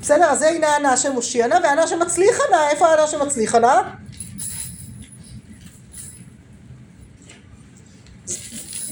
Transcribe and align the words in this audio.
בסדר? 0.00 0.24
אז 0.24 0.42
הנה 0.42 0.76
ענה 0.76 0.96
שמושיע 0.96 1.46
נא 1.46 1.58
וענה 1.62 1.86
שמצליחה 1.86 2.42
נא. 2.50 2.68
איפה 2.70 2.86
הענה 2.86 3.06
שמצליחה 3.06 3.58
נא? 3.58 3.82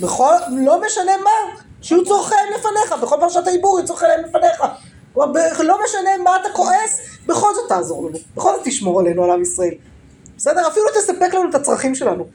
בכל, 0.01 0.35
לא 0.51 0.81
משנה 0.87 1.13
מה, 1.25 1.61
שיהיו 1.83 2.05
צורכיהם 2.05 2.47
לפניך, 2.59 3.03
בכל 3.03 3.17
פרשת 3.21 3.47
העיבור 3.47 3.79
יהיו 3.79 3.87
צורכיהם 3.87 4.21
לפניך. 4.25 4.63
לא 5.61 5.79
משנה 5.85 6.11
מה 6.25 6.37
אתה 6.37 6.49
כועס, 6.53 7.01
בכל 7.27 7.55
זאת 7.55 7.69
תעזור 7.69 8.09
לנו, 8.09 8.19
בכל 8.37 8.53
זאת 8.57 8.61
תשמור 8.65 9.01
עלינו, 9.01 9.25
על 9.25 9.31
עם 9.31 9.43
ישראל. 9.43 9.75
בסדר? 10.37 10.69
אפילו 10.69 10.87
תספק 10.95 11.35
לנו 11.35 11.51
את 11.51 11.55
הצרכים 11.55 11.95
שלנו. 11.95 12.27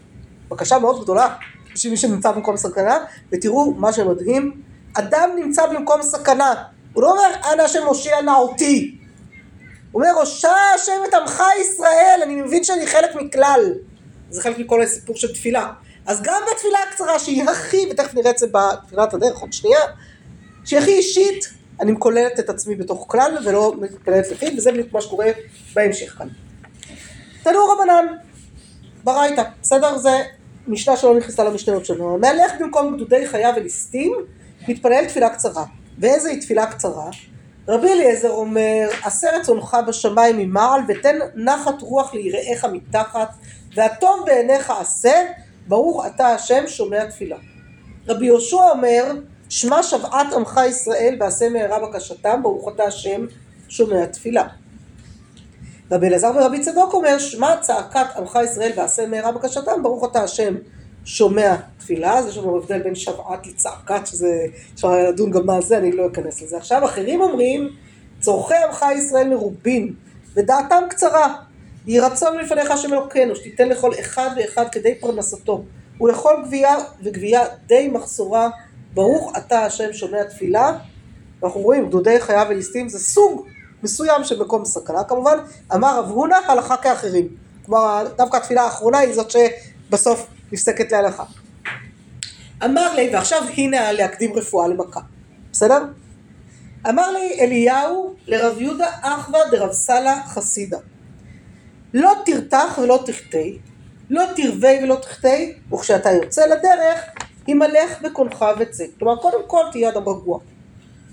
בקשה 0.49 0.79
מאוד 0.79 1.03
גדולה 1.03 1.35
בשביל 1.73 1.91
מי 1.91 1.97
שנמצא 1.97 2.31
במקום 2.31 2.57
סכנה, 2.57 2.97
ותראו 3.31 3.71
מה 3.71 3.93
שמדהים, 3.93 4.61
אדם 4.93 5.29
נמצא 5.35 5.65
במקום 5.65 6.01
סכנה, 6.01 6.53
הוא 6.93 7.03
לא 7.03 7.11
אומר 7.11 7.53
אנא 7.53 7.61
השם 7.61 7.83
מושיע 7.85 8.21
נא 8.21 8.31
אותי, 8.31 8.97
הוא 9.91 10.01
אומר 10.01 10.19
הושע 10.19 10.53
השם 10.75 11.01
את 11.09 11.13
עמך 11.13 11.43
ישראל, 11.61 12.19
אני 12.23 12.35
מבין 12.35 12.63
שאני 12.63 12.87
חלק 12.87 13.15
מכלל, 13.15 13.73
זה 14.29 14.41
חלק 14.41 14.57
מכל 14.57 14.81
הסיפור 14.81 15.15
של 15.15 15.33
תפילה. 15.33 15.71
אז 16.05 16.21
גם 16.21 16.41
בתפילה 16.51 16.77
הקצרה 16.89 17.19
שהיא 17.19 17.43
הכי, 17.43 17.87
ותכף 17.91 18.13
נראה 18.13 18.31
את 18.31 18.37
זה 18.37 18.47
בתפילת 18.47 19.13
הדרך 19.13 19.39
עוד 19.39 19.53
שנייה, 19.53 19.79
שהיא 20.65 20.79
הכי 20.79 20.91
אישית, 20.91 21.49
אני 21.79 21.91
מכוללת 21.91 22.39
את 22.39 22.49
עצמי 22.49 22.75
בתוך 22.75 23.05
כלל 23.07 23.37
ולא 23.45 23.73
מתפללת 23.81 24.31
לפי, 24.31 24.45
וזה 24.57 24.71
בדיוק 24.71 24.93
מה 24.93 25.01
שקורה 25.01 25.25
בהמשך 25.75 26.15
כאן. 26.17 26.27
תנו 27.43 27.59
רבנן, 27.65 28.05
ברייתא, 29.03 29.43
בסדר? 29.61 29.97
זה 29.97 30.23
משנה 30.67 30.97
שלא 30.97 31.17
נכנסה 31.17 31.43
למשניות 31.43 31.85
שלנו. 31.85 32.15
המהלך 32.15 32.51
במקום 32.59 32.95
גדודי 32.95 33.27
חיה 33.27 33.51
וליסטים, 33.55 34.13
מתפלל 34.67 35.05
תפילה 35.05 35.29
קצרה. 35.29 35.63
ואיזה 35.99 36.29
היא 36.29 36.41
תפילה 36.41 36.65
קצרה? 36.65 37.09
רבי 37.67 37.91
אליעזר 37.91 38.31
אומר, 38.31 38.89
עשה 39.03 39.27
רצונך 39.39 39.77
בשמיים 39.87 40.37
ממעל, 40.37 40.81
ותן 40.87 41.15
נחת 41.35 41.81
רוח 41.81 42.13
ליראיך 42.13 42.65
מתחת, 42.65 43.29
והטוב 43.75 44.23
בעיניך 44.25 44.73
עשה, 44.79 45.21
ברוך 45.67 46.05
אתה 46.05 46.27
השם 46.27 46.63
שומע 46.67 47.05
תפילה. 47.05 47.37
רבי 48.07 48.25
יהושע 48.25 48.69
אומר, 48.71 49.13
שמע 49.49 49.83
שוועת 49.83 50.33
עמך 50.33 50.59
ישראל 50.67 51.17
ועשה 51.19 51.49
מהרה 51.49 51.79
בקשתם, 51.79 52.39
ברוך 52.43 52.69
אתה 52.75 52.83
השם 52.83 53.25
שומע 53.69 54.05
תפילה. 54.05 54.47
רבי 55.91 56.07
אלעזר 56.07 56.31
ורבי 56.35 56.59
צדוק 56.59 56.93
אומר, 56.93 57.19
שמע 57.19 57.57
צעקת 57.61 58.05
עמך 58.17 58.39
ישראל 58.43 58.71
ועשה 58.75 59.07
מהרה 59.07 59.31
בקשתם, 59.31 59.83
ברוך 59.83 60.11
אתה 60.11 60.23
השם 60.23 60.55
שומע 61.05 61.55
תפילה, 61.77 62.17
אז 62.17 62.27
יש 62.27 62.37
לנו 62.37 62.57
הבדל 62.57 62.81
בין 62.81 62.95
שוועת 62.95 63.47
לצעקת, 63.47 64.07
שזה, 64.07 64.45
אפשר 64.75 64.91
לדון 65.09 65.31
גם 65.31 65.45
מה 65.45 65.61
זה, 65.61 65.77
אני 65.77 65.91
לא 65.91 66.07
אכנס 66.07 66.41
לזה. 66.41 66.57
עכשיו 66.57 66.85
אחרים 66.85 67.21
אומרים, 67.21 67.69
צורכי 68.19 68.53
עמך 68.67 68.85
ישראל 68.97 69.29
מרובין, 69.29 69.93
ודעתם 70.33 70.83
קצרה, 70.89 71.35
יהי 71.87 71.99
רצון 71.99 72.37
מלפניך 72.37 72.71
השם 72.71 72.93
אלוקינו, 72.93 73.35
שתיתן 73.35 73.69
לכל 73.69 73.91
אחד 73.99 74.29
ואחד 74.37 74.65
כדי 74.71 74.95
פרנסתו, 74.95 75.63
ולכל 76.01 76.33
גבייה 76.45 76.75
וגבייה 77.03 77.45
די 77.67 77.87
מחסורה, 77.87 78.49
ברוך 78.93 79.33
אתה 79.37 79.65
השם 79.65 79.93
שומע 79.93 80.23
תפילה, 80.23 80.77
ואנחנו 81.41 81.61
רואים 81.61 81.87
גדודי 81.87 82.19
חיה 82.19 82.43
וליסטים 82.49 82.89
זה 82.89 82.99
סוג 82.99 83.45
מסוים 83.83 84.23
של 84.23 84.41
מקום 84.41 84.65
סכנה, 84.65 85.03
כמובן 85.03 85.37
אמר 85.73 85.99
רב 85.99 86.09
הונא 86.09 86.37
הלכה 86.47 86.77
כאחרים, 86.77 87.27
כלומר 87.65 88.07
דווקא 88.17 88.37
התפילה 88.37 88.61
האחרונה 88.61 88.97
היא 88.97 89.13
זאת 89.13 89.31
שבסוף 89.31 90.27
נפסקת 90.53 90.91
להלכה. 90.91 91.23
אמר 92.65 92.95
לי, 92.95 93.09
ועכשיו 93.13 93.43
הנה 93.57 93.91
להקדים 93.91 94.33
רפואה 94.33 94.67
למכה, 94.67 94.99
בסדר? 95.51 95.83
אמר 96.89 97.11
לי 97.11 97.39
אליהו 97.39 98.15
לרב 98.27 98.61
יהודה 98.61 98.87
אחווה 99.01 99.39
דרב 99.51 99.71
סאלה 99.71 100.21
חסידה 100.27 100.77
לא 101.93 102.13
תרתח 102.25 102.79
ולא 102.83 103.03
תחטא, 103.05 103.47
לא 104.09 104.23
תרווה 104.35 104.71
ולא 104.83 104.95
תחטא, 104.95 105.45
וכשאתה 105.73 106.11
יוצא 106.11 106.45
לדרך, 106.45 106.99
הימלך 107.47 108.01
בקונך 108.01 108.45
וצא. 108.59 108.83
כלומר, 108.99 109.15
קודם 109.15 109.47
כל 109.47 109.63
תהיה 109.71 109.89
אדם 109.89 110.09
רגוע. 110.09 110.39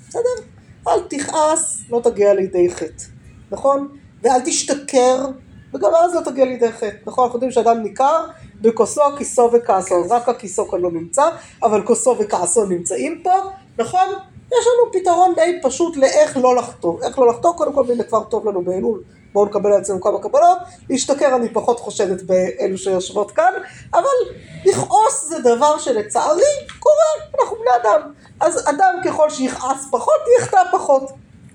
בסדר? 0.08 0.46
אל 0.88 1.00
תכעס, 1.10 1.80
לא 1.90 2.00
תגיע 2.04 2.34
לידי 2.34 2.70
חטא, 2.70 3.04
נכון? 3.50 3.96
ואל 4.22 4.40
תשתכר, 4.44 5.26
וגם 5.74 5.90
אז 6.04 6.14
לא 6.14 6.20
תגיע 6.20 6.44
לידי 6.44 6.72
חטא. 6.72 6.96
נכון? 7.06 7.24
אנחנו 7.24 7.36
יודעים 7.36 7.52
שאדם 7.52 7.82
ניכר 7.82 8.26
בכוסו, 8.60 9.02
כיסו 9.18 9.50
וכעסו. 9.52 10.04
אז 10.04 10.12
רק 10.12 10.28
הכיסו 10.28 10.68
כאן 10.68 10.80
לא 10.80 10.90
נמצא, 10.90 11.28
אבל 11.62 11.82
כוסו 11.82 12.16
וכעסו 12.18 12.64
נמצאים 12.64 13.20
פה, 13.22 13.34
נכון? 13.78 14.08
יש 14.46 14.66
לנו 14.66 14.92
פתרון 14.92 15.34
די 15.34 15.58
פשוט 15.62 15.96
לאיך 15.96 16.36
לא 16.36 16.56
לחטוא. 16.56 17.02
איך 17.02 17.18
לא 17.18 17.28
לחטוא, 17.28 17.52
קודם 17.52 17.72
כל, 17.72 17.84
והנה 17.88 18.02
כבר 18.02 18.24
טוב 18.24 18.48
לנו 18.48 18.62
באלול. 18.62 19.02
בואו 19.32 19.44
נקבל 19.44 19.72
על 19.72 19.80
עצמנו 19.80 20.00
כמה 20.00 20.20
קבלות, 20.20 20.58
להשתכר 20.90 21.36
אני 21.36 21.48
פחות 21.48 21.80
חושדת 21.80 22.22
באלו 22.22 22.78
שיושבות 22.78 23.30
כאן, 23.30 23.52
אבל 23.94 24.34
לכעוס 24.64 25.28
זה 25.28 25.38
דבר 25.38 25.78
שלצערי 25.78 26.42
קורה, 26.78 27.40
אנחנו 27.40 27.56
בני 27.56 27.70
אדם. 27.82 28.12
אז 28.40 28.68
אדם 28.68 28.94
ככל 29.04 29.30
שיכעס 29.30 29.86
פחות, 29.90 30.20
יחטא 30.38 30.62
פחות. 30.72 31.10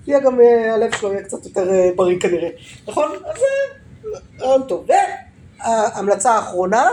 יהיה 0.08 0.20
גם, 0.20 0.42
אה, 0.42 0.74
הלב 0.74 0.96
שלו 0.96 1.14
יהיה 1.14 1.24
קצת 1.24 1.46
יותר 1.46 1.72
אה, 1.74 1.90
בריא 1.96 2.20
כנראה, 2.20 2.50
נכון? 2.88 3.12
אז 3.26 3.36
זה 3.40 3.46
רעיון 4.42 4.64
טוב. 4.64 4.86
וההמלצה 5.66 6.32
האחרונה, 6.32 6.90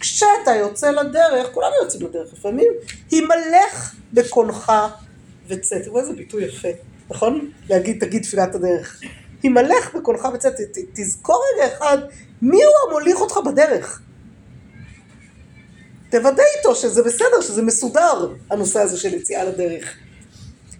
כשאתה 0.00 0.50
יוצא 0.58 0.90
לדרך, 0.90 1.46
כולנו 1.54 1.72
יוצאים 1.82 2.02
לדרך 2.06 2.32
לפעמים, 2.32 2.72
הימלך 3.10 3.94
בקונך 4.12 4.72
וצא. 5.48 5.78
תראו 5.78 5.98
איזה 6.00 6.12
ביטוי 6.12 6.44
יפה, 6.44 6.68
נכון? 7.10 7.50
להגיד, 7.68 8.04
תגיד 8.04 8.22
תפילת 8.22 8.54
הדרך. 8.54 9.00
הימלך 9.42 9.94
בקונך 9.94 10.28
וצא, 10.34 10.50
ת- 10.50 10.60
ת- 10.60 10.78
תזכור 10.94 11.42
רגע 11.54 11.74
אחד, 11.76 11.98
מי 12.42 12.56
הוא 12.64 12.72
המוליך 12.88 13.20
אותך 13.20 13.36
בדרך? 13.46 14.00
תוודא 16.10 16.42
איתו 16.58 16.74
שזה 16.74 17.02
בסדר, 17.02 17.40
שזה 17.40 17.62
מסודר, 17.62 18.32
הנושא 18.50 18.80
הזה 18.80 18.98
של 18.98 19.14
יציאה 19.14 19.44
לדרך. 19.44 19.94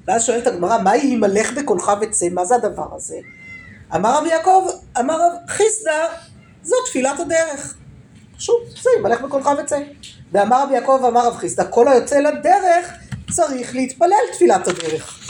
ואז 0.06 0.24
שואלת 0.24 0.46
הגמרא, 0.46 0.78
מהי 0.82 1.00
הימלך 1.00 1.52
בקונך 1.52 1.92
וצא? 2.00 2.28
מה 2.28 2.44
זה 2.44 2.54
הדבר 2.54 2.94
הזה? 2.94 3.16
אמר 3.94 4.18
רבי 4.18 4.28
יעקב, 4.28 4.68
אמר 5.00 5.14
רב 5.20 5.32
חיסדא, 5.48 6.06
זו 6.66 6.76
תפילת 6.86 7.20
הדרך. 7.20 7.74
פשוט, 8.36 8.62
זה 8.82 8.90
הימלך 8.96 9.20
בקונך 9.20 9.50
וצא. 9.58 9.78
ואמר 10.32 10.62
רבי 10.62 10.74
יעקב, 10.74 11.00
אמר 11.08 11.26
רב 11.26 11.36
חיסדא, 11.36 11.64
כל 11.70 11.88
היוצא 11.88 12.18
לדרך 12.18 12.92
צריך 13.30 13.74
להתפלל 13.74 14.10
תפילת 14.32 14.68
הדרך. 14.68 15.20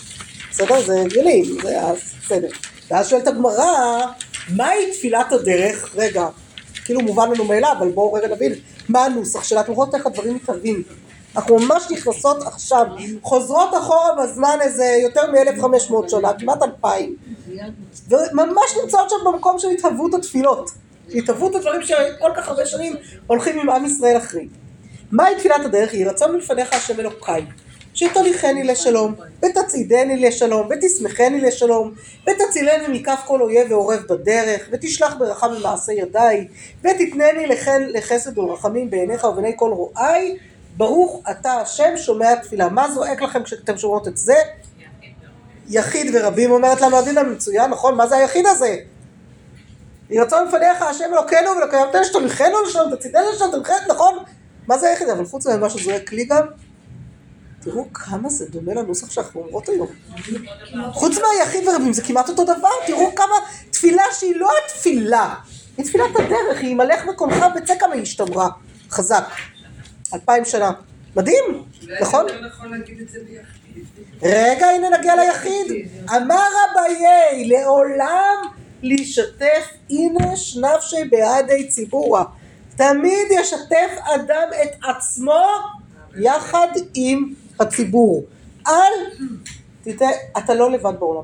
בסדר? 0.50 0.82
זה 0.82 1.00
הגיוני, 1.00 1.44
זה 1.62 1.68
היה 1.68 1.92
בסדר. 2.24 2.48
ואז 2.90 3.08
שואלת 3.08 3.26
הגמרא, 3.26 4.06
מהי 4.48 4.92
תפילת 4.92 5.32
הדרך? 5.32 5.94
רגע, 5.94 6.26
כאילו 6.84 7.00
מובן 7.00 7.30
לנו 7.30 7.44
מאליו, 7.44 7.74
אבל 7.78 7.90
בואו 7.90 8.12
רגע 8.12 8.28
נבין 8.28 8.52
מה 8.88 9.04
הנוסח 9.04 9.44
שלה, 9.44 9.60
אתם 9.60 9.72
רואות 9.72 9.94
איך 9.94 10.06
הדברים 10.06 10.34
מתהווים. 10.34 10.82
אנחנו 11.36 11.58
ממש 11.58 11.90
נכנסות 11.90 12.42
עכשיו, 12.42 12.86
חוזרות 13.22 13.68
אחורה 13.74 14.08
בזמן 14.22 14.58
איזה 14.60 14.84
יותר 15.02 15.30
מ-1500 15.30 16.08
שנה, 16.08 16.32
כמעט 16.38 16.62
2000, 16.62 17.16
וממש 18.10 18.76
נמצאות 18.82 19.10
שם 19.10 19.16
במקום 19.26 19.58
של 19.58 19.68
התהוות 19.68 20.14
התפילות. 20.14 20.70
התהוות 21.14 21.54
הדברים 21.54 21.82
שכל 21.82 22.30
כך 22.36 22.48
הרבה 22.48 22.66
שנים 22.66 22.96
הולכים 23.26 23.60
עם 23.60 23.70
עם 23.70 23.84
ישראל 23.84 24.16
אחרי. 24.16 24.48
מהי 25.10 25.34
תפילת 25.36 25.64
הדרך? 25.64 25.94
יהי 25.94 26.04
רצון 26.04 26.32
מלפניך 26.32 26.72
השם 26.72 27.00
אלוקיי. 27.00 27.46
שתוליכני 27.94 28.64
לשלום, 28.64 29.14
ותצעידני 29.38 30.16
לשלום, 30.16 30.68
ותשמחני 30.70 31.40
לשלום, 31.40 31.92
ותצילני 32.22 32.98
מכף 32.98 33.22
כל 33.26 33.42
אויב 33.42 33.72
ועורב 33.72 34.00
בדרך, 34.08 34.68
ותשלח 34.72 35.14
ברכה 35.18 35.48
במעשה 35.48 35.92
ידיי, 35.92 36.48
ותתנני 36.80 37.46
לכן 37.46 37.82
לחסד 37.88 38.38
ולרחמים 38.38 38.90
בעיניך 38.90 39.24
ובעיני 39.24 39.52
כל 39.56 39.70
רואי, 39.72 40.36
ברוך 40.76 41.22
אתה 41.30 41.52
השם 41.52 41.96
שומע 41.96 42.34
תפילה. 42.34 42.68
מה 42.68 42.90
זועק 42.90 43.22
לכם 43.22 43.42
כשאתם 43.42 43.78
שומעות 43.78 44.08
את 44.08 44.16
זה? 44.16 44.34
יחיד 45.68 46.14
ורבים 46.14 46.50
אומרת 46.50 46.80
לנו 46.80 46.98
הדין 46.98 47.18
המצוין, 47.18 47.70
נכון? 47.70 47.94
מה 47.94 48.06
זה 48.06 48.16
היחיד 48.16 48.46
הזה? 48.46 48.76
יהי 50.10 50.20
רצון 50.20 50.48
לפניך 50.48 50.82
השם 50.82 51.04
אלוקינו 51.12 51.50
ולקיימתנו 51.50 52.04
שתוליכנו 52.04 52.62
לשלום, 52.68 52.96
תצעידנו 52.96 53.30
לשלום, 53.34 53.50
תמחת, 53.50 53.90
נכון? 53.90 54.18
מה 54.66 54.78
זה 54.78 54.88
היחיד? 54.88 55.08
אבל 55.08 55.24
חוץ 55.24 55.46
ממה 55.46 55.70
שזועק 55.70 56.12
לי 56.12 56.24
גם, 56.24 56.46
תראו 57.60 57.92
כמה 57.92 58.28
זה 58.28 58.46
דומה 58.50 58.74
לנוסח 58.74 59.10
שאנחנו 59.10 59.40
אומרות 59.40 59.68
היום. 59.68 59.88
חוץ 60.92 61.18
מהיחיד 61.18 61.68
ורבים 61.68 61.92
זה 61.92 62.02
כמעט 62.02 62.28
אותו 62.28 62.44
דבר, 62.44 62.68
תראו 62.86 63.14
כמה 63.14 63.34
תפילה 63.70 64.02
שהיא 64.12 64.36
לא 64.36 64.48
התפילה, 64.64 65.34
היא 65.76 65.86
תפילת 65.86 66.16
הדרך, 66.16 66.60
היא 66.60 66.76
מלך 66.76 67.04
מקומך 67.04 67.46
וצא 67.56 67.74
כמה 67.78 67.94
היא 67.94 68.02
השתמרה, 68.02 68.48
חזק, 68.90 69.24
אלפיים 70.14 70.44
שנה. 70.44 70.72
מדהים, 71.16 71.64
נכון? 72.00 72.26
רגע, 74.22 74.66
הנה 74.66 74.98
נגיע 74.98 75.14
ליחיד. 75.16 75.88
אמר 76.16 76.48
אביי, 76.72 77.48
לעולם 77.48 78.36
להשתף 78.82 79.72
הנה 79.90 80.36
שנפשי 80.36 81.04
בעדי 81.10 81.68
ציבורה. 81.68 82.24
תמיד 82.76 83.26
ישתף 83.30 83.90
אדם 84.14 84.48
את 84.62 84.84
עצמו 84.88 85.44
יחד 86.18 86.68
עם 86.94 87.34
הציבור. 87.60 88.24
אל, 88.66 88.72
תראה, 89.82 90.10
אתה 90.38 90.54
לא 90.54 90.70
לבד 90.70 90.92
בעולם. 90.98 91.22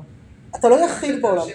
אתה 0.55 0.69
לא 0.69 0.85
יחיד 0.85 1.21
בעולם. 1.21 1.47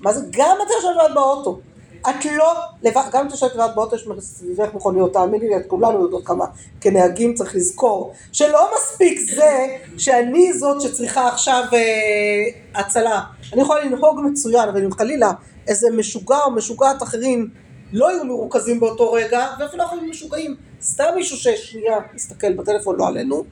מה 0.00 0.12
זה? 0.12 0.26
גם 0.30 0.56
אתה 0.66 0.72
יושב 0.76 0.88
לבד 0.88 1.14
באוטו. 1.14 1.60
את 2.00 2.24
לא 2.24 2.54
לבד, 2.82 3.02
גם 3.12 3.20
אם 3.20 3.26
את 3.26 3.32
יושבת 3.32 3.54
לבד 3.54 3.68
באוטו, 3.74 3.96
יש 3.96 4.08
סביבך 4.20 4.74
מכוניות, 4.74 5.12
תאמיני 5.12 5.48
לי, 5.48 5.56
את 5.56 5.66
כולנו 5.66 6.02
יודעות 6.02 6.26
כמה 6.26 6.44
כנהגים 6.80 7.34
צריך 7.34 7.54
לזכור, 7.54 8.12
שלא 8.32 8.70
מספיק 8.76 9.20
זה 9.20 9.66
שאני 9.98 10.52
זאת 10.52 10.80
שצריכה 10.80 11.28
עכשיו 11.28 11.64
אה, 11.72 12.80
הצלה. 12.80 13.20
אני 13.52 13.62
יכולה 13.62 13.84
לנהוג 13.84 14.20
מצוין, 14.20 14.68
אבל 14.68 14.84
אם 14.84 14.92
חלילה 14.92 15.32
איזה 15.68 15.86
משוגע 15.96 16.38
או 16.44 16.50
משוגעת 16.50 17.02
אחרים 17.02 17.50
לא 17.92 18.12
יהיו 18.12 18.24
מרוכזים 18.24 18.80
באותו 18.80 19.12
רגע, 19.12 19.46
ואפילו 19.60 19.84
יכולים 19.84 20.10
משוגעים, 20.10 20.56
סתם 20.82 21.04
מישהו 21.14 21.36
ששנייה 21.36 21.98
יסתכל 22.14 22.52
בטלפון, 22.52 22.96
לא 22.96 23.08
עלינו, 23.08 23.44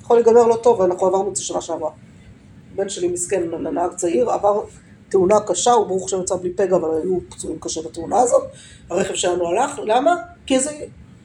יכול 0.00 0.16
להיגמר 0.16 0.46
לא 0.46 0.56
טוב, 0.62 0.80
ואנחנו 0.80 1.06
עברנו 1.06 1.30
את 1.30 1.36
זה 1.36 1.42
שנה 1.42 1.60
שעברה. 1.60 1.90
בן 2.74 2.88
שלי 2.88 3.08
מסכן, 3.08 3.42
נהג 3.72 3.94
צעיר, 3.94 4.30
עבר 4.30 4.64
תאונה 5.12 5.40
קשה, 5.40 5.72
הוא 5.72 5.86
ברוך 5.86 6.04
השם 6.04 6.20
יצא 6.20 6.36
בלי 6.36 6.52
פגע, 6.52 6.76
אבל 6.76 6.88
היו 7.02 7.18
פצועים 7.28 7.58
קשה 7.60 7.82
בתאונה 7.82 8.18
הזאת. 8.20 8.42
הרכב 8.90 9.14
שלנו 9.14 9.48
הלך, 9.48 9.78
למה? 9.84 10.16
כי 10.46 10.56
איזה 10.56 10.70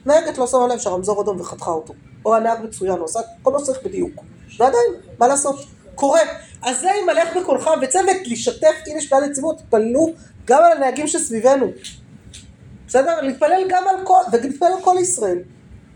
נהגת 0.06 0.38
לא 0.38 0.46
שמה 0.46 0.66
לב 0.66 0.78
שהרמזור 0.78 1.22
אדום 1.22 1.40
וחתכה 1.40 1.70
אותו. 1.70 1.94
או 2.24 2.36
הנהג 2.36 2.58
מצוין, 2.64 2.98
הוא 2.98 3.04
עשה 3.04 3.20
כל 3.42 3.52
מה 3.52 3.58
שצריך 3.58 3.78
בדיוק. 3.84 4.10
ועדיין, 4.58 4.92
מה 5.18 5.28
לעשות? 5.28 5.56
קורה. 5.94 6.20
אז 6.62 6.80
זה 6.80 6.88
אם 7.04 7.08
הלך 7.08 7.36
בקולך 7.36 7.70
וצוות 7.82 8.16
לשתף, 8.26 8.74
הנה 8.86 9.00
שפעת 9.00 9.22
הציבור, 9.30 9.54
תתפללו 9.54 10.12
גם 10.44 10.62
על 10.64 10.72
הנהגים 10.72 11.06
שסביבנו. 11.06 11.66
בסדר? 12.88 13.20
להתפלל 13.20 13.62
גם 13.68 13.84
על 13.88 13.96
כל, 14.04 14.20
ולהתפלל 14.32 14.68
על 14.76 14.82
כל 14.82 14.96
ישראל. 15.00 15.38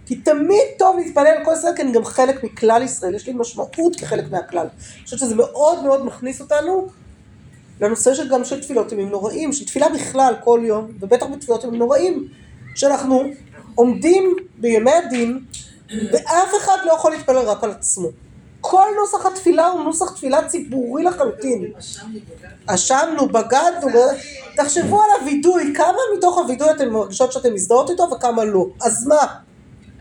כי 0.07 0.17
תמיד 0.17 0.63
טוב 0.79 0.97
להתפלל 0.99 1.27
על 1.27 1.45
כל 1.45 1.53
ישראל, 1.53 1.77
כי 1.77 1.83
אני 1.83 1.93
גם 1.93 2.05
חלק 2.05 2.45
מכלל 2.45 2.83
ישראל, 2.83 3.15
יש 3.15 3.27
לי 3.27 3.33
משמעות 3.33 3.97
כחלק 3.97 4.31
מהכלל. 4.31 4.67
אני 4.67 5.05
חושבת 5.05 5.21
שזה 5.21 5.35
מאוד 5.35 5.85
מאוד 5.85 6.05
מכניס 6.07 6.41
אותנו 6.41 6.87
לנושא 7.81 8.15
של 8.15 8.29
גם 8.29 8.45
של 8.45 8.61
תפילות 8.63 8.93
ימים 8.93 9.09
נוראים, 9.09 9.53
של 9.53 9.65
תפילה 9.67 9.89
בכלל 9.89 10.35
כל 10.45 10.61
יום, 10.65 10.93
ובטח 11.01 11.27
בתפילות 11.27 11.65
ימים 11.65 11.79
נוראים, 11.79 12.29
שאנחנו 12.75 13.25
עומדים 13.75 14.37
בימי 14.59 14.93
הדין, 14.93 15.41
ואף 16.13 16.49
אחד 16.59 16.77
לא 16.85 16.93
יכול 16.93 17.13
להתפלל 17.13 17.37
רק 17.39 17.65
על 17.65 17.71
עצמו. 17.71 18.09
כל 18.61 18.87
נוסח 19.01 19.27
התפילה 19.27 19.67
הוא 19.67 19.85
נוסח 19.85 20.11
תפילה 20.17 20.49
ציבורי 20.49 21.03
לחלוטין. 21.05 21.73
אשמנו, 22.67 23.29
בגדנו, 23.29 23.89
ב- 23.95 24.17
תחשבו 24.57 25.03
על 25.03 25.09
הווידוי, 25.21 25.73
כמה 25.77 25.99
מתוך 26.19 26.39
הווידוי 26.39 26.71
אתן 26.71 26.89
מרגישות 26.89 27.33
שאתן 27.33 27.53
מזדהות 27.53 27.91
איתו 27.91 28.11
וכמה 28.17 28.45
לא. 28.45 28.67
אז 28.83 29.07
מה? 29.07 29.27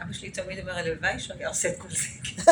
אבא 0.04 0.14
שלי 0.14 0.30
תמיד 0.30 0.60
אומר, 0.60 0.72
הלוואי 0.78 1.20
שהוא 1.20 1.36
היה 1.40 1.50
עושה 1.50 1.70
את 1.70 1.74
כל 1.78 1.88
זה. 1.90 2.52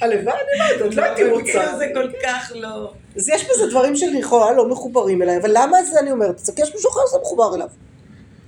הלוואי, 0.00 0.34
אני 0.34 0.80
לא 0.80 0.84
יודעת, 0.84 0.94
לא 0.94 1.02
הייתי 1.02 1.24
רוצה. 1.30 1.44
כאילו 1.44 1.78
זה 1.78 1.86
כל 1.94 2.08
כך 2.22 2.52
לא... 2.54 2.92
אז 3.16 3.28
יש 3.28 3.44
בזה 3.50 3.70
דברים 3.70 3.96
שלכאורה 3.96 4.52
לא 4.52 4.68
מחוברים 4.68 5.22
אליי, 5.22 5.36
אבל 5.36 5.50
למה 5.54 5.82
זה 5.82 6.00
אני 6.00 6.10
אומרת? 6.10 6.40
כי 6.56 6.62
יש 6.62 6.74
מישהו 6.74 6.90
אחר 6.90 7.00
שזה 7.08 7.18
מחובר 7.22 7.54
אליו. 7.54 7.68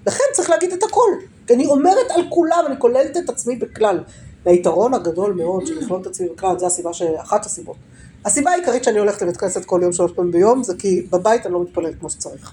לכן 0.07 0.25
צריך 0.33 0.51
להגיד 0.51 0.73
את 0.73 0.83
הכל. 0.83 1.11
כי 1.47 1.55
אני 1.55 1.67
אומרת 1.67 2.11
על 2.11 2.23
כולם, 2.29 2.65
אני 2.67 2.75
כוללת 2.79 3.17
את 3.17 3.29
עצמי 3.29 3.57
בכלל. 3.57 4.01
והיתרון 4.45 4.95
הגדול 4.95 5.33
מאוד 5.33 5.67
של 5.67 5.79
לכלול 5.79 6.01
את 6.01 6.07
עצמי 6.07 6.29
בכלל, 6.29 6.59
זה 6.59 6.67
הסיבה, 6.67 6.93
ש... 6.93 7.03
אחת 7.03 7.47
הסיבות. 7.47 7.77
הסיבה 8.25 8.51
העיקרית 8.51 8.85
שאני 8.85 8.99
הולכת 8.99 9.23
לבית 9.23 9.37
כנסת 9.37 9.65
כל 9.65 9.81
יום 9.83 9.93
שלוש 9.93 10.13
פעמים 10.13 10.33
ביום, 10.33 10.63
זה 10.63 10.75
כי 10.79 11.07
בבית 11.11 11.47
אני 11.47 11.55
לא 11.55 11.63
מתפללת 11.63 11.95
כמו 12.01 12.11
שצריך. 12.11 12.53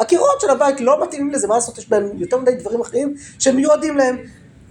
הקירות 0.00 0.40
של 0.40 0.50
הבית 0.50 0.80
לא 0.80 1.02
מתאימים 1.02 1.30
לזה, 1.30 1.48
מה 1.48 1.54
לעשות, 1.54 1.78
יש 1.78 1.88
בהם 1.88 2.10
יותר 2.14 2.38
מדי 2.38 2.54
דברים 2.54 2.80
אחרים 2.80 3.14
שהם 3.38 3.56
מיועדים 3.56 3.96
להם. 3.96 4.16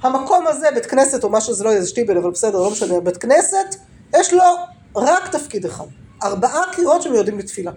המקום 0.01 0.47
הזה, 0.47 0.67
בית 0.75 0.85
כנסת 0.85 1.23
או 1.23 1.29
מה 1.29 1.41
שזה 1.41 1.63
לא 1.63 1.69
יהיה, 1.69 1.81
זה 1.81 1.87
שטיבל, 1.87 2.17
אבל 2.17 2.31
בסדר, 2.31 2.59
לא 2.59 2.71
משנה, 2.71 2.99
בית 2.99 3.17
כנסת, 3.17 3.75
יש 4.15 4.33
לו 4.33 4.43
רק 4.95 5.27
תפקיד 5.31 5.65
אחד. 5.65 5.85
ארבעה 6.23 6.61
קירות 6.75 7.01
שמיועדים 7.01 7.39
לתפילה. 7.39 7.71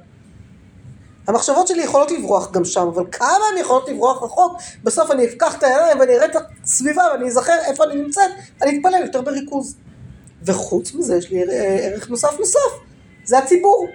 המחשבות 1.26 1.68
שלי 1.68 1.82
יכולות 1.82 2.10
לברוח 2.10 2.50
גם 2.50 2.64
שם, 2.64 2.86
אבל 2.94 3.04
כמה 3.12 3.28
הן 3.52 3.58
יכולות 3.60 3.88
לברוח 3.88 4.22
רחוק, 4.22 4.52
בסוף 4.84 5.10
אני 5.10 5.24
אפקח 5.26 5.54
את 5.58 5.62
העיניים 5.62 6.00
ואני 6.00 6.16
אראה 6.16 6.24
את 6.26 6.36
הסביבה 6.64 7.02
ואני 7.12 7.28
אזכר 7.28 7.56
איפה 7.66 7.84
אני 7.84 7.94
נמצאת, 8.02 8.30
אני 8.62 8.78
אתפלל 8.78 9.02
יותר 9.06 9.22
בריכוז. 9.22 9.76
וחוץ 10.42 10.94
מזה 10.94 11.16
יש 11.16 11.30
לי 11.30 11.42
ער- 11.42 11.48
ערך 11.92 12.10
נוסף 12.10 12.38
נוסף, 12.38 12.58
זה 13.24 13.38
הציבור. 13.38 13.86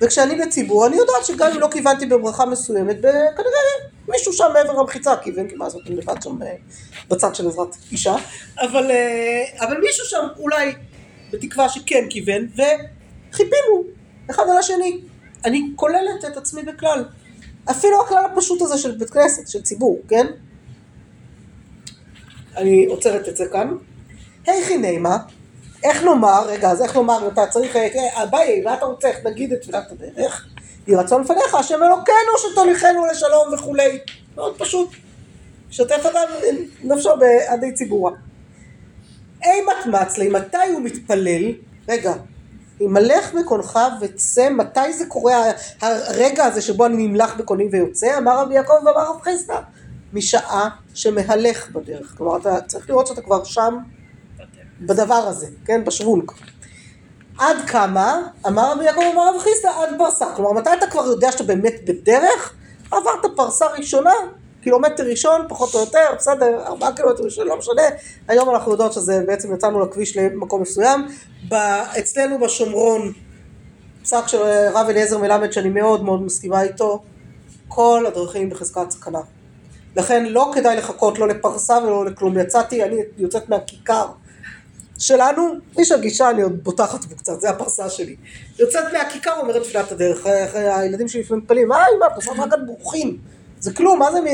וכשאני 0.00 0.34
בציבור, 0.34 0.86
אני 0.86 0.96
יודעת 0.96 1.24
שגם 1.24 1.50
אם 1.54 1.60
לא 1.60 1.68
כיוונתי 1.70 2.06
בברכה 2.06 2.46
מסוימת, 2.46 2.96
כנראה 3.36 3.90
מישהו 4.08 4.32
שם 4.32 4.44
מעבר 4.54 4.72
למחיצה 4.72 5.16
כיוון, 5.16 5.48
כי 5.48 5.54
מה 5.54 5.70
זאת, 5.70 5.82
לבד 5.86 6.22
שם 6.22 6.42
אה, 6.42 6.54
בצד 7.08 7.34
של 7.34 7.48
עזרת 7.48 7.76
אישה, 7.92 8.16
אבל, 8.56 8.90
אה, 8.90 9.66
אבל 9.66 9.80
מישהו 9.80 10.06
שם 10.06 10.26
אולי, 10.38 10.72
בתקווה 11.30 11.68
שכן 11.68 12.06
כיוון, 12.10 12.48
וחיפינו 12.52 13.84
אחד 14.30 14.42
על 14.50 14.56
השני. 14.58 15.00
אני 15.44 15.62
כוללת 15.76 16.24
את 16.26 16.36
עצמי 16.36 16.62
בכלל. 16.62 17.04
אפילו 17.70 18.02
הכלל 18.02 18.24
הפשוט 18.24 18.62
הזה 18.62 18.78
של 18.78 18.92
בית 18.92 19.10
כנסת, 19.10 19.48
של 19.48 19.62
ציבור, 19.62 20.02
כן? 20.08 20.26
אני 22.56 22.86
עוצרת 22.86 23.28
את 23.28 23.36
זה 23.36 23.44
כאן. 23.52 23.76
היכי 24.46 24.76
נימה, 24.76 25.16
איך 25.84 26.04
נאמר, 26.04 26.46
רגע, 26.46 26.70
אז 26.70 26.82
איך 26.82 26.96
נאמר, 26.96 27.28
אתה 27.28 27.46
צריך, 27.46 27.76
אה, 27.76 28.22
אביי, 28.22 28.60
מה 28.60 28.74
אתה 28.74 28.84
רוצה, 28.84 29.08
איך 29.08 29.26
נגיד 29.26 29.52
את 29.52 29.60
תפילת 29.60 29.92
הדרך? 29.92 30.46
יהי 30.86 30.96
רצון 30.96 31.22
לפניך, 31.22 31.54
השם 31.54 31.82
אלוקינו 31.82 32.52
שתוליכנו 32.52 33.06
לשלום 33.06 33.54
וכולי. 33.54 33.98
מאוד 34.36 34.58
פשוט. 34.58 34.88
שתף 35.70 36.06
אדם 36.06 36.28
נפשו 36.82 37.10
בעדי 37.18 37.72
ציבורה. 37.72 38.12
אי 39.44 39.60
מתמצלי, 39.60 40.28
מתי 40.28 40.56
הוא 40.72 40.82
מתפלל? 40.82 41.52
רגע, 41.88 42.12
ימלך 42.80 43.34
בקונך 43.34 43.78
וצא, 44.00 44.50
מתי 44.50 44.92
זה 44.92 45.06
קורה 45.06 45.42
הרגע 45.80 46.44
הזה 46.44 46.60
שבו 46.60 46.86
אני 46.86 47.06
נמלח 47.06 47.34
בקוני 47.36 47.68
ויוצא? 47.72 48.18
אמר 48.18 48.38
רבי 48.38 48.54
יעקב 48.54 48.72
ואמר 48.72 49.10
רב 49.10 49.20
חסדא, 49.22 49.60
משעה 50.12 50.68
שמהלך 50.94 51.70
בדרך. 51.70 52.14
כלומר, 52.16 52.36
אתה 52.36 52.60
צריך 52.60 52.90
לראות 52.90 53.06
שאתה 53.06 53.22
כבר 53.22 53.44
שם 53.44 53.78
בדבר 54.80 55.14
הזה, 55.14 55.46
כן? 55.64 55.84
בשוונק. 55.84 56.32
עד 57.38 57.56
כמה? 57.66 58.22
אמר 58.46 58.72
רבי 58.72 58.84
יעקב 58.84 59.00
אמר 59.14 59.34
רב 59.34 59.40
חיסדא 59.40 59.70
עד 59.70 59.88
פרסה. 59.98 60.26
כלומר, 60.36 60.52
מתי 60.52 60.70
אתה 60.78 60.86
כבר 60.86 61.06
יודע 61.06 61.32
שאתה 61.32 61.44
באמת 61.44 61.74
בדרך? 61.88 62.54
עברת 62.90 63.36
פרסה 63.36 63.66
ראשונה, 63.66 64.12
קילומטר 64.62 65.04
ראשון, 65.04 65.46
פחות 65.48 65.74
או 65.74 65.80
יותר, 65.80 66.14
בסדר, 66.16 66.62
ארבעה 66.66 66.92
קילומטר 66.92 67.24
ראשון, 67.24 67.46
לא 67.46 67.58
משנה. 67.58 67.82
היום 68.28 68.50
אנחנו 68.50 68.72
יודעות 68.72 68.92
שזה 68.92 69.22
בעצם 69.26 69.54
יצאנו 69.54 69.80
לכביש 69.80 70.16
למקום 70.16 70.62
מסוים. 70.62 71.06
ב- 71.48 71.54
אצלנו 71.98 72.38
בשומרון, 72.40 73.12
פסק 74.02 74.26
של 74.28 74.38
רב 74.74 74.86
אליעזר 74.88 75.18
מלמד, 75.18 75.52
שאני 75.52 75.68
מאוד 75.68 76.04
מאוד 76.04 76.22
מסכימה 76.22 76.62
איתו, 76.62 77.02
כל 77.68 78.04
הדרכים 78.06 78.50
בחזקת 78.50 78.90
סכנה. 78.90 79.20
לכן 79.96 80.26
לא 80.26 80.50
כדאי 80.54 80.76
לחכות 80.76 81.18
לא 81.18 81.28
לפרסה 81.28 81.78
ולא 81.78 82.04
לכלום. 82.04 82.38
יצאתי, 82.38 82.84
אני 82.84 82.96
יוצאת 83.16 83.48
מהכיכר 83.48 84.06
שלנו, 84.98 85.54
איש 85.78 85.92
הגישה, 85.92 86.30
אני 86.30 86.42
עוד 86.42 86.64
בוטחת 86.64 87.04
בו 87.04 87.16
קצת, 87.16 87.40
זה 87.40 87.50
הפרסה 87.50 87.90
שלי. 87.90 88.16
יוצאת 88.58 88.84
מהכיכר, 88.92 89.40
אומרת 89.40 89.62
תפילת 89.62 89.92
הדרך, 89.92 90.26
אחרי 90.26 90.68
הילדים 90.68 91.08
שלי 91.08 91.20
לפעמים 91.20 91.42
מתפללים, 91.42 91.68
מה 91.68 91.76
אמא, 91.96 92.06
עושה 92.16 92.32
רק 92.32 92.52
על 92.52 92.60
ברוכים. 92.66 93.18
זה 93.60 93.74
כלום, 93.74 93.98
מה 93.98 94.12
זה 94.12 94.20
מ... 94.20 94.24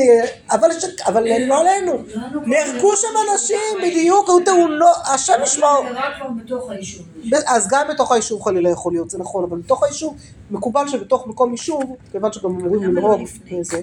אבל, 0.51 0.79
ש... 0.79 0.85
אבל 1.05 1.23
לא 1.47 1.59
עלינו. 1.61 2.03
נהרגו 2.45 2.95
שם 2.95 3.07
אנשים, 3.31 3.57
בדיוק, 3.83 4.29
היו 4.29 4.39
תאונות, 4.45 4.95
השם 5.13 5.33
ישמעו. 5.43 5.83
זה 5.83 5.99
רק 5.99 6.15
כבר 6.17 6.27
בתוך 6.43 6.69
היישוב. 6.69 7.05
אז 7.47 7.67
גם 7.71 7.87
בתוך 7.89 8.11
היישוב 8.11 8.41
חלילה 8.41 8.69
יכול 8.69 8.93
להיות, 8.93 9.09
זה 9.09 9.17
נכון, 9.17 9.43
אבל 9.43 9.57
בתוך 9.57 9.83
היישוב, 9.83 10.15
מקובל 10.51 10.87
שבתוך 10.87 11.27
מקום 11.27 11.51
יישוב, 11.51 11.95
כיוון 12.11 12.33
שגם 12.33 12.49
אמורים 12.49 12.83
לא 12.83 13.01
לנהוג? 13.01 13.21
וזה. 13.59 13.81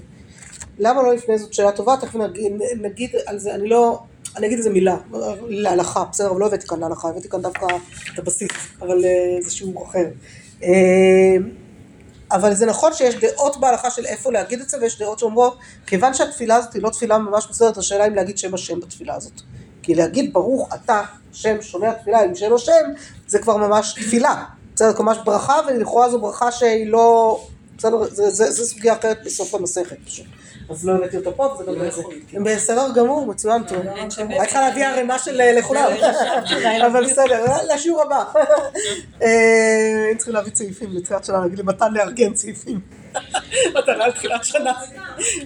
למה 0.79 1.03
לא 1.03 1.15
לפני 1.15 1.39
זאת 1.39 1.55
שאלה 1.55 1.73
טובה, 1.73 1.97
תכף 2.01 2.19
נגיד 2.81 3.11
על 3.27 3.39
זה, 3.39 3.55
אני 3.55 3.69
לא, 3.69 3.99
אני 4.39 4.47
אגיד 4.47 4.59
איזה 4.59 4.71
מילה, 4.71 4.97
להלכה, 5.49 6.05
בסדר, 6.05 6.31
אבל 6.31 6.41
לא 6.41 6.47
הבאתי 6.47 6.67
כאן 6.67 6.81
להלכה, 6.81 7.09
הבאתי 7.09 7.29
כאן 7.29 7.43
דווקא 7.43 7.67
את 8.15 8.19
הבסיס, 8.19 8.51
אבל 8.81 9.05
אה, 9.05 9.43
זה 9.43 9.51
שיעור 9.51 9.87
אחר. 9.87 10.05
אה, 10.63 11.37
אבל 12.33 12.55
זה 12.55 12.67
נכון 12.67 12.95
שיש 12.95 13.15
דעות 13.15 13.61
בהלכה 13.61 13.91
של 13.91 14.07
איפה 14.07 14.33
להגיד 14.33 14.61
את 14.61 14.69
זה, 14.69 14.77
ויש 14.81 14.99
דעות 14.99 15.19
שאומרות, 15.19 15.59
כיוון 15.87 16.15
שהתפילה 16.15 16.57
הזאת 16.57 16.75
היא 16.75 16.83
לא 16.83 16.91
תפילה 16.91 17.19
ממש 17.19 17.47
מסודרת, 17.51 17.77
השאלה 17.77 18.07
אם 18.07 18.15
להגיד 18.15 18.39
שם 18.39 18.55
השם 18.55 18.81
בתפילה 18.81 19.15
הזאת. 19.15 19.41
כי 19.83 19.95
להגיד 19.95 20.33
ברוך 20.33 20.75
אתה, 20.75 21.03
שם 21.33 21.63
שומע 21.63 21.93
תפילה 21.93 22.21
עם 22.21 22.35
שם 22.35 22.55
השם, 22.55 22.73
זה 23.27 23.39
כבר 23.39 23.57
ממש 23.57 23.93
תפילה. 23.93 24.45
בסדר, 24.75 24.93
זה 24.97 25.03
ממש 25.03 25.19
ברכה, 25.25 25.61
ולכאורה 25.69 26.11
זו 26.11 26.21
ברכה 26.21 26.53
שהיא 26.53 26.87
לא... 26.87 27.41
בסדר, 27.79 27.97
זה 28.11 28.67
סוגיה 28.67 28.93
אחרת 28.93 29.19
בסוף 29.25 29.55
המסכת 29.55 29.97
פשוט. 30.07 30.27
אז 30.71 30.87
לא 30.89 30.93
הבאתי 30.93 31.17
אותה 31.17 31.31
פה, 31.31 31.45
וזה 31.45 31.65
גם 31.65 31.75
לא 31.75 31.91
זה. 31.91 32.01
יכולתי. 32.01 32.39
בסדר 32.45 32.87
גמור, 32.95 33.27
מצוין 33.27 33.63
טוב. 33.63 33.79
הייתי 33.87 34.09
צריכה 34.47 34.61
להביא 34.61 34.87
ערימה 34.87 35.19
של 35.19 35.41
אה, 35.41 35.53
לכולם. 35.53 35.93
אבל 36.87 37.05
בסדר, 37.05 37.45
לשיעור 37.75 38.03
הבא. 38.03 38.25
אה, 39.23 39.29
היינו 40.05 40.19
צריכים 40.19 40.35
להביא 40.35 40.53
צעיפים 40.53 40.89
לתחילת 40.93 41.25
שנה, 41.25 41.39
להגיד 41.39 41.59
למתן 41.59 41.95
לארגן 41.95 42.35
צעיפים. 42.35 42.81
מתנה 43.75 44.07
לתחילת 44.07 44.45
שנה, 44.45 44.73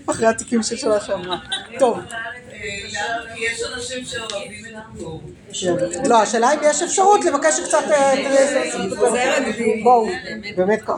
אחרי 0.06 0.26
התיקים 0.26 0.62
של 0.62 0.76
שנה 0.76 1.00
שעברה. 1.00 1.38
טוב, 1.78 1.98
אה, 2.52 2.58
יש 3.36 3.62
אנשים 3.74 4.04
שאוהבים 4.04 4.64
את 4.70 4.74
הפטור. 4.76 5.22
לא, 6.09 6.23
השאלה 6.23 6.54
אם 6.54 6.59
יש 6.62 6.82
אפשרות 6.82 7.25
לבקש 7.25 7.61
קצת... 7.61 7.85
אה, 7.90 8.14
בואו, 9.82 10.06
באמת 10.56 10.82
ככה. 10.82 10.97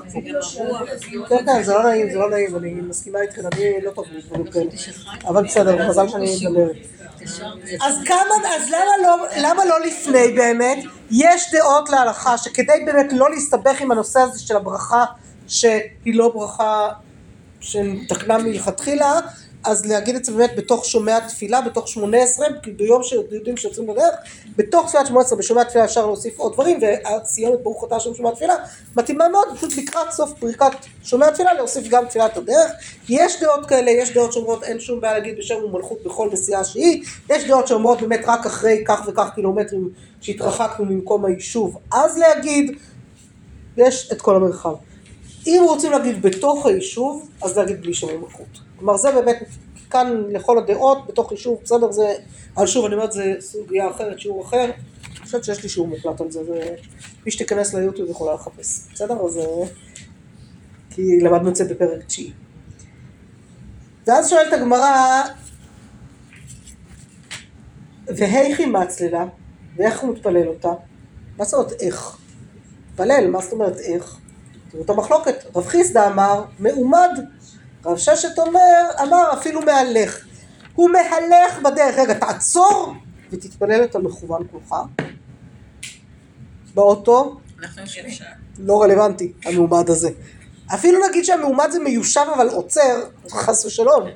כן, 1.28 1.46
כן, 1.46 1.62
זה 1.62 1.74
לא 1.74 1.82
נעים, 1.82 2.10
זה 2.10 2.18
לא 2.18 2.30
נעים, 2.30 2.56
אני 2.56 2.70
מסכימה 2.70 3.20
איתכם, 3.20 3.42
אני 3.52 3.80
לא 3.82 3.90
טוב 3.90 4.04
לדברים 4.12 4.46
כאלה. 4.46 4.70
אבל 5.26 5.44
בסדר, 5.44 5.88
מזל 5.88 6.08
שאני 6.08 6.36
מדברת. 6.40 6.76
אז 7.80 7.94
כמה, 8.04 8.48
אז 8.56 8.68
למה 8.68 8.92
לא, 9.02 9.26
למה 9.36 9.64
לא 9.64 9.80
לפני 9.80 10.32
באמת? 10.36 10.78
יש 11.10 11.52
דעות 11.52 11.90
להלכה 11.90 12.38
שכדי 12.38 12.84
באמת 12.86 13.12
לא 13.12 13.30
להסתבך 13.30 13.80
עם 13.80 13.90
הנושא 13.90 14.20
הזה 14.20 14.40
של 14.40 14.56
הברכה 14.56 15.04
שהיא 15.48 16.14
לא 16.14 16.28
ברכה 16.34 16.88
שתקנה 17.60 18.38
מלכתחילה 18.38 19.20
אז 19.64 19.86
להגיד 19.86 20.16
את 20.16 20.24
זה 20.24 20.32
באמת 20.32 20.56
בתוך 20.56 20.84
שומע 20.84 21.20
תפילה, 21.20 21.60
בתוך 21.60 21.88
שמונה 21.88 22.22
עשרה, 22.22 22.46
ביום 22.76 23.02
שיודעים 23.02 23.56
שיוצאים 23.56 23.86
בדרך, 23.86 24.14
בתוך 24.56 24.88
תפילת 24.88 25.06
שמונה 25.06 25.24
עשרה, 25.24 25.38
בשומע 25.38 25.64
תפילה 25.64 25.84
אפשר 25.84 26.06
להוסיף 26.06 26.38
עוד 26.38 26.52
דברים, 26.52 26.80
והסיומת 26.82 27.62
ברוך 27.62 27.84
אתה 27.84 28.00
שם 28.00 28.14
שומע 28.14 28.30
תפילה, 28.30 28.54
מתאימה 28.96 29.28
מאוד, 29.28 29.48
פשוט 29.56 29.76
לקראת 29.76 30.10
סוף 30.10 30.32
פריקת 30.38 30.72
שומע 31.04 31.30
תפילה, 31.30 31.54
להוסיף 31.54 31.88
גם 31.88 32.06
תפילת 32.06 32.36
הדרך. 32.36 32.70
יש 33.08 33.40
דעות 33.40 33.66
כאלה, 33.66 33.90
יש 33.90 34.14
דעות 34.14 34.32
שאומרות 34.32 34.62
אין 34.62 34.80
שום 34.80 35.00
בעיה 35.00 35.18
להגיד 35.18 35.38
בשם 35.38 35.54
ומלכות 35.54 35.98
בכל 36.04 36.28
נסיעה 36.32 36.64
שהיא, 36.64 37.04
יש 37.30 37.44
דעות 37.44 37.66
שאומרות 37.68 38.00
באמת 38.00 38.20
רק 38.26 38.46
אחרי 38.46 38.84
כך 38.86 39.00
וכך 39.06 39.28
קילומטרים 39.34 39.90
שהתרחקנו 40.20 40.84
ממקום 40.84 41.24
היישוב, 41.24 41.78
אז 41.92 42.18
להגיד, 42.18 42.78
יש 43.76 44.12
את 44.12 44.22
כל 44.22 44.36
המרחב. 44.36 44.74
אם 45.46 45.62
רוצים 45.68 45.92
להגיד 45.92 46.22
בתוך 46.22 46.66
היישוב, 46.66 47.28
אז 47.42 47.58
להגיד 47.58 47.80
בלי 47.80 47.94
שם 47.94 48.06
ומלכות. 48.06 48.60
כלומר 48.76 48.96
זה 48.96 49.12
באמת 49.12 49.36
כאן 49.90 50.24
לכל 50.30 50.58
הדעות, 50.58 51.06
בתוך 51.06 51.32
יישוב, 51.32 51.60
בסדר, 51.62 51.92
זה, 51.92 52.14
אבל 52.56 52.66
שוב 52.66 52.84
אני 52.84 52.94
אומרת 52.94 53.12
זה 53.12 53.34
סוגיה 53.40 53.90
אחרת, 53.90 54.20
שיעור 54.20 54.44
אחר, 54.44 54.64
אני 54.64 55.20
חושבת 55.22 55.44
שיש 55.44 55.62
לי 55.62 55.68
שיעור 55.68 55.88
מוקלט 55.88 56.20
על 56.20 56.30
זה, 56.30 56.44
זה 56.44 56.76
מי 57.26 57.30
שתיכנס 57.30 57.74
ליוטיוב 57.74 58.10
יכולה 58.10 58.34
לחפש, 58.34 58.80
בסדר? 58.92 59.14
אז 59.24 59.40
כי 60.90 61.02
למדנו 61.20 61.48
את 61.48 61.56
זה 61.56 61.64
בפרק 61.64 62.04
תשיעי. 62.04 62.32
ואז 64.06 64.30
שואלת 64.30 64.52
הגמרא, 64.52 65.22
והיכי 68.06 68.66
מצללה, 68.66 69.26
ואיך 69.76 70.00
הוא 70.00 70.14
מתפלל 70.14 70.48
אותה? 70.48 70.72
מה 71.38 71.44
זאת 71.44 71.54
אומרת 71.54 71.72
איך? 71.80 72.18
מתפלל, 72.90 73.30
מה 73.30 73.40
זאת 73.40 73.52
אומרת 73.52 73.78
איך? 73.78 74.18
תראו 74.74 74.84
את 74.84 74.90
המחלוקת, 74.90 75.56
רב 75.56 75.66
חיסדא 75.66 76.06
אמר, 76.06 76.44
מעומד 76.58 77.10
רב 77.84 77.96
ששת 77.96 78.38
אומר, 78.38 78.84
אמר 79.02 79.32
אפילו 79.32 79.60
מהלך. 79.62 80.24
הוא 80.74 80.90
מהלך 80.90 81.58
בדרך, 81.64 81.98
רגע 81.98 82.14
תעצור 82.14 82.94
ותתפלל 83.30 83.84
את 83.84 83.94
המכוון 83.94 84.42
כולך. 84.50 84.74
באוטו, 86.74 87.36
לא 88.58 88.82
רלוונטי 88.82 89.32
המעומד 89.44 89.90
הזה. 89.90 90.10
אפילו 90.74 90.98
נגיד 91.08 91.24
שהמעומד 91.24 91.68
זה 91.70 91.78
מיושב 91.78 92.26
אבל 92.34 92.48
עוצר, 92.48 93.02
חס 93.30 93.64
ושלום. 93.64 94.08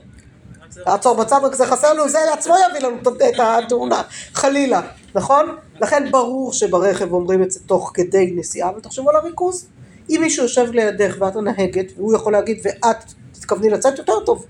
תעצור 0.84 1.16
בצד 1.16 1.40
רק 1.42 1.54
זה 1.54 1.66
חסר 1.66 1.92
לנו, 1.92 2.08
זה 2.08 2.18
לעצמו 2.30 2.54
יביא 2.70 2.88
לנו 2.88 2.96
את 3.00 3.40
התאונה, 3.40 4.02
חלילה, 4.34 4.80
נכון? 5.14 5.56
לכן 5.80 6.10
ברור 6.10 6.52
שברכב 6.52 7.12
אומרים 7.12 7.42
את 7.42 7.50
זה 7.50 7.60
תוך 7.66 7.90
כדי 7.94 8.32
נסיעה, 8.36 8.70
ותחשבו 8.76 9.10
על 9.10 9.16
הריכוז. 9.16 9.68
אם 10.10 10.18
מישהו 10.20 10.42
יושב 10.42 10.70
לידך 10.72 11.16
ואת 11.20 11.36
הנהגת, 11.36 11.92
והוא 11.96 12.14
יכול 12.14 12.32
להגיד 12.32 12.58
ואת 12.62 12.96
תתכווני 13.32 13.70
לצאת 13.70 13.98
יותר 13.98 14.20
טוב. 14.26 14.46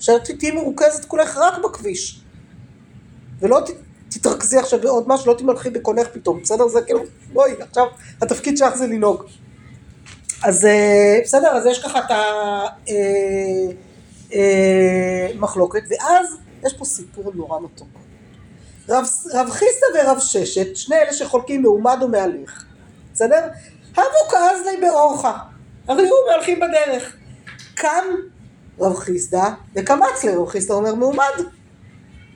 שאת 0.00 0.30
תהיי 0.38 0.50
מרוכזת 0.50 1.04
כולך 1.04 1.36
רק 1.36 1.64
בכביש. 1.64 2.20
ולא 3.40 3.60
ת, 3.60 3.70
תתרכזי 4.08 4.58
עכשיו 4.58 4.80
בעוד 4.80 5.04
משהו, 5.06 5.32
לא 5.32 5.38
תמלכי 5.38 5.70
בקונך 5.70 6.08
פתאום, 6.12 6.42
בסדר? 6.42 6.68
זה 6.68 6.82
כאילו, 6.82 7.00
בואי, 7.32 7.52
עכשיו 7.60 7.86
התפקיד 8.22 8.58
שלך 8.58 8.74
זה 8.74 8.86
לנהוג. 8.86 9.22
אז 10.44 10.66
אה, 10.66 11.18
בסדר, 11.24 11.48
אז 11.48 11.66
יש 11.66 11.84
ככה 11.84 11.98
את 11.98 12.10
המחלוקת, 15.34 15.92
אה, 15.92 15.96
אה, 16.00 16.04
ואז 16.04 16.36
יש 16.66 16.74
פה 16.74 16.84
סיפור 16.84 17.32
נורא 17.34 17.60
מתוק. 17.60 17.88
רב, 18.88 19.04
רב 19.34 19.50
חיסא 19.50 19.86
ורב 19.94 20.18
ששת, 20.18 20.76
שני 20.76 20.96
אלה 20.96 21.12
שחולקים 21.12 21.62
מעומד 21.62 21.98
ומהליך, 22.02 22.64
בסדר? 23.14 23.48
הבו 23.96 24.30
כאזלי 24.30 24.76
באורחה, 24.80 25.38
הרי 25.88 26.08
הוא 26.08 26.18
מהלכים 26.30 26.60
בדרך. 26.60 27.16
קם 27.74 28.04
רב 28.80 28.96
חיסדא 28.96 29.48
וקמץ 29.76 30.24
לרב 30.24 30.48
חיסדא 30.48 30.74
אומר 30.74 30.94
מעומד. 30.94 31.44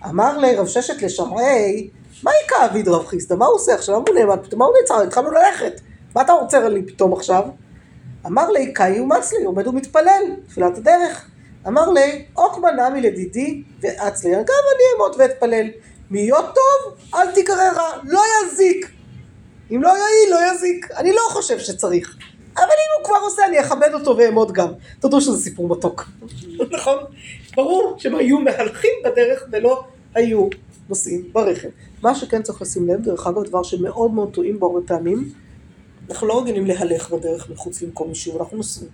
אמר 0.05 0.39
לרב 0.39 0.67
ששת 0.67 1.03
לשמעי, 1.03 1.91
מה 2.23 2.31
יקע 2.45 2.65
אביד 2.65 2.89
רב 2.89 3.07
חיסדא? 3.07 3.37
מה 3.37 3.47
הוא 3.47 3.55
עושה 3.55 3.75
עכשיו? 3.75 3.95
למה 3.95 4.05
הוא 4.09 4.19
נעמד 4.19 4.47
פתאום? 4.47 4.59
מה 4.59 4.65
הוא 4.65 4.75
נעצר? 4.81 5.03
התחלנו 5.03 5.31
ללכת. 5.31 5.81
מה 6.15 6.23
אתה 6.23 6.33
עוצר 6.33 6.69
לי 6.69 6.87
פתאום 6.87 7.13
עכשיו? 7.13 7.43
אמר 8.27 8.51
לי, 8.51 8.73
קאי 8.73 8.99
אומץ 8.99 9.33
לי, 9.33 9.45
עומד 9.45 9.67
ומתפלל, 9.67 10.23
תפילת 10.49 10.79
הדרך. 10.79 11.29
אמר 11.67 11.91
לי, 11.91 12.25
עוקבא 12.35 12.71
נמי 12.71 13.01
לדידי 13.01 13.63
ואצלי, 13.81 14.31
גם 14.31 14.39
אני 14.41 14.85
אעמוד 14.93 15.17
ואתפלל. 15.19 15.67
להיות 16.11 16.55
טוב, 16.55 16.95
אל 17.15 17.33
תיקרא 17.33 17.73
רע, 17.77 17.91
לא 18.05 18.23
יזיק. 18.43 18.98
אם 19.71 19.83
לא 19.83 19.89
יעיל, 19.89 20.31
לא 20.31 20.53
יזיק. 20.53 20.91
אני 20.97 21.13
לא 21.13 21.23
חושב 21.31 21.59
שצריך. 21.59 22.17
אבל 22.57 22.65
אם 22.65 22.99
הוא 22.99 23.05
כבר 23.05 23.19
עושה, 23.23 23.43
אני 23.47 23.61
אכבד 23.61 23.91
אותו 23.95 24.17
ואעמוד 24.17 24.53
גם. 24.53 24.69
תודו 25.01 25.21
שזה 25.21 25.39
סיפור 25.43 25.69
מתוק. 25.69 26.05
נכון? 26.77 26.97
ברור 27.57 27.95
שהם 27.99 28.15
היו 28.15 28.39
מהלכים 28.39 28.91
בדרך 29.05 29.45
ולא 29.53 29.85
היו 30.15 30.49
נוסעים 30.89 31.33
ברכב. 31.33 31.69
מה 32.03 32.15
שכן 32.15 32.43
צריך 32.43 32.63
לשים 32.63 32.89
לב, 32.89 33.03
דרך 33.03 33.27
אגב, 33.27 33.45
דבר 33.45 33.63
שמאוד 33.63 34.11
מאוד 34.11 34.35
טועים 34.35 34.59
בו 34.59 34.67
הרבה 34.67 34.87
פעמים, 34.87 35.33
אנחנו 36.11 36.27
לא 36.27 36.41
רגילים 36.41 36.67
להלך 36.67 37.11
בדרך 37.11 37.51
מחוץ 37.51 37.83
למקום 37.83 38.09
יישוב, 38.09 38.37
אנחנו 38.37 38.57
נוסעים. 38.57 38.91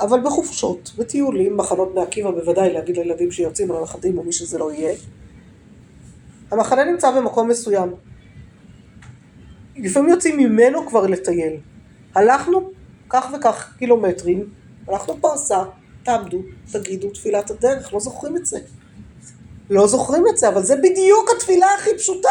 אבל 0.00 0.20
בחופשות, 0.20 0.92
בטיולים, 0.98 1.56
מחנות 1.56 1.92
בני 1.92 2.02
עקיבא 2.02 2.30
בוודאי, 2.30 2.72
להגיד 2.72 2.96
לילדים 2.96 3.32
שיוצאים 3.32 3.70
על 3.70 3.76
הנכדים 3.76 4.18
או 4.18 4.22
מי 4.22 4.32
שזה 4.32 4.58
לא 4.58 4.72
יהיה, 4.72 4.94
המחנה 6.50 6.84
נמצא 6.84 7.10
במקום 7.10 7.48
מסוים. 7.48 7.90
לפעמים 9.82 10.10
יוצאים 10.10 10.38
ממנו 10.38 10.86
כבר 10.86 11.06
לטייל. 11.06 11.56
הלכנו 12.14 12.70
כך 13.08 13.26
וכך 13.34 13.74
קילומטרים, 13.78 14.48
הלכנו 14.88 15.20
פרסה, 15.20 15.62
תעמדו, 16.02 16.42
תגידו 16.72 17.10
תפילת 17.10 17.50
הדרך, 17.50 17.92
לא 17.92 18.00
זוכרים 18.00 18.36
את 18.36 18.46
זה. 18.46 18.58
לא 19.70 19.86
זוכרים 19.86 20.24
את 20.32 20.38
זה, 20.38 20.48
אבל 20.48 20.62
זה 20.62 20.76
בדיוק 20.76 21.30
התפילה 21.36 21.66
הכי 21.78 21.90
פשוטה. 21.98 22.28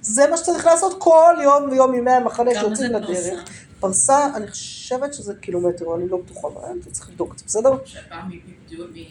זה 0.00 0.30
מה 0.30 0.36
שצריך 0.36 0.66
לעשות 0.66 0.96
כל 0.98 1.34
יום 1.42 1.70
ויום 1.70 1.94
ימי 1.94 2.10
המחנה 2.10 2.50
שיוצאים 2.54 2.92
לדרך. 2.92 3.44
פרסה, 3.80 4.36
אני 4.36 4.48
חושבת 4.48 5.14
שזה 5.14 5.34
קילומטר, 5.34 5.94
אני 5.94 6.08
לא 6.08 6.18
בטוחה, 6.18 6.48
אבל 6.48 6.64
אני 6.72 6.80
צריך 6.92 7.08
לבדוק 7.08 7.32
את 7.32 7.38
זה, 7.38 7.44
בסדר? 7.46 7.70
שפעם 7.84 8.30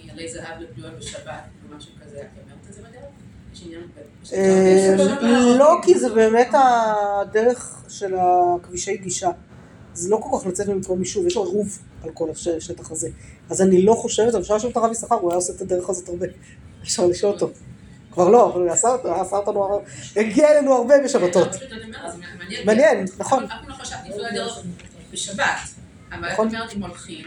מעלי 0.07 0.29
זהב 0.29 0.59
לפדיון 0.59 0.91
בשבת, 1.00 1.33
או 1.71 1.77
משהו 1.77 1.91
כזה, 2.05 2.19
את 2.19 2.25
אומרת 2.43 2.57
את 2.69 2.74
זה 2.74 2.81
בדרך? 2.81 2.99
אה, 4.34 4.96
לא, 5.58 5.75
כי 5.84 6.00
זה 6.00 6.10
באמת 6.10 6.50
הדרך 6.53 7.84
של 7.89 8.15
הכבישי 8.20 8.98
גישה. 8.98 9.29
זה 9.94 10.10
לא 10.10 10.20
כל 10.24 10.38
כך 10.39 10.46
לצאת 10.46 10.68
ממקום 10.68 11.00
יישוב, 11.00 11.27
יש 11.27 11.38
עירוב 11.38 11.79
על 12.03 12.10
כל 12.13 12.29
השטח 12.29 12.91
הזה. 12.91 13.10
אז 13.50 13.62
אני 13.62 13.82
לא 13.82 13.94
חושבת, 13.94 14.36
אפשר 14.36 14.56
לשאול 14.56 14.72
את 14.72 14.77
הרב 14.77 14.91
יששכר, 14.91 15.15
הוא 15.15 15.32
היה 15.32 15.36
עושה 15.36 15.53
את 15.53 15.62
הדרך 15.62 15.89
הזאת 15.89 16.10
הרבה. 16.10 16.25
אפשר 16.84 17.06
לשאול 17.06 17.34
אותו. 17.34 17.50
כבר 18.12 18.29
לא, 18.29 18.53
אבל 18.53 18.62
הוא 18.62 18.72
עשה 18.72 19.38
אותנו, 19.38 19.82
הגיע 20.15 20.51
אלינו 20.51 20.74
הרבה 20.74 20.96
בשבתות. 21.03 21.48
מעניין, 22.65 23.06
נכון. 23.18 23.44
אף 23.44 23.50
פעם 23.50 23.70
לא 23.70 23.74
חשבתי, 23.74 24.10
בשבת. 25.12 25.78
נכון, 26.18 26.50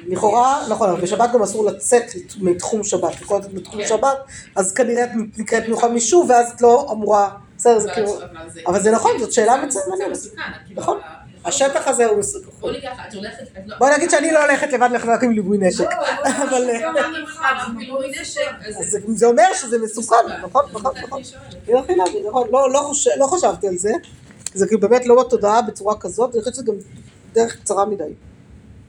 לכאורה, 0.07 0.67
נכון, 0.69 0.91
אבל 0.91 1.01
בשבת 1.01 1.33
גם 1.33 1.43
אסור 1.43 1.65
לצאת 1.65 2.05
מתחום 2.41 2.85
שבת, 2.85 3.13
וכל 3.21 3.43
זאת 3.43 3.55
מתחום 3.55 3.81
כן. 3.81 3.89
שבת, 3.89 4.19
אז 4.57 4.73
כנראה 4.73 5.05
את 5.05 5.11
נקראת 5.37 5.69
מנוחה 5.69 5.89
משוב, 5.89 6.31
ואז 6.31 6.51
את 6.51 6.61
לא 6.61 6.89
אמורה, 6.93 7.31
בסדר, 7.57 7.79
זה 7.79 7.91
כאילו, 7.95 8.19
אבל 8.67 8.83
זה 8.83 8.91
נכון, 8.91 9.19
זאת 9.19 9.33
שאלה 9.33 9.65
מצוינת, 9.65 10.13
כאילו, 10.67 10.83
נכון. 10.83 10.99
השטח 11.45 11.89
הזה 11.89 12.07
הוא. 12.07 12.23
בואי 13.79 13.97
נגיד 13.97 14.11
שאני 14.11 14.33
לא 14.33 14.45
הולכת 14.45 14.73
לבד 14.73 14.89
רק 15.05 15.23
עם 15.23 15.33
ליווי 15.33 15.59
נשק. 15.61 15.89
אבל... 16.25 16.71
זה 19.15 19.27
אומר 19.27 19.55
שזה 19.55 19.79
מסוכן, 19.79 20.17
נכון, 20.43 20.65
נכון, 20.73 20.93
נכון. 21.03 21.23
נכון. 22.29 22.49
לא 23.17 23.27
חשבתי 23.27 23.69
על 23.69 23.77
זה. 23.77 23.93
זה 24.55 24.67
כאילו 24.67 24.81
באמת 24.81 25.07
לא 25.07 25.25
בתודעה 25.25 25.63
בצורה 25.63 25.99
כזאת, 26.01 26.35
אני 26.35 26.41
חושבת 26.41 26.55
שזה 26.55 26.65
גם 26.65 26.75
דרך 27.33 27.57
קצרה 27.61 27.85
מדי. 27.85 28.05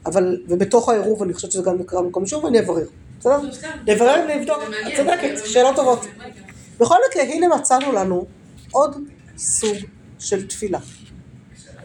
אבל, 0.06 0.42
ובתוך 0.48 0.88
העירוב 0.88 1.22
אני 1.22 1.34
חושבת 1.34 1.52
שזה 1.52 1.62
גם 1.62 1.78
נקרא 1.78 2.00
במקום 2.00 2.26
שוב, 2.26 2.44
ואני 2.44 2.60
אברר. 2.60 2.86
בסדר? 3.20 3.38
נברר, 3.86 4.26
נבדוק. 4.36 4.62
את 4.62 4.96
צודקת, 4.96 5.46
שאלות 5.46 5.76
טובות. 5.76 6.06
בכל 6.80 6.96
מקרה, 7.10 7.22
הנה 7.22 7.48
מצאנו 7.48 7.92
לנו 7.92 8.26
עוד 8.72 8.96
סוג 9.36 9.76
של 10.18 10.46
תפילה. 10.46 10.78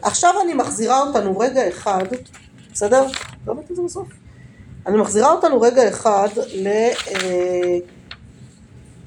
עכשיו 0.02 0.34
אני 0.44 0.54
מחזירה 0.54 1.00
אותנו 1.00 1.38
רגע 1.38 1.68
אחד, 1.68 2.04
בסדר? 2.72 3.06
לא 3.46 3.52
אמרתי 3.52 3.72
את 3.72 3.76
זה 3.76 3.82
בסוף. 3.82 4.08
אני 4.86 4.96
מחזירה 4.96 5.32
אותנו 5.32 5.60
רגע 5.60 5.88
אחד 5.88 6.28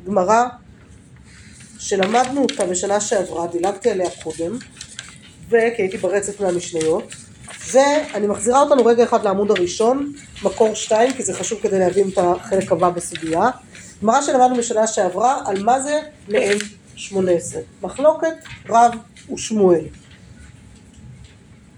לגמרא 0.05 0.46
שלמדנו 1.79 2.41
אותה 2.41 2.65
בשנה 2.65 3.00
שעברה, 3.00 3.48
דילגתי 3.48 3.89
עליה 3.89 4.10
קודם, 4.24 4.58
וכי 5.48 5.82
הייתי 5.82 5.98
ברצף 5.98 6.41
מהמשניות, 6.41 7.03
ואני 7.72 8.28
מחזירה 8.28 8.62
אותנו 8.62 8.86
רגע 8.86 9.04
אחד 9.04 9.24
לעמוד 9.24 9.52
הראשון, 9.52 10.14
מקור 10.44 10.74
שתיים, 10.74 11.14
כי 11.14 11.24
זה 11.24 11.34
חשוב 11.34 11.60
כדי 11.62 11.80
להבין 11.80 12.10
את 12.10 12.18
החלק 12.18 12.72
הבא 12.72 12.90
בסוגיה. 12.90 13.50
גמרא 14.02 14.22
שלמדנו 14.22 14.56
בשנה 14.56 14.88
שעברה 14.88 15.42
על 15.46 15.64
מה 15.64 15.80
זה 15.80 16.00
מעין 16.30 16.58
שמונה 16.96 17.32
עשרה. 17.32 17.62
מחלוקת 17.82 18.34
רב 18.70 18.92
ושמואל. 19.34 19.86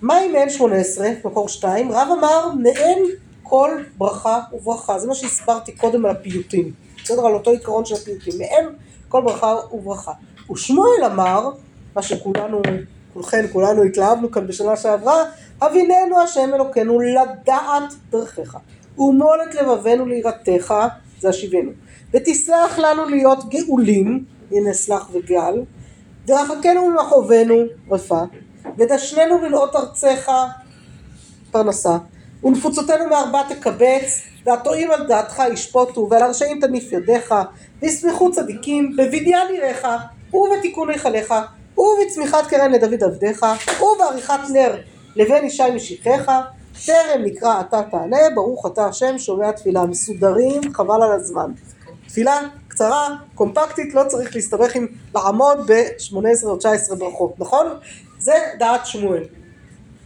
מהי 0.02 0.28
מעין 0.28 0.50
שמונה 0.50 0.76
עשרה, 0.76 1.10
מקור 1.26 1.50
שתיים? 1.50 1.92
רב 1.92 2.08
אמר 2.20 2.50
מעין 2.60 3.06
כל 3.44 3.72
ברכה 3.98 4.40
וברכה. 4.54 5.00
זה 5.00 5.08
מה 5.08 5.16
שהסברתי 5.16 5.72
קודם 5.72 6.06
על 6.06 6.12
הפיוטים. 6.12 6.72
בסדר? 7.04 7.26
על 7.26 7.34
אותו 7.34 7.52
עיקרון 7.52 7.86
של 7.86 7.96
הפיוטים. 7.96 8.34
מעין 8.38 8.66
כל 9.10 9.22
ברכה 9.22 9.56
וברכה. 9.72 10.12
ושמואל 10.52 11.04
אמר, 11.06 11.50
מה 11.96 12.02
שכולנו, 12.02 12.62
כולכן, 13.14 13.46
כולנו 13.52 13.84
התלהבנו 13.84 14.32
כאן 14.32 14.48
בשנה 14.48 14.78
שעברה, 14.78 15.24
אביננו 15.62 16.22
השם 16.22 16.54
אלוקינו 16.54 17.00
לדעת 17.00 17.94
דרכיך, 18.10 18.58
ומול 18.98 19.40
את 19.50 19.56
לבבינו 19.56 20.06
ליראתך, 20.06 20.74
זה 21.20 21.30
השיבנו, 21.30 21.72
ותסלח 22.14 22.80
לנו 22.80 23.06
להיות 23.06 23.50
גאולים, 23.50 24.26
הנה 24.52 24.74
סלח 24.74 25.10
וגל, 25.14 25.62
ורחקנו 26.28 26.90
ממחובנו, 26.90 27.56
רפה, 27.92 28.22
ודשננו 28.78 29.42
לנאות 29.42 29.76
ארצך, 29.76 30.32
פרנסה, 31.52 31.98
ונפוצותינו 32.44 33.10
מארבע 33.10 33.42
תקבץ, 33.50 34.22
והטועים 34.46 34.92
על 34.92 35.08
דעתך 35.08 35.44
ישפוטו, 35.54 36.08
ועל 36.12 36.24
הרשעים 36.24 36.62
תניף 36.62 36.92
ידיך, 36.92 37.34
וישמחו 37.82 38.32
צדיקים, 38.32 38.96
בבניין 38.98 39.48
עירך, 39.50 39.88
ובתיקון 40.34 40.90
היכליך, 40.90 41.34
ובצמיחת 41.78 42.48
קרן 42.48 42.72
לדוד 42.72 43.04
עבדיך, 43.04 43.46
ובעריכת 43.82 44.40
נר 44.54 44.76
לבין 45.16 45.46
ישי 45.46 45.64
משיחך, 45.76 46.32
טרם 46.86 47.22
נקרא 47.24 47.60
אתה 47.60 47.82
תענה, 47.92 48.18
ברוך 48.36 48.66
אתה 48.66 48.86
השם 48.86 49.18
שומע 49.18 49.52
תפילה. 49.52 49.86
מסודרים, 49.86 50.74
חבל 50.74 51.04
על 51.04 51.12
הזמן. 51.12 51.52
תפילה 52.08 52.42
קצרה, 52.68 53.16
קומפקטית, 53.36 53.94
לא 53.94 54.04
צריך 54.08 54.36
להסתבך 54.36 54.76
עם 54.76 54.88
לעמוד 55.16 55.72
ב-18 55.72 56.46
או 56.46 56.58
19 56.58 56.96
ברכות, 56.96 57.40
נכון? 57.40 57.66
זה 58.20 58.34
דעת 58.60 58.86
שמואל. 58.86 59.24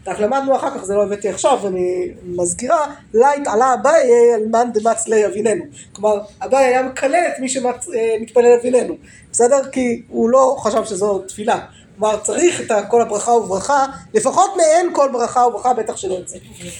רק 0.07 0.19
למדנו 0.19 0.55
אחר 0.55 0.77
כך, 0.77 0.83
זה 0.83 0.95
לא 0.95 1.03
הבאתי 1.03 1.29
עכשיו, 1.29 1.67
אני 1.67 2.11
מזכירה, 2.23 2.95
לייט 3.13 3.47
עלה 3.47 3.73
אביי 3.73 4.33
אמאן 4.33 4.71
דמצלי 4.73 5.25
הביננו. 5.25 5.63
כלומר, 5.93 6.19
אביי 6.45 6.65
היה 6.65 6.83
מקלל 6.83 7.23
את 7.35 7.39
מי 7.39 7.49
שמתפלל 7.49 8.57
הביננו, 8.59 8.95
בסדר? 9.31 9.69
כי 9.71 10.03
הוא 10.09 10.29
לא 10.29 10.55
חשב 10.59 10.85
שזו 10.85 11.19
תפילה. 11.19 11.59
כלומר, 11.99 12.19
צריך 12.23 12.61
את 12.61 12.71
כל 12.89 13.01
הברכה 13.01 13.31
וברכה, 13.31 13.85
לפחות 14.13 14.51
מעין 14.57 14.93
כל 14.93 15.09
ברכה 15.13 15.39
וברכה, 15.47 15.73
בטח 15.73 15.97
שלא 15.97 16.13
יוצא. 16.13 16.37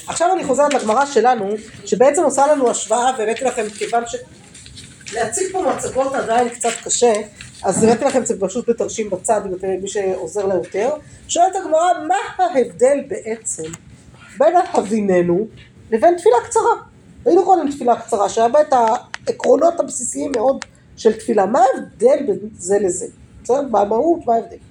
עכשיו 0.07 0.33
אני 0.33 0.43
חוזרת 0.43 0.73
לגמרא 0.73 1.05
שלנו, 1.05 1.49
שבעצם 1.85 2.23
עושה 2.23 2.47
לנו 2.47 2.69
השוואה, 2.69 3.11
והבאתי 3.17 3.45
לכם, 3.45 3.69
כיוון 3.69 4.03
ש... 4.07 4.15
להציג 5.13 5.51
פה 5.51 5.61
מצגות 5.61 6.13
עדיין 6.13 6.49
קצת 6.49 6.69
קשה, 6.83 7.13
אז 7.63 7.83
הבאתי 7.83 8.05
לכם 8.05 8.21
את 8.21 8.27
זה 8.27 8.39
פשוט 8.39 8.69
בתרשים 8.69 9.09
בצד, 9.09 9.41
מי 9.81 9.88
שעוזר 9.88 10.45
לה 10.45 10.55
יותר. 10.55 10.89
שואלת 11.27 11.55
הגמרא, 11.55 12.07
מה 12.07 12.45
ההבדל 12.45 12.97
בעצם 13.07 13.63
בין 14.38 14.53
אביננו 14.77 15.47
לבין 15.91 16.17
תפילה 16.17 16.35
קצרה? 16.45 16.73
היינו 17.25 17.45
קודם 17.45 17.71
תפילה 17.71 18.01
קצרה, 18.01 18.29
שהיה 18.29 18.47
בה 18.47 18.61
את 18.61 18.73
העקרונות 18.73 19.79
הבסיסיים 19.79 20.31
מאוד 20.35 20.65
של 20.97 21.13
תפילה. 21.13 21.45
מה 21.45 21.59
ההבדל 21.59 22.25
בין 22.27 22.39
זה 22.57 22.77
לזה? 22.81 23.05
בסדר? 23.43 23.61
במהות, 23.61 24.19
מה 24.25 24.35
ההבדל? 24.35 24.68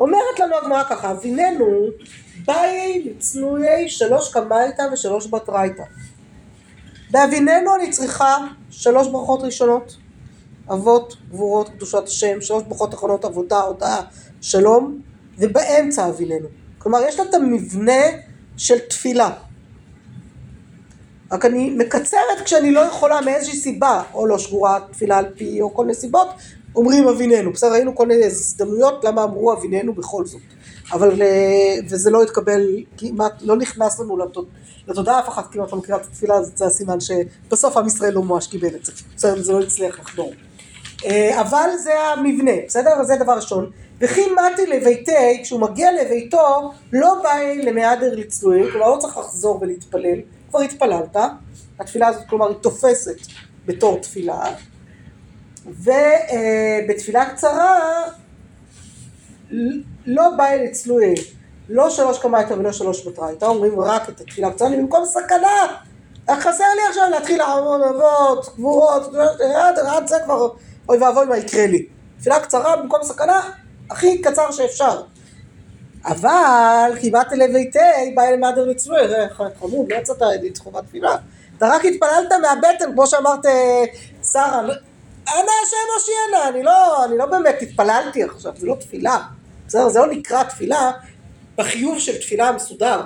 אומרת 0.00 0.40
לנו 0.40 0.56
הגמרא 0.56 0.82
ככה, 0.90 1.10
אביננו 1.10 1.86
באי 2.44 3.02
לצנועי 3.04 3.88
שלוש 3.88 4.32
קמייתא 4.32 4.82
ושלוש 4.92 5.26
בתרייתא. 5.26 5.82
באביננו 7.10 7.74
אני 7.74 7.90
צריכה 7.90 8.36
שלוש 8.70 9.08
ברכות 9.08 9.42
ראשונות, 9.42 9.96
אבות, 10.72 11.16
גבורות, 11.30 11.68
קדושת 11.68 12.02
השם, 12.06 12.40
שלוש 12.40 12.62
ברכות 12.62 12.94
אחרונות, 12.94 13.24
עבודה, 13.24 13.60
הודאה, 13.60 14.00
שלום, 14.40 15.00
ובאמצע 15.38 16.08
אביננו. 16.08 16.48
כלומר, 16.78 16.98
יש 17.08 17.18
לה 17.18 17.24
את 17.24 17.34
המבנה 17.34 18.02
של 18.56 18.78
תפילה. 18.78 19.30
רק 21.32 21.44
אני 21.44 21.70
מקצרת 21.70 22.40
כשאני 22.44 22.70
לא 22.70 22.80
יכולה 22.80 23.20
מאיזושהי 23.20 23.58
סיבה, 23.58 24.02
או 24.14 24.26
לא 24.26 24.38
שגורה 24.38 24.78
תפילה 24.92 25.18
על 25.18 25.26
פי, 25.36 25.60
או 25.60 25.74
כל 25.74 25.82
מיני 25.82 25.94
סיבות, 25.94 26.28
אומרים 26.76 27.08
אביננו. 27.08 27.52
בסדר, 27.52 27.72
ראינו 27.72 27.96
כל 27.96 28.06
מיני 28.06 28.24
הזדמנויות 28.24 29.04
למה 29.04 29.22
אמרו 29.22 29.52
אביננו 29.52 29.94
בכל 29.94 30.26
זאת. 30.26 30.40
אבל, 30.92 31.22
וזה 31.88 32.10
לא 32.10 32.22
התקבל, 32.22 32.84
כמעט, 32.98 33.32
לא 33.42 33.56
נכנס 33.56 34.00
לנו 34.00 34.18
לתודעה, 34.88 35.18
אף 35.18 35.28
אחת 35.28 35.52
כמעט 35.52 35.68
את 35.72 35.90
התפילה, 35.90 36.42
זה 36.42 36.66
הסימן 36.66 36.98
שבסוף 37.00 37.76
עם 37.76 37.86
ישראל 37.86 38.12
לא 38.12 38.22
ממש 38.22 38.46
קיבל 38.46 38.74
את 38.74 38.84
זה. 38.84 38.92
בסדר, 39.16 39.42
זה 39.42 39.52
לא 39.52 39.60
הצליח 39.60 40.00
לחדור. 40.00 40.32
אבל 41.40 41.68
זה 41.78 41.92
המבנה, 42.00 42.52
בסדר? 42.66 43.04
זה 43.04 43.16
דבר 43.16 43.32
ראשון. 43.32 43.70
וכי 44.00 44.20
מתי 44.32 44.66
לביתי, 44.66 45.42
כשהוא 45.42 45.60
מגיע 45.60 45.88
לביתו, 45.92 46.72
לא 46.92 47.14
בא 47.22 47.30
למהדר 47.62 48.14
לצלוי, 48.14 48.72
כלומר 48.72 48.90
לא 48.90 48.96
צריך 49.00 49.16
לחזור 49.18 49.58
ולהתפלל, 49.60 50.18
כבר 50.50 50.60
התפללת, 50.60 51.16
התפילה 51.80 52.06
הזאת 52.06 52.22
כלומר 52.28 52.48
היא 52.48 52.56
תופסת 52.56 53.16
בתור 53.66 53.98
תפילה, 53.98 54.54
ובתפילה 55.66 57.30
קצרה 57.30 57.80
לא 60.06 60.30
בא 60.36 60.46
אל 60.46 60.64
אצלוי, 60.70 61.14
לא 61.68 61.90
שלוש 61.90 62.18
קמייתא 62.18 62.52
ולא 62.52 62.72
שלוש 62.72 63.06
בתרייתא, 63.06 63.44
אומרים 63.44 63.80
רק 63.80 64.08
את 64.08 64.20
התפילה 64.20 64.48
הקצרה, 64.48 64.68
אני 64.68 64.76
במקום 64.76 65.04
סכנה, 65.04 65.66
חסר 66.30 66.64
לי 66.76 66.82
עכשיו 66.88 67.04
להתחיל 67.10 67.38
לעמוד 67.38 67.80
אבות, 67.82 68.54
גבורות, 68.56 69.02
עד 69.86 70.06
זה 70.06 70.16
כבר, 70.24 70.48
אוי 70.88 70.98
ואבוי 70.98 71.26
מה 71.26 71.36
יקרה 71.36 71.66
לי. 71.66 71.86
תפילה 72.18 72.40
קצרה 72.40 72.76
במקום 72.76 73.02
סכנה, 73.02 73.50
הכי 73.90 74.22
קצר 74.22 74.50
שאפשר. 74.50 75.02
אבל 76.04 76.90
כמעט 77.00 77.32
לביתי 77.32 77.78
בא 78.14 78.22
אל 78.22 78.36
מהדר 78.36 78.64
לצלוי, 78.64 78.98
חמוד, 79.60 79.92
לא 79.92 79.96
יצאת 79.96 80.22
ידיד 80.34 80.58
חובת 80.58 80.84
תפילה. 80.84 81.16
אתה 81.58 81.68
רק 81.68 81.84
התפללת 81.84 82.32
מהבטן, 82.42 82.92
כמו 82.92 83.06
שאמרת 83.06 83.46
שרה, 84.32 84.62
אנא 85.28 85.50
השם 85.66 85.76
הושיענה, 85.94 86.48
אני 86.48 86.62
לא, 86.62 87.04
אני 87.04 87.18
לא 87.18 87.26
באמת 87.26 87.62
התפללתי 87.62 88.22
עכשיו, 88.22 88.52
זה 88.56 88.66
לא 88.66 88.76
תפילה. 88.80 89.18
בסדר? 89.66 89.88
זה 89.88 89.98
לא 89.98 90.06
נקרא 90.06 90.42
תפילה 90.42 90.90
בחיוב 91.58 91.98
של 91.98 92.18
תפילה 92.18 92.52
מסודר. 92.52 93.00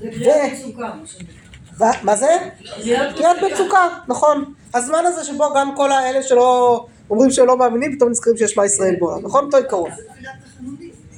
זה 0.00 0.08
קריאת 0.10 0.52
מצוקה. 0.52 0.90
מה 2.02 2.16
זה? 2.16 2.36
קריאת 3.16 3.36
מצוקה, 3.52 3.88
נכון. 4.08 4.54
הזמן 4.74 5.06
הזה 5.06 5.24
שבו 5.24 5.44
גם 5.56 5.76
כל 5.76 5.92
האלה 5.92 6.22
שלא 6.22 6.86
אומרים 7.10 7.30
שהם 7.30 7.46
לא 7.46 7.56
מאמינים, 7.56 7.96
פתאום 7.96 8.10
נזכרים 8.10 8.36
שיש 8.36 8.56
מה 8.56 8.66
ישראל 8.66 8.96
בעולם, 9.00 9.22
נכון? 9.22 9.44
אותו 9.44 9.56
עיקרון. 9.56 9.90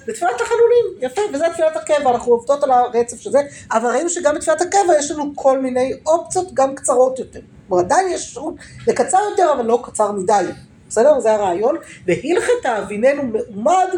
זה 0.07 0.13
תפילת 0.13 0.33
תחנונים, 0.39 0.85
יפה, 1.01 1.21
וזה 1.35 1.45
תפילת 1.53 1.77
הקבע, 1.77 2.11
אנחנו 2.11 2.33
עובדות 2.33 2.63
על 2.63 2.71
הרצף 2.71 3.21
של 3.21 3.31
זה, 3.31 3.39
אבל 3.73 3.91
ראינו 3.91 4.09
שגם 4.09 4.35
בתפילת 4.35 4.61
הקבע 4.61 4.99
יש 4.99 5.11
לנו 5.11 5.33
כל 5.35 5.59
מיני 5.59 5.93
אופציות 6.07 6.55
גם 6.55 6.75
קצרות 6.75 7.19
יותר. 7.19 7.41
כלומר 7.69 7.83
עדיין 7.83 8.09
יש 8.13 8.27
אפשרות 8.27 8.55
לקצר 8.87 9.19
יותר, 9.31 9.53
אבל 9.53 9.65
לא 9.65 9.83
קצר 9.85 10.13
מדי, 10.13 10.45
בסדר? 10.89 11.21
זה 11.21 11.33
הרעיון. 11.33 11.77
והלכת 12.07 12.67
אביננו 12.67 13.23
מעומד, 13.23 13.89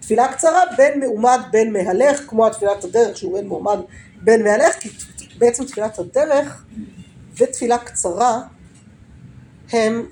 תפילה 0.00 0.32
קצרה, 0.32 0.62
בין 0.76 1.00
מעומד 1.00 1.38
בין 1.50 1.72
מהלך, 1.72 2.20
כמו 2.26 2.46
התפילת 2.46 2.84
הדרך 2.84 3.16
שהוא 3.16 3.38
בין 3.38 3.48
מעומד 3.48 3.78
בין 4.22 4.44
מהלך, 4.44 4.74
כי 4.80 4.88
בעצם 5.38 5.64
תפילת 5.64 5.98
הדרך 5.98 6.64
ותפילה 7.36 7.78
קצרה 7.78 8.40
הם 9.72 10.06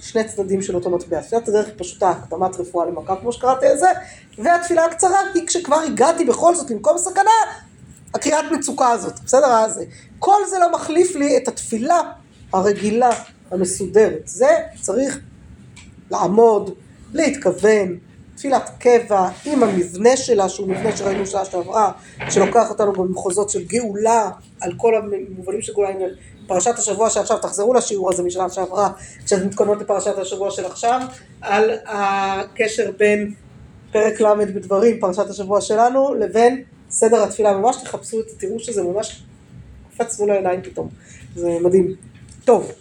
שני 0.00 0.24
צדדים 0.24 0.62
של 0.62 0.74
אותו 0.74 0.90
מטבע. 0.90 1.20
תפילת 1.20 1.48
הדרך 1.48 1.66
היא 1.66 1.74
פשוט 1.76 2.02
הקדמת 2.02 2.60
רפואה 2.60 2.86
למכה, 2.86 3.16
כמו 3.16 3.32
שקראתי 3.32 3.72
את 3.72 3.78
זה, 3.78 3.88
והתפילה 4.38 4.84
הקצרה 4.84 5.18
היא 5.34 5.46
כשכבר 5.46 5.76
הגעתי 5.76 6.24
בכל 6.24 6.54
זאת 6.54 6.70
למקום 6.70 6.98
סכנה, 6.98 7.30
הקריאת 8.14 8.44
מצוקה 8.52 8.88
הזאת, 8.88 9.20
בסדר? 9.24 9.46
אז 9.46 9.80
כל 10.18 10.46
זה 10.50 10.58
לא 10.58 10.72
מחליף 10.72 11.16
לי 11.16 11.36
את 11.36 11.48
התפילה 11.48 12.00
הרגילה, 12.52 13.10
המסודרת. 13.50 14.22
זה 14.24 14.56
צריך 14.80 15.18
לעמוד, 16.10 16.74
להתכוון, 17.12 17.98
תפילת 18.36 18.70
קבע 18.78 19.28
עם 19.44 19.62
המבנה 19.62 20.16
שלה, 20.16 20.48
שהוא 20.48 20.68
מבנה 20.68 20.96
שראינו 20.96 21.26
שעה 21.26 21.44
שעברה, 21.44 21.92
שלוקח 22.30 22.70
אותנו 22.70 22.92
במחוזות 22.92 23.50
של 23.50 23.64
גאולה, 23.64 24.30
על 24.60 24.72
כל 24.76 24.94
המובנים 24.94 25.62
של 25.62 25.72
גאולה, 25.72 25.90
פרשת 26.46 26.78
השבוע 26.78 27.10
שעכשיו, 27.10 27.38
תחזרו 27.38 27.74
לשיעור 27.74 28.12
הזה 28.12 28.22
משנה 28.22 28.50
שעברה, 28.50 28.90
כשאתם 29.24 29.46
מתכוננות 29.46 29.80
לפרשת 29.80 30.18
השבוע 30.18 30.50
של 30.50 30.64
עכשיו, 30.64 31.00
על 31.40 31.70
הקשר 31.86 32.90
בין 32.96 33.34
פרק 33.92 34.20
ל' 34.20 34.44
בדברים, 34.54 35.00
פרשת 35.00 35.30
השבוע 35.30 35.60
שלנו, 35.60 36.14
לבין 36.14 36.62
סדר 36.90 37.22
התפילה. 37.22 37.52
ממש 37.52 37.76
תחפשו 37.76 38.20
את 38.20 38.28
זה, 38.28 38.36
תראו 38.38 38.58
שזה 38.58 38.82
ממש 38.82 39.22
קפץ 39.94 40.20
מול 40.20 40.30
העיניים 40.30 40.62
פתאום. 40.62 40.88
זה 41.36 41.50
מדהים. 41.60 42.11
טוב, 42.44 42.72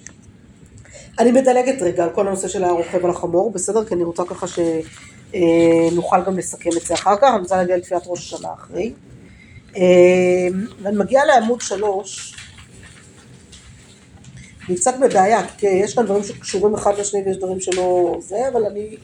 אני 1.20 1.32
מדלגת 1.32 1.82
רגע 1.82 2.04
על 2.04 2.10
כל 2.10 2.28
הנושא 2.28 2.48
של 2.48 2.64
הרוכב 2.64 3.06
על 3.06 3.12
החמור, 3.12 3.52
בסדר? 3.52 3.86
כי 3.86 3.94
אני 3.94 4.04
רוצה 4.04 4.24
ככה 4.26 4.48
ש... 4.48 4.60
אה, 5.36 6.22
גם 6.26 6.38
לסכם 6.38 6.70
את 6.78 6.82
זה 6.82 6.94
אחר 6.94 7.16
כך, 7.22 7.30
אני 7.34 7.42
רוצה 7.42 7.58
להגיע 7.58 7.78
לתפילת 7.78 8.04
ראש 8.06 8.20
השנה 8.20 8.54
אחרי. 8.54 8.94
אה, 9.78 10.48
ואני 10.82 10.98
מגיעה 10.98 11.26
לעמוד 11.26 11.62
שלוש, 11.62 12.36
אני 14.70 14.76
קצת 14.76 14.94
בבעיה, 15.02 15.48
כי 15.58 15.68
יש 15.68 15.96
כאן 15.96 16.06
דברים 16.06 16.24
שקשורים 16.24 16.74
אחד 16.74 17.00
לשני 17.00 17.22
ויש 17.26 17.38
דברים 17.38 17.60
שלא 17.60 18.18
זה, 18.20 18.48
אבל 18.52 18.66
אני... 18.66 18.98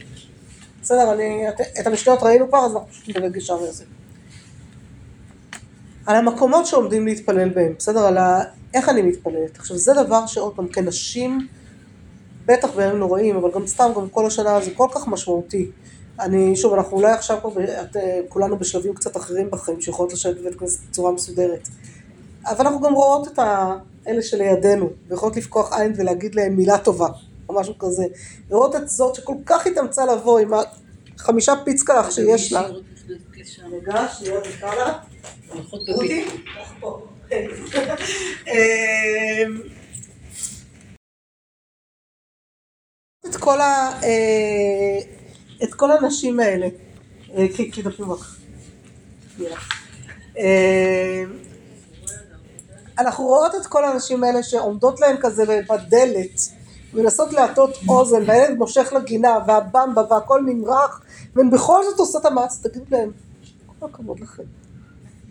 בסדר, 0.82 1.14
אני... 1.14 1.50
את 1.82 1.88
המשניות 1.88 2.24
ראינו 2.24 2.48
כבר, 2.48 2.66
אז 2.66 2.72
אנחנו 2.72 2.88
פשוט 2.88 3.10
נדלג 3.10 3.36
ישר 3.36 3.62
לזה. 3.62 3.84
על 6.08 6.16
המקומות 6.16 6.66
שעומדים 6.66 7.06
להתפלל 7.06 7.50
בהם, 7.50 7.74
בסדר? 7.78 8.00
על 8.00 8.18
ה... 8.18 8.42
איך 8.74 8.90
אני 8.90 9.02
מתפללת. 9.02 9.58
עכשיו, 9.58 9.78
זה 9.78 9.94
דבר 9.94 10.26
שעוד 10.26 10.56
פעם, 10.56 10.68
כנשים, 10.68 11.48
בטח 12.46 12.70
בימים 12.76 12.98
נוראים, 12.98 13.36
אבל 13.36 13.52
גם 13.54 13.68
סתם, 13.68 13.92
גם 13.96 14.10
כל 14.10 14.26
השנה, 14.26 14.62
זה 14.62 14.72
כל 14.76 14.88
כך 14.96 15.08
משמעותי. 15.08 15.72
אני, 16.20 16.56
שוב, 16.56 16.74
אנחנו 16.74 16.98
אולי 16.98 17.12
עכשיו 17.12 17.38
פה, 17.42 17.52
את, 17.82 17.98
אה, 17.98 18.20
כולנו 18.30 18.58
בשלבים 18.58 18.94
קצת 18.94 19.18
אחרים 19.18 19.52
בחיים, 19.52 19.82
שיכולות 19.82 20.14
לשבת 20.14 20.38
בבית 20.40 20.60
כנסת 20.60 20.80
בצורה 20.90 21.12
מסודרת. 21.12 21.68
אבל 22.46 22.66
אנחנו 22.66 22.82
גם 22.82 22.94
רואות 22.94 23.28
את 23.28 23.40
האלה 23.40 24.22
שלידינו, 24.22 24.90
ויכולות 25.08 25.38
לפקוח 25.38 25.74
עין 25.74 25.94
ולהגיד 25.98 26.36
להם 26.36 26.56
מילה 26.56 26.78
טובה, 26.78 27.08
או 27.50 27.60
משהו 27.60 27.78
כזה. 27.78 28.04
לראות 28.52 28.76
את 28.76 28.90
זאת 28.90 29.16
שכל 29.16 29.36
כך 29.46 29.68
התאמצה 29.68 30.06
לבוא 30.06 30.40
עם 30.40 30.52
החמישה 31.16 31.54
פיצקלח 31.66 32.12
שיש 32.12 32.54
לה. 32.54 32.68
רגע, 33.72 34.08
שנייה, 34.08 34.40
נקרא 34.56 34.76
לה. 34.76 35.00
רותי? 35.72 36.26
אמ, 38.48 39.62
את 43.30 43.36
כל 43.36 43.62
ה... 43.62 43.92
אה, 44.04 45.00
את 45.64 45.74
כל 45.74 45.92
הנשים 45.92 46.40
האלה. 46.40 46.68
אה, 47.34 47.46
דפים 47.84 48.12
רק. 48.12 48.20
אה, 50.38 51.24
אנחנו 53.00 53.24
רואות 53.26 53.56
את 53.56 53.66
כל 53.66 53.86
הנשים 53.86 54.24
האלה 54.24 54.44
שעומדות 54.44 55.00
להן 55.00 55.16
כזה 55.22 55.62
בדלת, 55.70 56.42
מנסות 56.94 57.34
להטות 57.34 57.78
אוזן, 57.90 58.24
והילד 58.28 58.58
מושך 58.58 58.94
לגינה, 58.94 59.38
והבמבה, 59.48 60.02
והכל 60.10 60.42
נמרח, 60.46 61.02
והן 61.36 61.50
בכל 61.50 61.84
זאת 61.84 62.00
עושות 62.00 62.26
המאמץ, 62.26 62.60
תגידו 62.64 62.86
להם, 62.92 63.12
כל 63.80 63.86
הכבוד 63.86 64.20
לכם. 64.20 64.44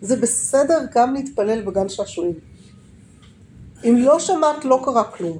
זה 0.01 0.15
בסדר 0.15 0.79
גם 0.95 1.13
להתפלל 1.13 1.61
בגן 1.61 1.89
שעשועים. 1.89 2.39
אם 3.83 3.95
לא 3.97 4.19
שמעת, 4.19 4.65
לא 4.65 4.81
קרה 4.85 5.03
כלום. 5.03 5.37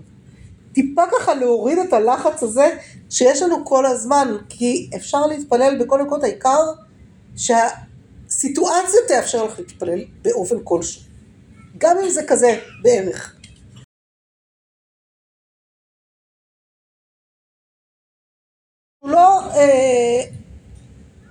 טיפה 0.73 1.01
ככה 1.11 1.33
להוריד 1.33 1.77
את 1.77 1.93
הלחץ 1.93 2.43
הזה 2.43 2.77
שיש 3.09 3.41
לנו 3.41 3.65
כל 3.65 3.85
הזמן, 3.85 4.27
כי 4.49 4.89
אפשר 4.95 5.25
להתפלל 5.25 5.83
בכל 5.83 6.01
נקודות, 6.01 6.23
העיקר 6.23 6.59
שהסיטואציה 7.35 8.99
תאפשר 9.07 9.45
לך 9.45 9.59
להתפלל 9.59 9.99
באופן 10.21 10.55
כלשהו. 10.63 11.01
גם 11.77 11.97
אם 12.03 12.09
זה 12.09 12.21
כזה, 12.27 12.59
בערך. 12.83 13.37
לא, 19.03 19.51
אה, 19.55 20.23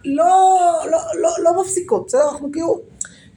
לא, 0.06 0.56
לא, 0.90 0.98
לא, 1.20 1.30
לא 1.38 1.62
מפסיקות, 1.62 2.06
בסדר? 2.06 2.30
אנחנו 2.30 2.52
כאילו, 2.52 2.80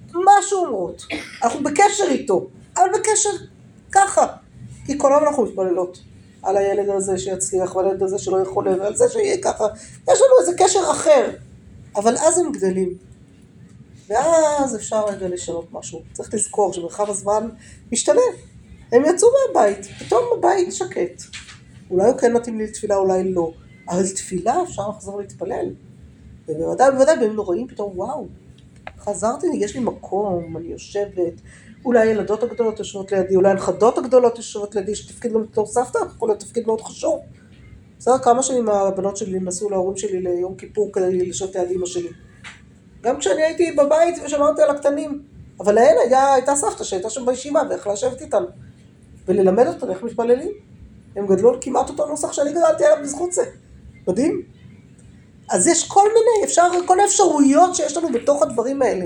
משהו 0.08 0.66
אומרות. 0.66 1.06
אנחנו 1.44 1.64
בקשר 1.64 2.04
איתו, 2.10 2.48
אבל 2.78 2.88
בקשר 3.00 3.30
ככה. 3.92 4.28
כי 4.86 4.98
כל 4.98 5.14
היום 5.14 5.24
אנחנו 5.24 5.44
מתפללות 5.44 6.00
על 6.44 6.58
הילד 6.58 6.90
הזה 6.90 7.18
שיצליח, 7.18 7.76
ועל 7.76 7.86
הילד 7.86 8.04
הזה 8.04 8.20
שלא 8.20 8.38
יכול, 8.38 8.68
ועל 8.68 8.96
זה 8.96 9.06
שיהיה 9.10 9.38
ככה. 9.42 9.68
יש 10.12 10.20
לנו 10.22 10.40
איזה 10.40 10.52
קשר 10.58 10.92
אחר. 10.92 11.32
אבל 11.96 12.18
אז 12.18 12.40
הם 12.40 12.52
גדלים. 12.52 12.94
ואז 14.08 14.76
אפשר 14.76 15.06
רגע 15.06 15.28
לשנות 15.28 15.68
משהו. 15.72 16.02
צריך 16.14 16.34
לזכור 16.34 16.74
שמרחב 16.74 17.10
הזמן 17.10 17.50
משתנה. 17.92 18.22
הם 18.92 19.04
יצאו 19.06 19.28
מהבית, 19.48 19.86
פתאום 19.86 20.24
הבית 20.38 20.74
שקט. 20.74 21.22
אולי 21.92 22.10
הוא 22.10 22.18
כן 22.18 22.34
מתאים 22.34 22.58
לי 22.58 22.68
לתפילה, 22.68 22.96
אולי 22.96 23.34
לא. 23.34 23.52
אבל 23.90 24.08
תפילה 24.08 24.64
אפשר 24.64 24.90
לחזור 24.90 25.22
להתפלל. 25.22 25.70
ובוודאי, 26.50 26.92
בוודאי, 26.92 27.16
בימים 27.20 27.36
נוראים 27.36 27.68
פתאום, 27.68 27.92
וואו, 27.96 28.28
חזרתי, 29.00 29.48
יש 29.54 29.76
לי 29.76 29.80
מקום, 29.80 30.58
אני 30.58 30.68
יושבת, 30.68 31.34
אולי 31.86 32.08
הילדות 32.08 32.44
הגדולות 32.44 32.80
יושבות 32.80 33.12
לידי, 33.12 33.36
אולי 33.36 33.50
הנכדות 33.50 33.98
הגדולות 33.98 34.38
יושבות 34.38 34.76
לידי, 34.76 34.96
שתפקיד 34.96 35.34
גם 35.34 35.42
בתור 35.42 35.66
סבתא, 35.66 36.00
יכול 36.16 36.30
להיות 36.30 36.40
תפקיד 36.40 36.68
מאוד 36.68 36.82
חשוב. 36.82 37.20
בסדר, 38.00 38.18
כמה 38.18 38.44
שנים 38.44 38.70
הבנות 38.70 39.18
שלי 39.18 39.40
נסעו 39.40 39.70
להורים 39.70 39.98
שלי 39.98 40.22
ליום 40.22 40.56
כיפור 40.56 40.92
כדי 40.94 41.30
לשבת 41.30 41.56
ליד 41.56 41.72
אמא 41.72 41.86
שלי. 41.86 42.10
גם 43.02 43.20
כשאני 43.20 43.42
הייתי 43.44 43.72
בבית 43.72 44.16
ושמרתי 44.26 44.62
על 44.62 44.70
הקטנים. 44.70 45.24
אבל 45.60 45.74
להן 45.74 45.96
היה, 46.06 46.34
הייתה 46.34 46.56
סבתא 46.56 46.84
שהייתה 46.84 47.10
שם 47.10 47.26
בישיבה 47.26 47.62
ויכלה 47.70 47.94
לשבת 47.94 48.22
איתן. 48.22 48.44
וללמד 49.26 49.68
אותן 49.68 49.90
איך 49.90 50.04
מתפללים. 50.04 50.52
הם 51.16 51.28
גדלו 51.28 51.52
כמעט 51.62 51.90
אותו 51.90 52.08
נוסח 52.08 52.34
שאני 52.34 52.52
גדלתי 52.52 52.86
עליו 52.86 52.98
בזכות 53.04 53.34
זה. 53.34 53.44
מדהים. 54.08 54.42
אז 55.50 55.68
יש 55.68 55.88
כל 55.88 56.08
מיני, 56.08 56.46
אפשר, 56.46 56.68
כל 56.86 57.00
האפשרויות 57.00 57.76
שיש 57.76 57.98
לנו 57.98 58.10
בתוך 58.12 58.42
הדברים 58.42 58.82
האלה. 58.82 59.06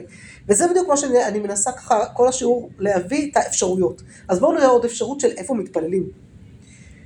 וזה 0.49 0.67
בדיוק 0.67 0.87
מה 0.87 0.97
שאני 0.97 1.25
אני 1.25 1.39
מנסה 1.39 1.71
ככה, 1.71 2.05
כל 2.05 2.27
השיעור, 2.27 2.69
להביא 2.79 3.31
את 3.31 3.37
האפשרויות. 3.37 4.01
אז 4.27 4.39
בואו 4.39 4.51
נראה 4.51 4.67
עוד 4.67 4.85
אפשרות 4.85 5.19
של 5.19 5.31
איפה 5.37 5.53
מתפללים. 5.53 6.09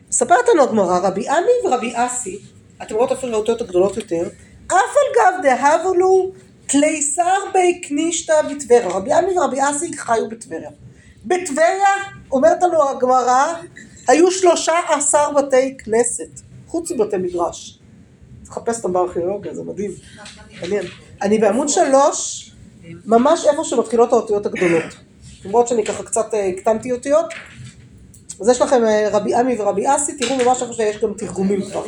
מספרת 0.09 0.49
לנו 0.53 0.63
הגמרא, 0.63 0.99
רבי 0.99 1.29
עמי 1.29 1.51
ורבי 1.65 1.93
אסי, 1.95 2.39
אתם 2.81 2.95
רואות 2.95 3.11
אפילו 3.11 3.33
האותיות 3.33 3.61
הגדולות 3.61 3.97
יותר, 3.97 4.27
אף 4.67 4.73
על 4.73 5.15
גב 5.15 5.43
דהבו 5.43 5.93
לו 5.93 6.31
תליסר 6.67 7.37
בי 7.53 7.81
קנישתא 7.81 8.41
בטבריה. 8.41 8.87
רבי 8.87 9.13
עמי 9.13 9.39
ורבי 9.39 9.57
אסי 9.69 9.97
חיו 9.97 10.29
בטבריה. 10.29 10.69
בטבריה, 11.25 11.87
אומרת 12.31 12.63
לנו 12.63 12.89
הגמרא, 12.89 13.53
היו 14.07 14.31
שלושה 14.31 14.73
עשר 14.89 15.31
בתי 15.31 15.77
כנסת, 15.77 16.41
חוץ 16.67 16.91
מבתי 16.91 17.17
מדרש. 17.17 17.76
צריך 18.47 18.57
לחפש 18.57 18.77
אותם 18.77 18.93
בארכיאולוגיה, 18.93 19.53
זה 19.53 19.63
מדהים. 19.63 19.91
מעניין. 20.61 20.85
אני 21.21 21.37
בעמוד 21.37 21.69
שלוש, 21.69 22.51
ממש 23.05 23.45
איפה 23.45 23.63
שמתחילות 23.63 24.13
האותיות 24.13 24.45
הגדולות. 24.45 24.83
למרות 25.45 25.67
שאני 25.67 25.85
ככה 25.85 26.03
קצת 26.03 26.33
אה, 26.33 26.47
הקטנתי 26.47 26.91
אותיות. 26.91 27.25
אז 28.41 28.49
יש 28.49 28.61
לכם 28.61 28.85
אה, 28.85 29.09
רבי 29.11 29.35
עמי 29.35 29.61
ורבי 29.61 29.85
אסי, 29.95 30.17
תראו 30.17 30.35
ממש 30.35 30.61
איפה 30.61 30.73
שיש 30.73 30.97
גם 30.97 31.13
תרגומים 31.13 31.61
כבר. 31.61 31.83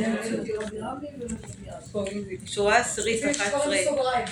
שורה 2.46 2.78
עשירית 2.78 3.24
אחת 3.24 3.54
עשרה. 3.54 3.76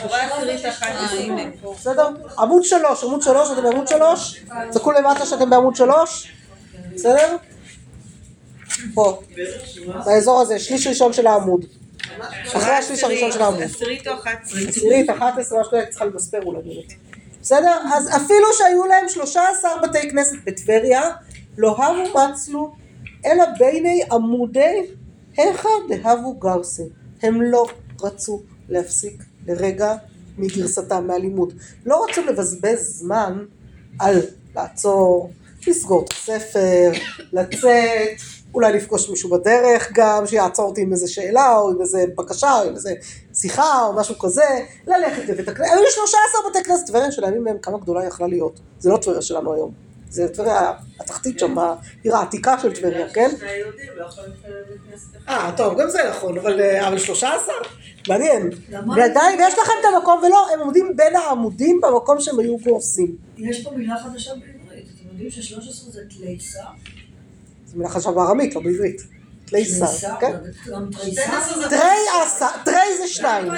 שורה 0.01 0.37
עשירית 0.37 0.65
אחת 0.65 0.89
עשרה. 1.05 1.73
בסדר? 1.75 2.09
עמוד 2.39 2.63
שלוש, 2.63 3.03
עמוד 3.03 3.21
שלוש, 3.21 3.51
אתם 3.51 3.63
בעמוד 3.63 3.87
שלוש? 3.87 4.43
צעקו 4.69 4.91
למטה 4.91 5.25
שאתם 5.25 5.49
בעמוד 5.49 5.75
שלוש? 5.75 6.31
בסדר? 6.93 7.37
פה, 8.93 9.21
באזור 10.05 10.41
הזה, 10.41 10.59
שליש 10.59 10.87
ראשון 10.87 11.13
של 11.13 11.27
העמוד. 11.27 11.65
אחרי 12.47 12.71
השליש 12.71 13.03
הראשון 13.03 13.31
של 13.31 13.41
העמוד. 13.41 13.61
עשירית 13.61 14.07
או 14.07 14.13
אחת 14.13 14.31
עשרה. 14.43 14.69
עשירית, 14.69 15.09
אחת 15.09 15.37
עשרה, 15.37 15.63
כזה, 15.67 15.85
צריכה 15.89 16.05
למספר 16.05 16.39
אולי 16.45 16.61
באמת. 16.61 16.93
בסדר? 17.41 17.77
אז 17.93 18.09
אפילו 18.15 18.47
שהיו 18.57 18.85
להם 18.85 19.09
13 19.09 19.71
בתי 19.83 20.09
כנסת 20.09 20.35
בטבריה, 20.45 21.01
לא 21.57 21.77
הבו 21.77 22.19
מצלו, 22.19 22.75
אלא 23.25 23.43
ביני 23.59 24.01
עמודי 24.11 24.85
היכא 25.37 25.69
דהבו 25.89 26.33
גרסה. 26.33 26.83
הם 27.23 27.41
לא 27.41 27.65
רצו 28.01 28.41
להפסיק 28.69 29.23
לרגע 29.47 29.95
מגרסתם, 30.37 31.07
מהלימוד. 31.07 31.53
לא 31.85 32.05
רצו 32.09 32.21
לבזבז 32.25 32.99
זמן 32.99 33.45
על 33.99 34.21
לעצור, 34.55 35.31
לסגור 35.67 36.05
את 36.05 36.11
הספר, 36.11 36.91
לצאת, 37.33 38.21
אולי 38.53 38.73
לפגוש 38.73 39.09
מישהו 39.09 39.29
בדרך 39.29 39.91
גם, 39.93 40.27
שיעצור 40.27 40.69
אותי 40.69 40.81
עם 40.81 40.91
איזה 40.91 41.07
שאלה, 41.07 41.57
או 41.57 41.71
עם 41.71 41.81
איזה 41.81 42.05
בקשה, 42.15 42.59
או 42.59 42.67
עם 42.67 42.75
איזה 42.75 42.93
שיחה, 43.33 43.83
או 43.85 43.93
משהו 43.93 44.19
כזה, 44.19 44.65
ללכת 44.87 45.29
לבית 45.29 45.47
הכנסת. 45.47 45.71
היו 45.71 45.81
לי 45.81 45.91
13 45.91 46.41
בתי 46.49 46.63
כנסת, 46.63 46.87
טבריה 46.87 47.11
של 47.11 47.25
הימים 47.25 47.43
מהם 47.43 47.57
כמה 47.61 47.77
גדולה 47.77 48.05
יכלה 48.05 48.27
להיות. 48.27 48.59
זה 48.79 48.89
לא 48.89 48.97
טבריה 48.97 49.21
שלנו 49.21 49.53
היום. 49.53 49.87
זה 50.09 50.27
טבריה 50.27 50.73
התחתית 50.99 51.39
שם, 51.39 51.57
העיר 51.59 52.15
העתיקה 52.15 52.59
של 52.59 52.73
טבריה, 52.73 53.09
כן? 53.09 53.29
אה, 55.29 55.51
טוב, 55.57 55.81
גם 55.81 55.89
זה 55.89 55.99
נכון, 56.09 56.37
אבל, 56.37 56.61
אה, 56.61 56.87
אבל 56.87 56.97
13? 56.97 57.53
מעניין. 58.07 58.49
ועדיין 58.69 59.39
יש 59.41 59.53
לכם 59.53 59.71
את 59.79 59.85
המקום, 59.95 60.21
ולא, 60.23 60.47
הם 60.53 60.59
עומדים 60.59 60.95
בין 60.95 61.15
העמודים 61.15 61.81
במקום 61.81 62.21
שהם 62.21 62.39
היו 62.39 62.57
גורסים. 62.57 63.15
יש 63.37 63.63
פה 63.63 63.71
מילה 63.71 63.95
חדשה 64.03 64.31
בעברית. 64.33 64.85
אתם 64.95 65.07
יודעים 65.11 65.31
ש-13 65.31 65.91
זה 65.91 66.01
תליסה? 66.09 66.63
מילה 67.77 67.89
חדשה 67.89 68.11
בארמית, 68.11 68.55
לא 68.55 68.61
בעברית. 68.61 69.01
תליסה, 69.45 69.85
כן? 70.19 70.31
תריסה? 71.69 72.47
תרי 72.65 72.97
זה 73.01 73.07
שניים. 73.07 73.51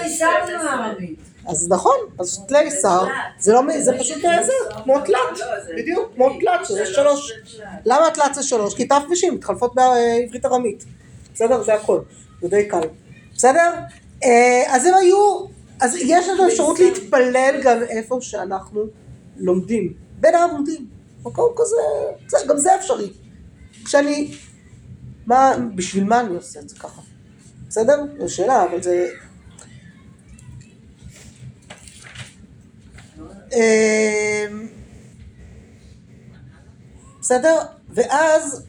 אז 1.48 1.68
נכון, 1.70 1.96
אז 2.20 2.42
תליסר, 2.48 3.06
זה 3.40 3.54
לא, 3.54 3.64
מ- 3.64 3.80
זה 3.82 3.92
פשוט 4.00 4.18
זה, 4.22 4.52
כמו 4.84 5.00
תלת, 5.00 5.18
בדיוק, 5.78 6.12
כמו 6.16 6.30
תלת, 6.40 6.66
שזה 6.66 6.86
שלוש. 6.86 7.32
למה 7.86 8.10
תלת 8.14 8.36
זה 8.36 8.44
שלוש? 8.44 8.76
כי 8.76 8.86
ת' 8.88 9.12
ושים 9.12 9.34
מתחלפות 9.36 9.76
בעברית 9.76 10.46
ארמית. 10.46 10.86
בסדר? 11.34 11.64
זה 11.64 11.74
הכל. 11.74 12.00
זה 12.42 12.48
די 12.48 12.68
קל. 12.68 12.82
בסדר? 13.36 13.72
אה, 14.24 14.64
אז 14.68 14.86
הם 14.86 14.94
היו, 14.94 15.46
אז 15.82 15.96
יש 16.02 16.28
לנו 16.30 16.48
אפשרות 16.48 16.80
להתפלל 16.80 17.60
גם 17.64 17.84
איפה 17.84 18.18
שאנחנו 18.22 18.84
לומדים, 19.38 19.94
בין 20.20 20.36
העמודים, 20.36 20.86
מקום 21.24 21.54
כזה, 21.58 21.76
זה- 22.28 22.48
גם 22.48 22.58
זה 22.58 22.76
אפשרי. 22.76 23.10
כשאני, 23.86 24.32
מה, 25.26 25.52
בשביל 25.76 26.04
מה 26.04 26.20
אני 26.20 26.36
עושה 26.36 26.60
את 26.60 26.70
זה 26.70 26.76
ככה? 26.76 27.02
בסדר? 27.68 28.04
זו 28.20 28.36
שאלה, 28.36 28.64
אבל 28.64 28.82
זה... 28.82 29.10
אמ, 33.54 34.68
בסדר? 37.20 37.60
ואז 37.90 38.66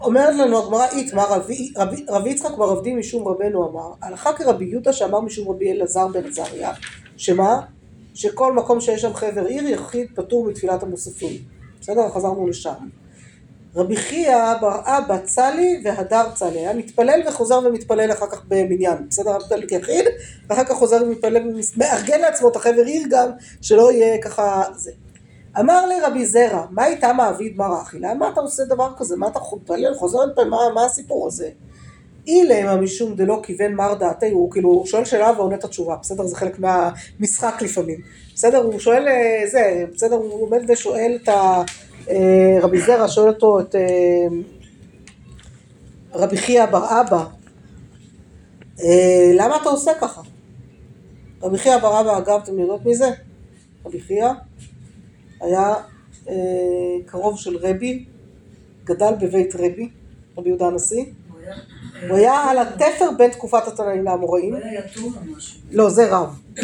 אומרת 0.00 0.34
לנו 0.34 0.58
הגמרא 0.58 0.86
איתמר, 0.86 1.24
רבי, 2.08 2.30
יצחק 2.30 2.50
בר 2.58 2.70
עבדי 2.70 2.94
משום 2.94 3.28
רבנו 3.28 3.70
אמר, 3.70 3.92
הלכה 4.02 4.32
כרבי 4.32 4.64
יהודה 4.64 4.92
שאמר 4.92 5.20
משום 5.20 5.48
רבי 5.48 5.72
אלעזר 5.72 6.06
בן 6.06 6.26
עזריה, 6.26 6.72
שמה? 7.16 7.60
שכל 8.14 8.52
מקום 8.52 8.80
שיש 8.80 9.02
שם 9.02 9.14
חבר 9.14 9.46
עיר 9.46 9.68
יחיד 9.68 10.06
פטור 10.14 10.46
מתפילת 10.46 10.82
המוספים. 10.82 11.42
בסדר? 11.80 12.08
חזרנו 12.08 12.48
לשם. 12.48 12.88
רבי 13.76 13.96
חייא 13.96 14.54
בר 14.60 14.80
אבא 14.84 15.18
צלי 15.18 15.80
והדר 15.84 16.24
צלי, 16.34 16.58
היה 16.58 16.74
מתפלל 16.74 17.20
וחוזר 17.28 17.60
ומתפלל 17.64 18.12
אחר 18.12 18.26
כך 18.26 18.44
במניין, 18.48 19.08
בסדר? 19.08 19.38
מתפלל 19.38 19.66
כיחיד, 19.66 20.04
ואחר 20.48 20.64
כך 20.64 20.72
חוזר 20.72 20.96
ומתפלל, 21.02 21.60
מארגן 21.76 22.20
לעצמו 22.20 22.48
את 22.48 22.56
החבר 22.56 22.84
עיר 22.86 23.02
גם, 23.10 23.30
שלא 23.60 23.92
יהיה 23.92 24.22
ככה 24.22 24.62
זה. 24.76 24.90
אמר 25.60 25.86
לי 25.86 25.94
רבי 26.00 26.26
זרע, 26.26 26.66
מה 26.70 26.86
איתה 26.86 27.12
מעביד 27.12 27.56
מר 27.56 27.82
אחי? 27.82 27.98
למה 27.98 28.28
אתה 28.28 28.40
עושה 28.40 28.64
דבר 28.64 28.88
כזה? 28.96 29.16
מה 29.16 29.28
אתה 29.28 29.40
מתפלל, 29.56 29.94
חוזר 29.94 30.18
מתפלל, 30.26 30.48
מה, 30.48 30.56
מה 30.74 30.84
הסיפור 30.84 31.26
הזה? 31.26 31.48
אילמה 32.26 32.76
משום 32.76 33.14
דלא 33.14 33.40
כיוון 33.42 33.74
מר 33.74 33.94
דעתי, 33.94 34.30
הוא 34.30 34.50
כאילו 34.50 34.68
הוא 34.68 34.86
שואל 34.86 35.04
שאלה 35.04 35.32
ועונה 35.36 35.54
את 35.54 35.64
התשובה, 35.64 35.96
בסדר? 36.02 36.26
זה 36.26 36.36
חלק 36.36 36.58
מהמשחק 36.58 37.62
לפעמים. 37.62 38.00
בסדר? 38.34 38.58
הוא 38.58 38.78
שואל 38.78 39.08
אה, 39.08 39.42
זה, 39.46 39.84
בסדר? 39.94 40.16
הוא 40.16 40.42
עומד 40.42 40.60
ושואל 40.68 41.18
את 41.22 41.28
ה... 41.28 41.62
אה, 42.10 42.58
רבי 42.62 42.80
זרע 42.80 43.08
שואל 43.08 43.28
אותו 43.28 43.60
את 43.60 43.74
אה, 43.74 43.80
רבי 46.14 46.36
חייא 46.36 46.66
בר 46.66 47.00
אבא, 47.00 47.24
אה, 48.82 49.30
למה 49.34 49.56
אתה 49.62 49.68
עושה 49.68 49.90
ככה? 50.00 50.20
רבי 51.42 51.58
חייא 51.58 51.78
בר 51.78 52.00
אבא, 52.00 52.18
אגב, 52.18 52.40
אתם 52.44 52.58
יודעות 52.58 52.84
מי 52.86 52.94
זה? 52.94 53.08
רבי 53.86 54.00
חייא 54.00 54.28
היה 55.40 55.74
קרוב 57.06 57.38
של 57.38 57.56
רבי, 57.56 58.04
גדל 58.84 59.14
בבית 59.20 59.54
רבי, 59.54 59.88
רבי 60.38 60.48
יהודה 60.48 60.66
הנשיא. 60.66 61.04
הוא 61.30 61.38
היה- 61.40 61.54
הוא 62.08 62.16
היה 62.16 62.34
על 62.34 62.58
התפר 62.58 63.10
בין 63.18 63.30
תקופת 63.30 63.66
התנאים 63.68 64.04
לאמוראים. 64.04 64.54
הוא 64.54 64.62
היה 64.64 64.80
יתום 64.80 65.14
או 65.16 65.32
משהו. 65.36 65.60
לא, 65.70 65.90
זה 65.90 66.16
רב. 66.16 66.40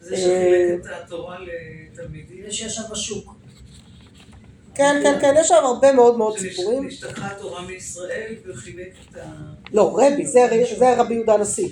זה 0.00 0.16
שחילק 0.16 0.80
את 0.80 1.04
התורה 1.04 1.36
לתלמידים. 1.40 2.42
זה 2.46 2.52
שישב 2.52 2.82
בשוק. 2.92 3.34
כן, 4.78 5.00
כן, 5.02 5.18
כן, 5.20 5.34
יש 5.38 5.48
שם 5.48 5.64
הרבה 5.64 5.92
מאוד 5.92 6.18
מאוד 6.18 6.38
סיפורים. 6.38 6.90
שנשתכחה 6.90 7.26
התורה 7.26 7.62
מישראל 7.62 8.34
וחילק 8.46 8.92
את 9.10 9.16
ה... 9.16 9.20
לא, 9.72 9.98
רבי, 9.98 10.26
זה, 10.26 10.40
זה 10.78 10.94
רבי 10.96 11.14
יהודה 11.14 11.34
הנשיא. 11.34 11.68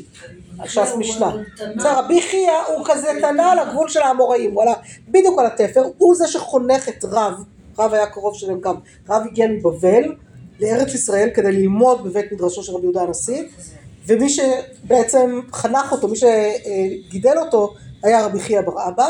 ש"ס 0.65 0.95
משנה. 0.99 1.37
זה 1.79 1.93
רבי 1.99 2.23
חייא 2.23 2.53
הוא 2.77 2.87
כזה 2.87 3.09
תנא 3.21 3.43
על 3.43 3.59
הגבול 3.59 3.89
של 3.89 4.01
האמוראים, 4.01 4.55
הוא 4.55 4.65
בדיוק 5.09 5.39
על 5.39 5.47
התפר, 5.47 5.83
הוא 5.99 6.15
זה 6.15 6.27
שחונך 6.27 6.89
את 6.89 7.05
רב, 7.05 7.33
רב 7.79 7.95
היה 7.95 8.07
קרוב 8.07 8.35
שלהם 8.35 8.61
גם, 8.61 8.75
רב 9.09 9.23
הגיע 9.31 9.47
מבבל 9.47 10.15
לארץ 10.61 10.95
ישראל 10.95 11.31
כדי 11.35 11.53
ללמוד 11.53 12.05
בבית 12.05 12.33
מדרשו 12.33 12.63
של 12.63 12.73
רבי 12.73 12.83
יהודה 12.83 13.03
הנשיא, 13.03 13.43
ומי 14.07 14.29
שבעצם 14.29 15.41
חנך 15.53 15.93
אותו, 15.93 16.09
מי 16.09 16.17
שגידל 16.17 17.39
אותו, 17.39 17.75
היה 18.03 18.27
רבי 18.27 18.41
חייא 18.41 18.61
בר 18.61 18.89
אבא, 18.89 19.09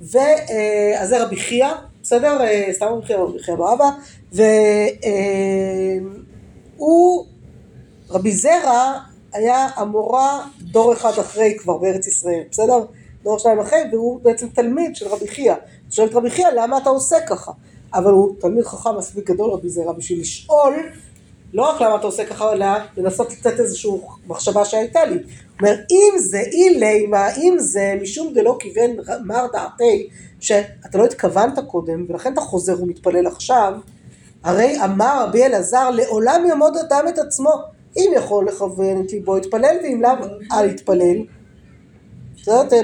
ואז 0.00 1.08
זה 1.08 1.22
רבי 1.22 1.36
חייא, 1.36 1.68
בסדר? 2.06 2.42
אה, 2.42 2.68
סתם 2.72 2.86
רבי 2.86 3.06
חייא, 3.06 3.18
רבי 3.18 3.38
חייא 3.38 3.56
בר 3.56 3.72
אבא, 3.72 3.90
והוא, 6.78 7.26
רבי 8.10 8.32
זרע, 8.32 9.00
היה 9.32 9.68
המורה 9.76 10.46
דור 10.60 10.92
אחד 10.92 11.18
אחרי 11.20 11.56
כבר 11.58 11.78
בארץ 11.78 12.06
ישראל, 12.06 12.42
בסדר? 12.50 12.84
דור 13.22 13.38
שניים 13.38 13.58
אחרי, 13.58 13.78
והוא 13.92 14.20
בעצם 14.22 14.48
תלמיד 14.48 14.96
של 14.96 15.08
רבי 15.08 15.28
חייא. 15.28 15.54
שואל 15.90 16.08
את 16.08 16.14
רבי 16.14 16.30
חייא, 16.30 16.48
למה 16.48 16.78
אתה 16.78 16.90
עושה 16.90 17.16
ככה? 17.28 17.52
אבל 17.94 18.12
הוא 18.12 18.34
תלמיד 18.40 18.64
חכם 18.64 18.96
מספיק 18.98 19.30
גדול 19.30 19.50
רבי 19.50 19.68
זרע 19.68 19.92
בשביל 19.92 20.20
לשאול 20.20 20.74
לא 21.54 21.62
רק 21.70 21.80
למה 21.80 21.96
אתה 21.96 22.06
עושה 22.06 22.24
ככה, 22.24 22.52
אלא 22.52 22.66
לנסות 22.96 23.32
לתת 23.32 23.60
איזושהי 23.60 23.90
מחשבה 24.26 24.64
שהייתה 24.64 25.04
לי. 25.04 25.18
אומר, 25.60 25.74
אם 25.90 26.18
זה 26.18 26.38
אילי, 26.38 27.06
מה 27.06 27.34
אם 27.36 27.56
זה 27.58 27.94
משום 28.02 28.32
דלא 28.34 28.56
כיוון 28.60 28.90
מר 29.24 29.46
דעתי, 29.52 30.08
שאתה 30.40 30.98
לא 30.98 31.04
התכוונת 31.04 31.58
קודם, 31.66 32.06
ולכן 32.08 32.32
אתה 32.32 32.40
חוזר 32.40 32.82
ומתפלל 32.82 33.26
עכשיו, 33.26 33.72
הרי 34.44 34.84
אמר 34.84 35.24
רבי 35.24 35.44
אלעזר, 35.44 35.90
לעולם 35.90 36.46
יעמוד 36.48 36.76
אדם 36.76 37.04
את 37.08 37.18
עצמו, 37.18 37.50
אם 37.96 38.10
יכול 38.16 38.48
לכוון 38.48 39.04
את 39.04 39.12
ליבו 39.12 39.38
יתפלל, 39.38 39.76
ואם 39.82 40.02
לאו, 40.02 40.26
אל 40.52 40.70
יתפלל. 40.70 41.16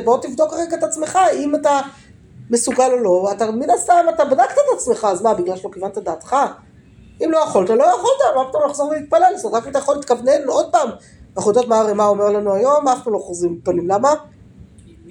בוא 0.05 0.19
תבדוק 0.23 0.53
רגע 0.53 0.77
את 0.77 0.83
עצמך, 0.83 1.19
אם 1.37 1.55
אתה 1.55 1.81
מסוגל 2.51 2.91
או 2.93 2.97
לא, 2.97 3.33
אתה 3.33 3.51
מן 3.51 3.71
הסתם, 3.71 4.07
אתה 4.15 4.25
בדקת 4.25 4.53
את 4.53 4.77
עצמך, 4.77 5.07
אז 5.11 5.23
מה, 5.23 5.35
בגלל 5.35 5.57
שלא 5.57 5.71
כיוונת 5.73 5.99
דעתך? 5.99 6.37
אם 7.25 7.31
לא 7.31 7.39
יכולת, 7.39 7.71
לא 7.71 7.85
יכולת, 7.85 8.37
מה 8.37 8.49
פתאום 8.49 8.63
לחזור 8.69 8.89
ולהתפלל? 8.89 9.33
זאת 9.37 9.45
אומרת, 9.45 9.61
רק 9.61 9.67
אם 9.67 9.71
אתה 9.71 9.79
יכול 9.79 9.97
להתכוונן 9.97 10.49
עוד 10.49 10.73
פעם. 10.73 10.91
אנחנו 11.37 11.51
יודעות 11.51 11.69
מה 11.69 11.79
הרמ"א 11.79 12.05
אומר 12.05 12.29
לנו 12.29 12.55
היום, 12.55 12.89
אף 12.89 13.05
פעם 13.05 13.13
לא 13.13 13.19
חוזרים 13.19 13.53
להתפללים. 13.53 13.89
למה? 13.89 14.15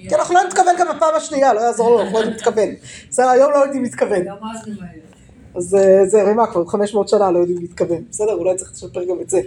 כי 0.08 0.14
אנחנו 0.14 0.34
לא 0.34 0.42
נתכוון 0.42 0.74
גם 0.78 0.86
בפעם 0.96 1.14
השנייה, 1.14 1.54
לא 1.54 1.60
יעזור 1.60 1.90
לנו, 1.90 2.00
אנחנו 2.00 2.14
לא 2.14 2.18
יודעים 2.18 2.36
להתכוון. 2.36 2.68
בסדר, 3.10 3.28
היום 3.28 3.52
לא 3.52 3.58
יודעים 3.58 3.82
להתכוון. 3.82 4.24
אז 5.56 5.74
אה, 5.74 6.06
זה 6.06 6.22
רמ"א 6.22 6.46
כבר 6.46 6.66
500 6.66 7.08
שנה 7.08 7.30
לא 7.30 7.38
יודעים 7.38 7.58
להתכוון. 7.58 8.04
בסדר, 8.10 8.32
אולי 8.32 8.56
צריך 8.56 8.72
לשפר 8.72 9.04
גם 9.04 9.20
את 9.20 9.30
זה. 9.30 9.40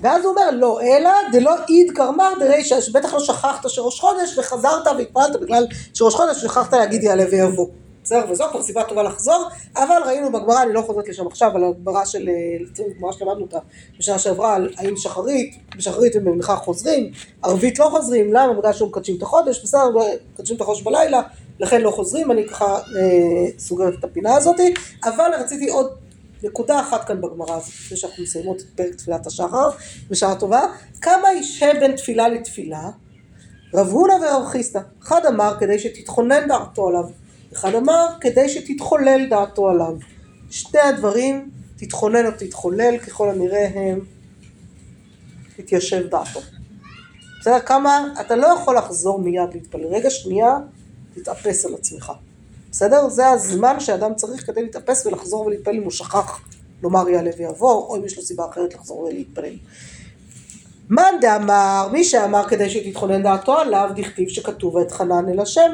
ואז 0.00 0.24
הוא 0.24 0.30
אומר, 0.30 0.50
לא, 0.52 0.80
אלא 0.82 1.10
דלא 1.32 1.54
איד 1.68 1.92
קרמר 1.94 2.32
דרישא, 2.40 2.80
שבטח 2.80 3.14
לא 3.14 3.20
שכחת 3.20 3.68
שראש 3.68 4.00
חודש 4.00 4.38
וחזרת 4.38 4.86
והתפללת 4.98 5.40
בגלל 5.40 5.66
שראש 5.94 6.14
חודש 6.14 6.42
שכחת 6.42 6.72
להגיד 6.72 7.02
יעלה 7.02 7.24
ויבוא. 7.30 7.66
בסדר, 8.08 8.30
וזו 8.30 8.44
כבר 8.50 8.62
סיבה 8.62 8.84
טובה 8.84 9.02
לחזור, 9.02 9.48
אבל 9.76 10.02
ראינו 10.06 10.32
בגמרא, 10.32 10.62
אני 10.62 10.72
לא 10.72 10.80
חוזרת 10.80 11.08
לשם 11.08 11.26
עכשיו, 11.26 11.56
על 11.56 11.64
הגמרא 11.64 12.04
של, 12.04 12.28
אה, 12.28 12.84
גמרא 12.98 13.12
שלמדנו 13.12 13.40
אותה 13.40 13.58
בשנה 13.98 14.18
שעברה, 14.18 14.54
על 14.54 14.74
האם 14.76 14.96
שחרית, 14.96 15.56
בשחרית 15.76 16.12
ובמנחה 16.16 16.56
חוזרים, 16.56 17.10
ערבית 17.42 17.78
לא 17.78 17.88
חוזרים, 17.90 18.32
למה? 18.32 18.52
בגלל 18.52 18.72
שהם 18.72 18.88
מקדשים 18.88 19.16
את 19.16 19.22
החודש, 19.22 19.62
בסדר, 19.62 19.80
מקדשים 20.34 20.56
את 20.56 20.60
החודש 20.60 20.82
בלילה, 20.82 21.22
לכן 21.60 21.80
לא 21.80 21.90
חוזרים, 21.90 22.30
אני 22.30 22.48
ככה 22.48 22.74
אה, 22.74 22.80
סוגרת 23.58 23.94
את 23.98 24.04
הפינה 24.04 24.36
הזאתי, 24.36 24.74
אבל 25.04 25.30
רציתי 25.40 25.68
עוד 25.70 25.90
נקודה 26.42 26.80
אחת 26.80 27.04
כאן 27.04 27.20
בגמרא 27.20 27.56
הזאת, 27.56 27.68
לפני 27.68 27.96
שאנחנו 27.96 28.22
מסיימות 28.22 28.60
את 28.60 28.66
פרק 28.76 28.94
תפילת 28.94 29.26
השחר, 29.26 29.70
בשעה 30.10 30.34
טובה, 30.34 30.62
כמה 31.00 31.32
ישהה 31.32 31.74
בין 31.80 31.96
תפילה 31.96 32.28
לתפילה, 32.28 32.90
רב 33.74 33.88
הונא 33.88 34.14
ורב 34.14 34.46
חיסדא, 34.46 34.80
אחד 35.02 35.26
אמר 35.26 35.56
כדי 35.60 35.78
שתתכונן 35.78 36.48
דעתו 36.48 36.88
עליו, 36.88 37.04
אחד 37.58 37.74
אמר 37.74 38.06
כדי 38.20 38.48
שתתחולל 38.48 39.26
דעתו 39.30 39.68
עליו. 39.68 39.96
שני 40.50 40.80
הדברים, 40.80 41.50
תתכונן 41.76 42.26
או 42.26 42.30
תתחולל, 42.38 42.98
ככל 42.98 43.30
הנראה 43.30 43.68
הם 43.74 44.00
תתיישב 45.56 46.06
דעתו. 46.08 46.40
בסדר? 47.40 47.60
כמה, 47.60 48.04
אתה 48.20 48.36
לא 48.36 48.46
יכול 48.46 48.76
לחזור 48.76 49.18
מיד 49.18 49.54
להתפלל. 49.54 49.86
רגע 49.86 50.10
שנייה, 50.10 50.56
תתאפס 51.14 51.66
על 51.66 51.74
עצמך. 51.74 52.12
בסדר? 52.70 53.08
זה 53.08 53.28
הזמן 53.28 53.80
שאדם 53.80 54.14
צריך 54.14 54.46
כדי 54.46 54.62
להתאפס 54.62 55.06
ולחזור 55.06 55.46
ולהתפלל 55.46 55.76
אם 55.76 55.82
הוא 55.82 55.92
שכח 55.92 56.40
לומר 56.82 57.08
יעלה 57.08 57.30
ויבוא, 57.38 57.72
או 57.72 57.96
אם 57.96 58.04
יש 58.04 58.16
לו 58.16 58.22
סיבה 58.22 58.46
אחרת 58.50 58.74
לחזור 58.74 58.98
ולהתפלל. 58.98 59.54
מאן 60.90 61.14
דאמר, 61.20 61.88
מי 61.92 62.04
שאמר 62.04 62.48
כדי 62.48 62.70
שתתכונן 62.70 63.22
דעתו 63.22 63.58
עליו, 63.58 63.90
דכתיב 63.96 64.28
שכתוב 64.28 64.74
ואתחנן 64.74 65.28
אל 65.28 65.40
השם. 65.40 65.72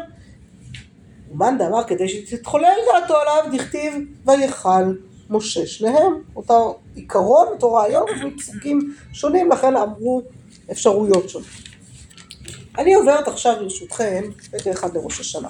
ומאן 1.35 1.59
דאמר 1.59 1.85
כדי 1.85 2.09
שתתחולל 2.09 2.75
דעתו 2.93 3.17
עליו, 3.17 3.45
דכתיב 3.53 3.95
ויכל 4.27 4.95
משה 5.31 5.67
שניהם. 5.67 6.13
אותו 6.37 6.79
עיקרון, 6.95 7.47
אותו 7.49 7.73
רעיון, 7.73 8.07
מפסוקים 8.25 8.95
שונים, 9.13 9.51
לכן 9.51 9.77
אמרו 9.77 10.23
אפשרויות 10.71 11.29
שונות. 11.29 11.47
אני 12.79 12.95
עוברת 12.95 13.29
עכשיו 13.29 13.57
ברשותכם 13.61 14.23
רגע 14.53 14.73
אחד 14.73 14.97
לראש 14.97 15.21
השנה. 15.21 15.49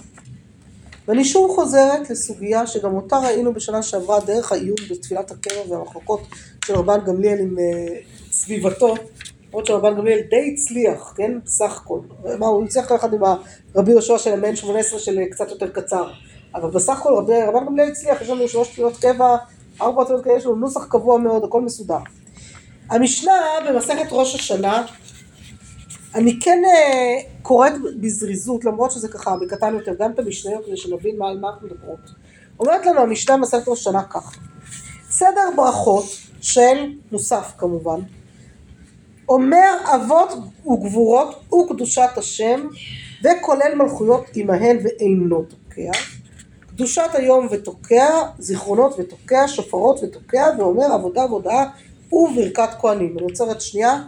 ואני 1.09 1.25
שוב 1.25 1.55
חוזרת 1.55 2.11
לסוגיה 2.11 2.66
שגם 2.66 2.94
אותה 2.94 3.18
ראינו 3.18 3.53
בשנה 3.53 3.83
שעברה 3.83 4.20
דרך 4.20 4.53
העיון 4.53 4.77
בתפילת 4.90 5.31
הקרע 5.31 5.70
והמחלוקות 5.70 6.20
של 6.64 6.75
רבן 6.75 6.99
גמליאל 7.07 7.38
עם 7.38 7.57
uh, 7.57 8.33
סביבתו, 8.33 8.94
למרות 9.55 9.67
שרבן 9.67 9.97
גמליאל 9.97 10.21
די 10.31 10.55
הצליח, 10.55 11.12
כן? 11.17 11.33
בסך 11.45 11.77
הכל. 11.77 12.01
מה, 12.38 12.47
הוא 12.47 12.64
הצליח 12.64 12.90
יחד 12.90 13.14
עם 13.14 13.21
רבי 13.77 13.90
יהושע 13.90 14.19
של 14.19 14.33
המעין 14.33 14.57
18 14.57 14.99
של 14.99 15.25
קצת 15.31 15.51
יותר 15.51 15.69
קצר. 15.69 16.09
אבל 16.55 16.71
בסך 16.71 16.99
הכל 16.99 17.14
רבי, 17.14 17.43
רבן 17.43 17.67
גמליאל 17.67 17.88
הצליח, 17.88 18.23
יש 18.23 18.29
לנו 18.29 18.49
שלוש 18.49 18.69
תפילות 18.69 18.97
קבע, 18.97 19.37
ארבע 19.81 20.05
תפילות 20.05 20.25
קבע, 20.25 20.37
יש 20.37 20.47
לנו 20.47 20.57
נוסח 20.57 20.85
קבוע 20.85 21.19
מאוד, 21.19 21.45
הכל 21.45 21.61
מסודר. 21.61 21.99
המשנה 22.90 23.33
במסכת 23.69 24.07
ראש 24.11 24.35
השנה 24.35 24.87
אני 26.14 26.40
כן 26.40 26.62
אה, 26.64 27.31
קוראת 27.43 27.73
בזריזות, 28.01 28.64
למרות 28.64 28.90
שזה 28.90 29.09
ככה 29.09 29.37
בקטן 29.37 29.75
יותר, 29.75 29.93
גם 29.99 30.11
את 30.11 30.19
המשניות 30.19 30.67
כדי 30.67 30.77
שנבין 30.77 31.19
מה, 31.19 31.29
על 31.29 31.38
מה 31.38 31.49
אנחנו 31.49 31.67
מדברות. 31.67 32.11
אומרת 32.61 32.87
לנו 32.87 33.01
המשנה 33.01 33.37
מסכת 33.37 33.69
ראש 33.69 33.85
שנה 33.85 34.03
כך: 34.03 34.38
סדר 35.11 35.49
ברכות 35.57 36.05
של 36.40 36.93
מוסף 37.12 37.53
כמובן, 37.59 38.01
אומר 39.29 39.71
אבות 39.95 40.33
וגבורות 40.67 41.53
וקדושת 41.53 42.11
השם, 42.17 42.69
וכולל 43.21 43.75
מלכויות 43.75 44.25
עמהן 44.35 44.79
ואינו 44.85 45.43
תוקע. 45.43 45.91
קדושת 46.61 47.11
היום 47.13 47.49
ותוקע, 47.51 48.07
זיכרונות 48.39 48.95
ותוקע, 48.99 49.49
שופרות 49.49 50.01
ותוקע, 50.03 50.47
ואומר 50.59 50.85
עבודה 50.85 51.27
והודאה 51.27 51.65
וברכת 52.13 52.69
כהנים. 52.81 53.19
אני 53.19 53.23
עוצרת 53.23 53.61
שנייה. 53.61 54.03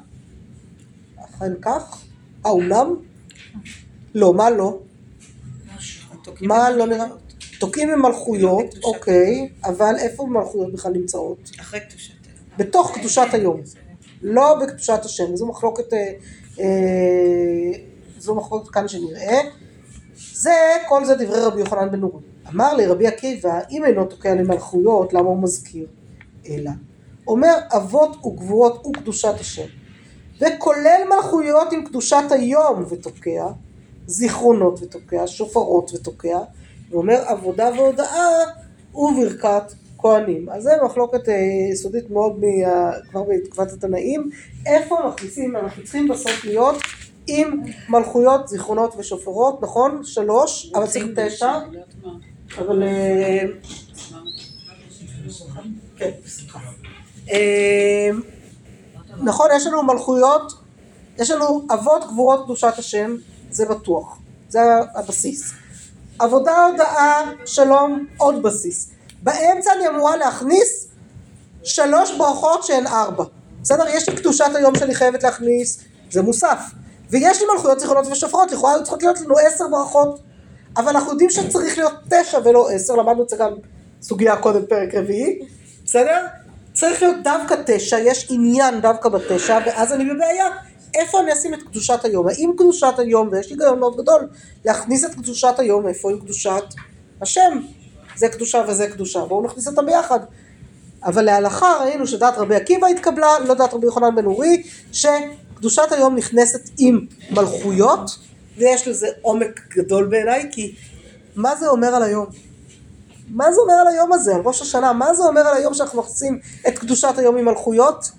אכן 1.24 1.52
כך? 1.62 2.02
האומנם? 2.44 2.96
לא, 4.14 4.34
מה 4.34 4.50
לא? 4.50 4.78
מה 6.40 6.70
לא 6.70 6.86
נראה? 6.86 7.06
תוקעים 7.58 7.90
עם 7.90 8.02
מלכויות, 8.02 8.64
בקדושת 8.64 8.84
אוקיי, 8.84 9.48
אבל 9.64 9.94
איפה 9.98 10.26
מלכויות 10.26 10.72
בכלל 10.72 10.92
נמצאות? 10.92 11.50
אחרי 11.60 11.80
קדושת 11.80 12.12
היום. 12.24 12.58
בתוך 12.58 12.98
קדושת 12.98 13.26
היום, 13.32 13.60
לא 14.28 14.58
בקדושת 14.62 15.00
השם, 15.04 15.36
זו 15.36 15.46
מחלוקת, 15.46 15.92
אה, 15.92 16.12
אה, 16.60 17.72
זו 18.18 18.34
מחלוקת 18.34 18.68
כאן 18.68 18.88
שנראה. 18.88 19.40
זה, 20.32 20.50
כל 20.88 21.04
זה 21.04 21.14
דברי 21.14 21.40
רבי 21.40 21.60
יוחנן 21.60 21.90
בן 21.90 22.00
נורי. 22.00 22.22
אמר 22.48 22.74
לי 22.74 22.86
רבי 22.86 23.06
עקיבא, 23.06 23.60
אם 23.70 23.84
אינו 23.84 24.04
תוקע 24.04 24.34
למלכויות, 24.34 25.12
למה 25.12 25.28
הוא 25.28 25.42
מזכיר? 25.42 25.86
אלא, 26.48 26.70
אומר 27.26 27.54
אבות 27.76 28.26
וגבורות 28.26 28.86
וקדושת 28.86 29.34
השם, 29.40 29.66
וכולל 30.40 31.00
מלכויות 31.16 31.72
עם 31.72 31.84
קדושת 31.84 32.24
היום 32.30 32.84
ותוקע, 32.88 33.46
זיכרונות 34.06 34.82
ותוקע, 34.82 35.26
שופרות 35.26 35.90
ותוקע, 35.94 36.38
ואומר 36.90 37.22
עבודה 37.26 37.70
והודאה 37.76 38.28
וברכת 38.94 39.72
כהנים. 39.98 40.48
אז 40.50 40.62
זה 40.62 40.70
מחלוקת 40.84 41.28
אה, 41.28 41.34
יסודית 41.72 42.10
מאוד 42.10 42.40
מה, 42.40 42.90
כבר 43.10 43.22
בתקופת 43.22 43.72
התנאים, 43.72 44.30
איפה 44.66 44.96
מכניסים, 45.08 45.56
אנחנו 45.56 45.82
צריכים 45.82 46.08
בסוף 46.08 46.44
להיות 46.44 46.76
עם 47.26 47.62
מלכויות, 47.88 48.48
זיכרונות 48.48 48.94
ושופרות, 48.98 49.62
נכון? 49.62 50.00
שלוש, 50.04 50.72
אבל 50.74 50.86
צריך 50.86 51.04
תשע. 51.16 51.52
אבל... 52.58 52.82
אה, 52.82 53.42
כן. 55.96 56.10
אה, 57.32 58.10
נכון, 59.22 59.48
יש 59.56 59.66
לנו 59.66 59.82
מלכויות, 59.82 60.52
יש 61.18 61.30
לנו 61.30 61.66
אבות 61.74 62.04
גבורות 62.04 62.44
קדושת 62.44 62.72
השם, 62.78 63.16
זה 63.50 63.66
בטוח, 63.66 64.18
זה 64.48 64.60
הבסיס. 64.94 65.52
עבודה, 66.18 66.66
הודאה, 66.66 67.20
שלום, 67.44 68.06
עוד 68.16 68.42
בסיס. 68.42 68.95
באמצע 69.26 69.70
אני 69.76 69.88
אמורה 69.88 70.16
להכניס 70.16 70.88
שלוש 71.62 72.18
ברכות 72.18 72.64
שהן 72.64 72.86
ארבע. 72.86 73.24
בסדר? 73.62 73.84
יש 73.88 74.08
לי 74.08 74.16
קדושת 74.16 74.50
היום 74.54 74.74
שאני 74.74 74.94
חייבת 74.94 75.22
להכניס, 75.22 75.78
זה 76.10 76.22
מוסף. 76.22 76.60
ויש 77.10 77.40
לי 77.40 77.46
מלכויות, 77.54 77.80
זיכרונות 77.80 78.06
ושופרות, 78.06 78.52
לכאורה 78.52 78.74
היו 78.74 78.82
צריכות 78.82 79.02
להיות 79.02 79.20
לנו 79.20 79.34
עשר 79.38 79.68
ברכות. 79.68 80.20
אבל 80.76 80.88
אנחנו 80.88 81.10
יודעים 81.10 81.30
שצריך 81.30 81.78
להיות 81.78 81.92
תשע 82.10 82.38
ולא 82.44 82.70
עשר, 82.70 82.94
למדנו 82.94 83.22
את 83.22 83.28
זה 83.28 83.36
גם 83.36 83.50
סוגיה 84.02 84.36
קודם, 84.36 84.66
פרק 84.66 84.94
רביעי, 84.94 85.38
בסדר? 85.84 86.26
צריך 86.74 87.02
להיות 87.02 87.16
דווקא 87.24 87.54
תשע, 87.66 87.98
יש 87.98 88.26
עניין 88.30 88.80
דווקא 88.80 89.08
בתשע, 89.08 89.58
ואז 89.66 89.92
אני 89.92 90.04
בבעיה. 90.14 90.46
איפה 90.94 91.20
אני 91.20 91.32
אשים 91.32 91.54
את 91.54 91.62
קדושת 91.62 92.04
היום? 92.04 92.28
האם 92.28 92.52
קדושת 92.58 92.98
היום, 92.98 93.28
ויש 93.32 93.46
לי 93.46 93.52
היגיון 93.52 93.78
מאוד 93.78 93.96
גדול, 93.96 94.28
להכניס 94.64 95.04
את 95.04 95.14
קדושת 95.14 95.54
היום, 95.58 95.88
איפה 95.88 96.10
עם 96.10 96.20
קדושת 96.20 96.64
השם? 97.22 97.60
זה 98.16 98.28
קדושה 98.28 98.62
וזה 98.68 98.88
קדושה, 98.88 99.24
בואו 99.24 99.42
נכניס 99.42 99.68
אותם 99.68 99.86
ביחד. 99.86 100.20
אבל 101.04 101.22
להלכה 101.24 101.72
ראינו 101.80 102.06
שדעת 102.06 102.38
רבי 102.38 102.54
עקיבא 102.54 102.86
התקבלה, 102.86 103.38
לא 103.38 103.54
דעת 103.54 103.74
רבי 103.74 103.86
יוחנן 103.86 104.14
בן 104.14 104.24
אורי, 104.24 104.62
שקדושת 104.92 105.92
היום 105.92 106.16
נכנסת 106.16 106.70
עם 106.78 107.06
מלכויות, 107.30 108.18
ויש 108.56 108.88
לזה 108.88 109.06
עומק 109.22 109.60
גדול 109.76 110.06
בעיניי, 110.06 110.48
כי 110.52 110.74
מה 111.36 111.56
זה 111.56 111.68
אומר 111.68 111.88
על 111.88 112.02
היום? 112.02 112.26
מה 113.28 113.52
זה 113.52 113.60
אומר 113.60 113.74
על 113.74 113.86
היום 113.86 114.12
הזה, 114.12 114.34
על 114.34 114.40
ראש 114.40 114.62
השנה? 114.62 114.92
מה 114.92 115.14
זה 115.14 115.22
אומר 115.22 115.40
על 115.40 115.56
היום 115.56 115.74
שאנחנו 115.74 115.98
מכניסים 116.00 116.38
את 116.68 116.78
קדושת 116.78 117.18
היום 117.18 117.36
עם 117.36 117.44
מלכויות? 117.44 118.10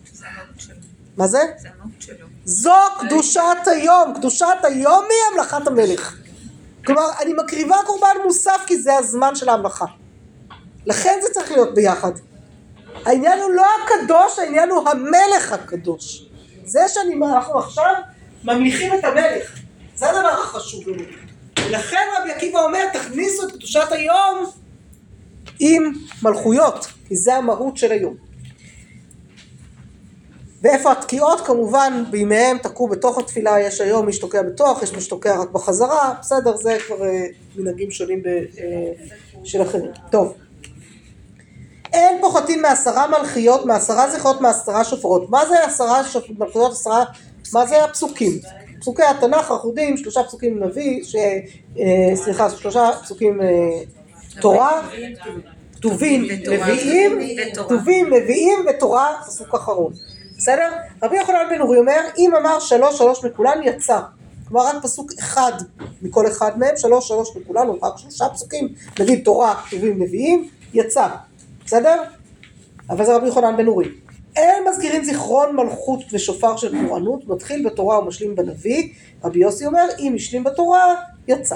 מה 1.17 1.27
זה? 1.27 1.39
זו 2.45 2.71
קדושת 2.99 3.41
היום, 3.65 4.13
קדושת 4.15 4.57
היום 4.63 5.03
היא 5.09 5.17
המלאכת 5.31 5.67
המלך. 5.67 6.17
כלומר, 6.87 7.09
אני 7.21 7.33
מקריבה 7.33 7.75
קורבן 7.85 8.15
מוסף 8.23 8.61
כי 8.67 8.77
זה 8.77 8.95
הזמן 8.95 9.35
של 9.35 9.49
ההמלכה. 9.49 9.85
לכן 10.85 11.19
זה 11.21 11.33
צריך 11.33 11.51
להיות 11.51 11.73
ביחד. 11.73 12.11
העניין 13.05 13.39
הוא 13.39 13.51
לא 13.51 13.65
הקדוש, 13.83 14.39
העניין 14.39 14.69
הוא 14.69 14.89
המלך 14.89 15.51
הקדוש. 15.51 16.25
זה 16.65 16.79
שאני, 16.87 17.15
אנחנו 17.15 17.59
עכשיו 17.59 17.93
ממליכים 18.43 18.93
את 18.93 19.03
המלך. 19.03 19.59
זה 19.95 20.09
הדבר 20.09 20.27
החשוב 20.27 20.87
לנו. 20.87 21.03
ולכן 21.65 22.07
רבי 22.19 22.31
עקיבא 22.31 22.63
אומר, 22.63 22.89
תכניסו 22.93 23.47
את 23.47 23.51
קדושת 23.51 23.91
היום 23.91 24.45
עם 25.59 25.93
מלכויות, 26.23 26.87
כי 27.07 27.15
זה 27.15 27.35
המהות 27.35 27.77
של 27.77 27.91
היום. 27.91 28.26
ואיפה 30.61 30.91
התקיעות 30.91 31.41
כמובן 31.41 32.03
בימיהם 32.09 32.57
תקעו 32.57 32.87
בתוך 32.87 33.17
התפילה, 33.17 33.59
יש 33.59 33.81
היום 33.81 34.05
מי 34.05 34.13
שתוקע 34.13 34.41
בתוך, 34.41 34.83
יש 34.83 34.93
מי 34.93 35.01
שתוקע 35.01 35.41
רק 35.41 35.49
בחזרה, 35.51 36.13
בסדר, 36.21 36.57
זה 36.57 36.77
כבר 36.87 37.05
אה, 37.05 37.25
מנהגים 37.55 37.91
שונים 37.91 38.23
ב, 38.23 38.27
אה, 38.27 38.43
של 39.43 39.61
אחרים. 39.61 39.91
טוב. 40.11 40.33
אין 41.93 42.17
פוחתים 42.21 42.61
מעשרה 42.61 43.07
מלכיות, 43.07 43.65
מעשרה 43.65 44.09
זכרות, 44.09 44.41
מעשרה 44.41 44.83
שופרות. 44.83 45.29
מה 45.29 45.45
זה 45.45 45.63
עשרה 45.65 46.03
שופ- 46.03 46.39
מלכיות, 46.39 46.71
עשרה, 46.71 47.03
מה 47.53 47.65
זה 47.65 47.83
הפסוקים? 47.83 48.31
פסוקי 48.79 49.03
התנ"ך, 49.03 49.51
אחודים, 49.51 49.97
שלושה 49.97 50.23
פסוקים 50.23 50.63
נביא, 50.63 51.03
ש, 51.03 51.15
אה, 51.79 52.15
סליחה, 52.15 52.49
שלושה 52.49 52.89
פסוקים 53.03 53.41
אה, 53.41 53.47
תורה, 54.41 54.81
ותורה. 56.41 56.57
נביאים. 56.73 57.19
כתובים, 57.67 58.13
נביאים 58.13 58.59
ותורה, 58.69 59.13
פסוק 59.27 59.55
אחרון. 59.55 59.93
בסדר? 60.37 60.71
רבי 61.03 61.17
יוחנן 61.17 61.45
בן 61.49 61.61
אורי 61.61 61.77
אומר, 61.77 61.99
אם 62.17 62.35
אמר 62.35 62.59
שלוש 62.59 62.97
שלוש 62.97 63.25
מכולן 63.25 63.61
יצא. 63.63 63.99
כלומר 64.47 64.67
רק 64.67 64.83
פסוק 64.83 65.11
אחד 65.19 65.51
מכל 66.01 66.27
אחד 66.27 66.59
מהם, 66.59 66.77
שלוש 66.77 67.07
שלוש 67.07 67.29
מכולן, 67.35 67.67
או 67.67 67.79
רק 67.83 67.97
שלושה 67.97 68.29
פסוקים, 68.29 68.73
נגיד 68.99 69.23
תורה, 69.25 69.55
כתובים, 69.55 70.01
נביאים, 70.01 70.49
יצא. 70.73 71.07
בסדר? 71.65 72.03
אבל 72.89 73.05
זה 73.05 73.15
רבי 73.15 73.27
יוחנן 73.27 73.57
בן 73.57 73.67
אורי. 73.67 73.89
אין 74.35 74.63
מזכירים 74.69 75.03
זיכרון 75.03 75.55
מלכות 75.55 75.99
ושופר 76.11 76.57
של 76.57 76.87
פורענות, 76.87 77.27
מתחיל 77.27 77.65
בתורה 77.65 77.99
ומשלים 77.99 78.35
בנביא. 78.35 78.89
רבי 79.23 79.39
יוסי 79.39 79.65
אומר, 79.65 79.85
אם 79.99 80.13
השלים 80.15 80.43
בתורה, 80.43 80.95
יצא. 81.27 81.55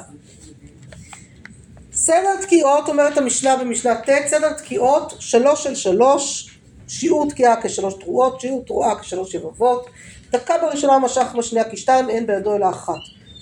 סדר 1.93 2.41
תקיעות, 2.41 2.89
אומרת 2.89 3.17
המשנה 3.17 3.55
במשנה 3.55 3.95
ט', 3.95 4.27
סדר 4.27 4.53
תקיעות, 4.53 5.13
שלוש 5.19 5.63
של 5.63 5.75
שלוש, 5.75 6.50
שיעור 6.91 7.29
תקיעה 7.29 7.61
כשלוש 7.61 7.93
תרועות, 7.93 8.41
שיעור 8.41 8.63
תרועה 8.67 8.99
כשלוש 8.99 9.33
יבבות, 9.33 9.85
דקה 10.31 10.53
בראשונה 10.61 10.99
משך 10.99 11.35
בשנייה 11.37 11.71
כשתיים, 11.71 12.09
אין 12.09 12.27
בידו 12.27 12.55
אלא 12.55 12.69
אחת. 12.69 12.99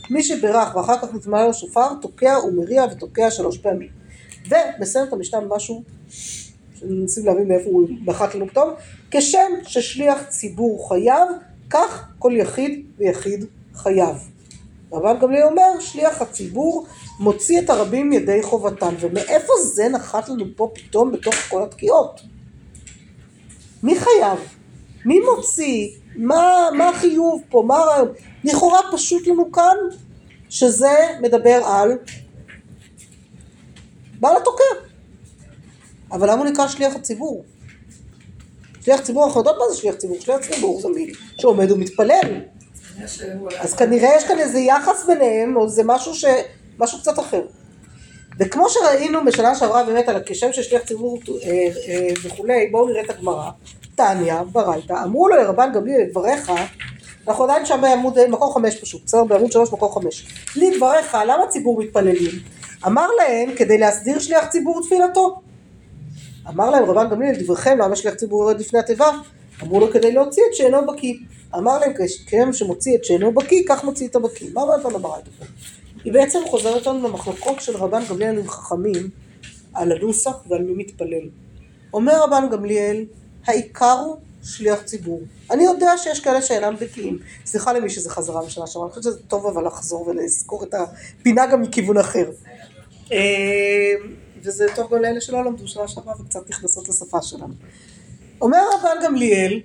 מי 0.09 0.23
שברך 0.23 0.75
ואחר 0.75 0.97
כך 1.01 1.13
נטמע 1.13 1.45
לו 1.45 1.53
שופר, 1.53 1.93
תוקע 2.01 2.37
ומריע 2.47 2.85
ותוקע 2.91 3.31
שלוש 3.31 3.57
פעמים. 3.57 3.89
ומסיים 4.49 5.07
את 5.07 5.13
המשנה 5.13 5.41
במשהו 5.41 5.83
שמנסים 6.79 7.25
להבין 7.25 7.47
מאיפה 7.47 7.69
הוא 7.69 7.87
נחת 8.05 8.35
לנו 8.35 8.47
פתאום, 8.47 8.69
כשם 9.11 9.51
ששליח 9.63 10.23
ציבור 10.23 10.89
חייב, 10.89 11.27
כך 11.69 12.07
כל 12.19 12.31
יחיד 12.35 12.85
ויחיד 12.97 13.45
חייב. 13.75 14.15
רבן 14.93 15.19
גמליאל 15.19 15.43
אומר, 15.43 15.79
שליח 15.79 16.21
הציבור 16.21 16.85
מוציא 17.19 17.59
את 17.61 17.69
הרבים 17.69 18.13
ידי 18.13 18.43
חובתם, 18.43 18.95
ומאיפה 18.99 19.53
זה 19.73 19.89
נחת 19.89 20.29
לנו 20.29 20.45
פה 20.55 20.71
פתאום 20.73 21.11
בתוך 21.11 21.35
כל 21.49 21.63
התקיעות? 21.63 22.21
מי 23.83 23.99
חייב? 23.99 24.39
מי 25.05 25.19
מוציא? 25.19 25.89
מה, 26.15 26.69
מה 26.77 26.89
החיוב 26.89 27.41
פה? 27.49 27.63
מה 27.67 27.77
הרעיון? 27.77 28.07
לכאורה 28.43 28.79
פשוט 28.91 29.27
לנו 29.27 29.51
כאן 29.51 29.75
שזה 30.49 30.95
מדבר 31.21 31.61
על 31.65 31.97
בעל 34.19 34.37
התוקע. 34.37 34.63
אבל 36.11 36.31
למה 36.31 36.41
הוא 36.41 36.49
נקרא 36.49 36.67
שליח 36.67 36.95
הציבור? 36.95 37.43
שליח 38.81 39.01
ציבור, 39.01 39.25
אנחנו 39.25 39.39
יודעות 39.39 39.57
מה 39.59 39.73
זה 39.73 39.77
שליח 39.77 39.95
ציבור. 39.95 40.17
שליח 40.19 40.39
ציבור 40.39 40.81
זה 40.81 40.87
מי 40.89 41.11
שעומד 41.37 41.71
ומתפלל. 41.71 42.41
אז 43.59 43.75
כנראה 43.75 44.09
יש 44.17 44.23
כאן 44.23 44.39
איזה 44.39 44.59
יחס 44.59 45.05
ביניהם, 45.07 45.57
או 45.57 45.69
זה 45.69 45.81
משהו 45.85 46.15
ש... 46.15 46.25
משהו 46.79 46.99
קצת 46.99 47.19
אחר. 47.19 47.41
וכמו 48.39 48.69
שראינו 48.69 49.25
בשנה 49.25 49.55
שעברה 49.55 49.83
באמת 49.83 50.09
על 50.09 50.15
הכשם 50.15 50.53
של 50.53 50.61
שליח 50.61 50.81
ציבור 50.81 51.19
אה, 51.29 51.49
אה, 51.87 52.07
וכולי, 52.23 52.67
בואו 52.71 52.87
נראה 52.87 53.01
את 53.01 53.09
הגמרא. 53.09 53.49
תניא, 53.95 54.41
ברייתא, 54.51 55.03
אמרו 55.03 55.27
לו 55.27 55.35
לרבן 55.35 55.71
גמליאל 55.73 56.01
את 56.01 56.11
דבריך, 56.11 56.51
אנחנו 57.27 57.43
עדיין 57.43 57.65
שם 57.65 57.79
בעמוד, 57.81 58.27
מקור 58.29 58.53
חמש 58.53 58.75
פשוט, 58.75 59.01
בסדר? 59.05 59.23
בעמוד 59.23 59.51
שלוש 59.51 59.73
מקור 59.73 59.93
חמש. 59.93 60.27
לדבריך, 60.55 61.17
למה 61.27 61.47
ציבור 61.47 61.79
מתפללים? 61.79 62.31
אמר 62.87 63.07
להם, 63.17 63.55
כדי 63.55 63.77
להסדיר 63.77 64.19
שליח 64.19 64.47
ציבור 64.47 64.81
תפילתו. 64.83 65.39
אמר 66.49 66.69
להם 66.69 66.83
רבן 66.83 67.09
גמליאל, 67.09 67.35
דבריכם, 67.35 67.77
למה 67.81 67.95
שליח 67.95 68.13
ציבור 68.13 68.43
יורד 68.43 68.59
לפני 68.59 68.79
התיבה? 68.79 69.11
אמרו 69.63 69.79
לו 69.79 69.91
כדי 69.91 70.11
להוציא 70.11 70.43
את 70.49 70.55
שאינו 70.55 70.87
בקיא. 70.87 71.13
אמר 71.55 71.79
להם, 71.79 71.93
כשם 72.27 72.53
שמוציא 72.53 72.97
את 72.97 73.05
שאינו 73.05 73.33
בקיא, 73.33 73.63
כך 73.69 73.83
מוציא 73.83 74.07
את 74.07 74.15
הבקיא. 74.15 74.47
מה 74.53 74.61
אומרת 74.61 74.85
לנו 74.85 74.99
ברייתא 74.99 75.29
פה? 75.39 75.45
היא 76.03 76.13
בעצם 76.13 76.39
חוזרת 76.47 76.85
לנו 76.85 77.07
למחלוקות 77.07 77.61
של 77.61 77.77
רבן 77.77 78.01
גמליאל 78.09 78.37
עם 78.37 78.47
חכמים 78.47 79.09
על 79.73 79.91
הנוסח 79.91 80.31
ועל 80.47 80.61
מי 80.63 80.73
מתפלל. 80.73 81.29
אומר 81.93 82.23
רבן 82.23 82.49
גמליאל, 82.51 83.05
העיקר 83.45 83.97
הוא 84.05 84.17
שליח 84.43 84.81
ציבור. 84.81 85.21
אני 85.51 85.63
יודע 85.63 85.97
שיש 85.97 86.19
כאלה 86.19 86.41
שאינם 86.41 86.75
בקיאים. 86.81 87.19
סליחה 87.45 87.73
למי 87.73 87.89
שזה 87.89 88.09
חזרה 88.09 88.45
משנה 88.45 88.67
שעברה, 88.67 88.87
אני 88.87 88.93
חושבת 88.93 89.03
שזה 89.03 89.23
טוב 89.27 89.45
אבל 89.45 89.65
לחזור 89.67 90.07
ולזכור 90.07 90.63
את 90.63 90.73
הפינה 90.73 91.47
גם 91.47 91.61
מכיוון 91.61 91.97
אחר. 91.97 92.31
אה, 93.11 93.93
וזה 94.41 94.65
טוב 94.75 94.93
גם 94.93 95.01
לאלה 95.01 95.21
שלא 95.21 95.45
למדו 95.45 95.67
שנה 95.67 95.87
שעברה 95.87 96.13
וקצת 96.21 96.49
נכנסות 96.49 96.89
לשפה 96.89 97.21
שלנו. 97.21 97.53
אומר 98.41 98.59
רבן 98.79 99.03
גמליאל, 99.03 99.61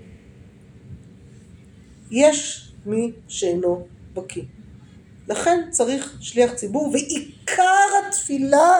יש 2.11 2.69
מי 2.87 3.13
שאינו 3.29 3.87
בקיא. 4.15 4.43
לכן 5.29 5.61
צריך 5.71 6.17
שליח 6.21 6.55
ציבור, 6.55 6.91
ועיקר 6.93 8.07
התפילה 8.09 8.79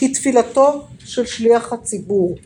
היא 0.00 0.14
תפילתו 0.14 0.86
של 0.98 1.26
שליח 1.26 1.72
הציבור. 1.72 2.36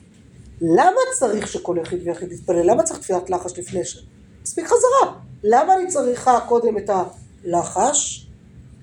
למה 0.61 1.01
צריך 1.19 1.49
שכל 1.49 1.77
יחיד 1.83 2.07
ויחיד 2.07 2.33
יתפלל? 2.33 2.71
למה 2.71 2.83
צריך 2.83 3.01
תפילת 3.01 3.31
לחש 3.31 3.59
לפני 3.59 3.85
ש... 3.85 4.05
מספיק 4.43 4.67
חזרה. 4.67 5.15
למה 5.45 5.75
אני 5.77 5.87
צריכה 5.87 6.39
קודם 6.49 6.79
את 6.79 6.91
הלחש? 6.91 8.27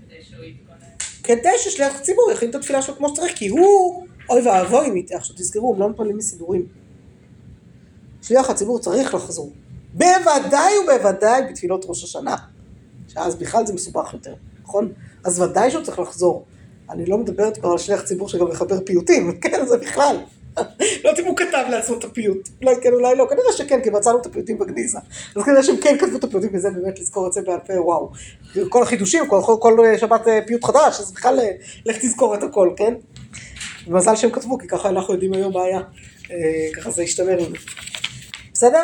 כדי 0.07 0.24
שהוא 0.24 0.43
יתכונן. 0.43 0.78
כדי 1.24 1.57
ששליח 1.57 1.95
הציבור 1.95 2.32
יכין 2.32 2.49
את 2.49 2.55
התפילה 2.55 2.82
שלו 2.82 2.95
כמו 2.95 3.09
שצריך, 3.09 3.38
כי 3.38 3.47
הוא, 3.47 4.07
אוי 4.30 4.47
ואבוי 4.47 4.99
יטעה. 4.99 5.18
עכשיו 5.18 5.36
תזכרו, 5.36 5.74
הם 5.74 5.80
לא 5.80 5.89
מתפללים 5.89 6.18
מסידורים. 6.18 6.68
שליח 8.22 8.49
הציבור 8.49 8.80
צריך 8.80 9.13
לחזור. 9.13 9.51
בוודאי 9.93 10.74
ובוודאי 10.78 11.41
בתפילות 11.49 11.86
ראש 11.88 12.03
השנה. 12.03 12.36
שאז 13.07 13.36
בכלל 13.36 13.65
זה 13.65 13.74
מסובך 13.74 14.13
יותר, 14.13 14.34
נכון? 14.68 14.91
אז 15.24 15.41
ודאי 15.41 15.72
שהוא 15.72 15.84
צריך 15.84 15.99
לחזור. 15.99 16.45
אני 16.89 17.05
לא 17.05 17.18
מדברת 17.18 17.57
כבר 17.57 17.72
על 17.72 17.78
שליח 17.78 18.01
ציבור 18.01 18.30
שגם 18.30 18.47
מחבר 18.47 18.80
פיוטים, 18.86 19.32
כן, 19.41 19.65
זה 19.65 19.78
בכלל. 19.78 20.18
לא 21.03 21.09
יודעת 21.09 21.20
אם 21.20 21.26
הוא 21.26 21.38
כתב 21.38 21.63
לעצמו 21.70 21.97
את 21.97 22.03
הפיוט. 22.03 22.49
אולי 22.61 22.76
כן, 22.82 22.93
אולי 22.93 23.15
לא. 23.15 23.28
כנראה 23.30 23.51
שכן, 23.57 23.82
כי 23.84 23.89
מצאנו 23.89 24.18
את 24.22 24.26
הפיוטים 24.26 24.57
בגניזה. 24.57 24.97
אז 25.36 25.43
כנראה 25.43 25.63
שהם 25.63 25.78
כן 25.78 25.97
כתבו 25.99 26.18
את 26.18 26.24
הפיוטים, 26.24 26.49
וזה 26.53 26.70
באמת 26.70 26.99
לזכור 26.99 27.28
את 27.28 27.34
זה 27.34 27.41
בעל 27.41 27.59
פה, 27.68 27.74
וואו. 27.74 28.11
כל 28.70 28.84
החידושים, 28.84 29.28
כל, 29.28 29.41
כל, 29.45 29.55
כל 29.59 29.78
שבת 29.97 30.28
אה, 30.28 30.39
פיוט 30.47 30.63
חדש, 30.63 30.99
אז 30.99 31.11
בכלל 31.11 31.39
אה, 31.39 31.51
לך 31.86 31.97
תזכור 31.97 32.36
את 32.36 32.43
הכל, 32.43 32.70
כן? 32.76 32.93
מזל 33.88 34.15
שהם 34.15 34.32
כתבו, 34.32 34.57
כי 34.57 34.68
ככה 34.68 34.89
אנחנו 34.89 35.13
יודעים 35.13 35.34
היום 35.34 35.53
מה 35.53 35.63
היה. 35.63 35.82
אה, 36.32 36.68
ככה 36.76 36.91
זה 36.91 37.01
השתמר 37.01 37.36
לנו. 37.36 37.55
בסדר? 38.53 38.84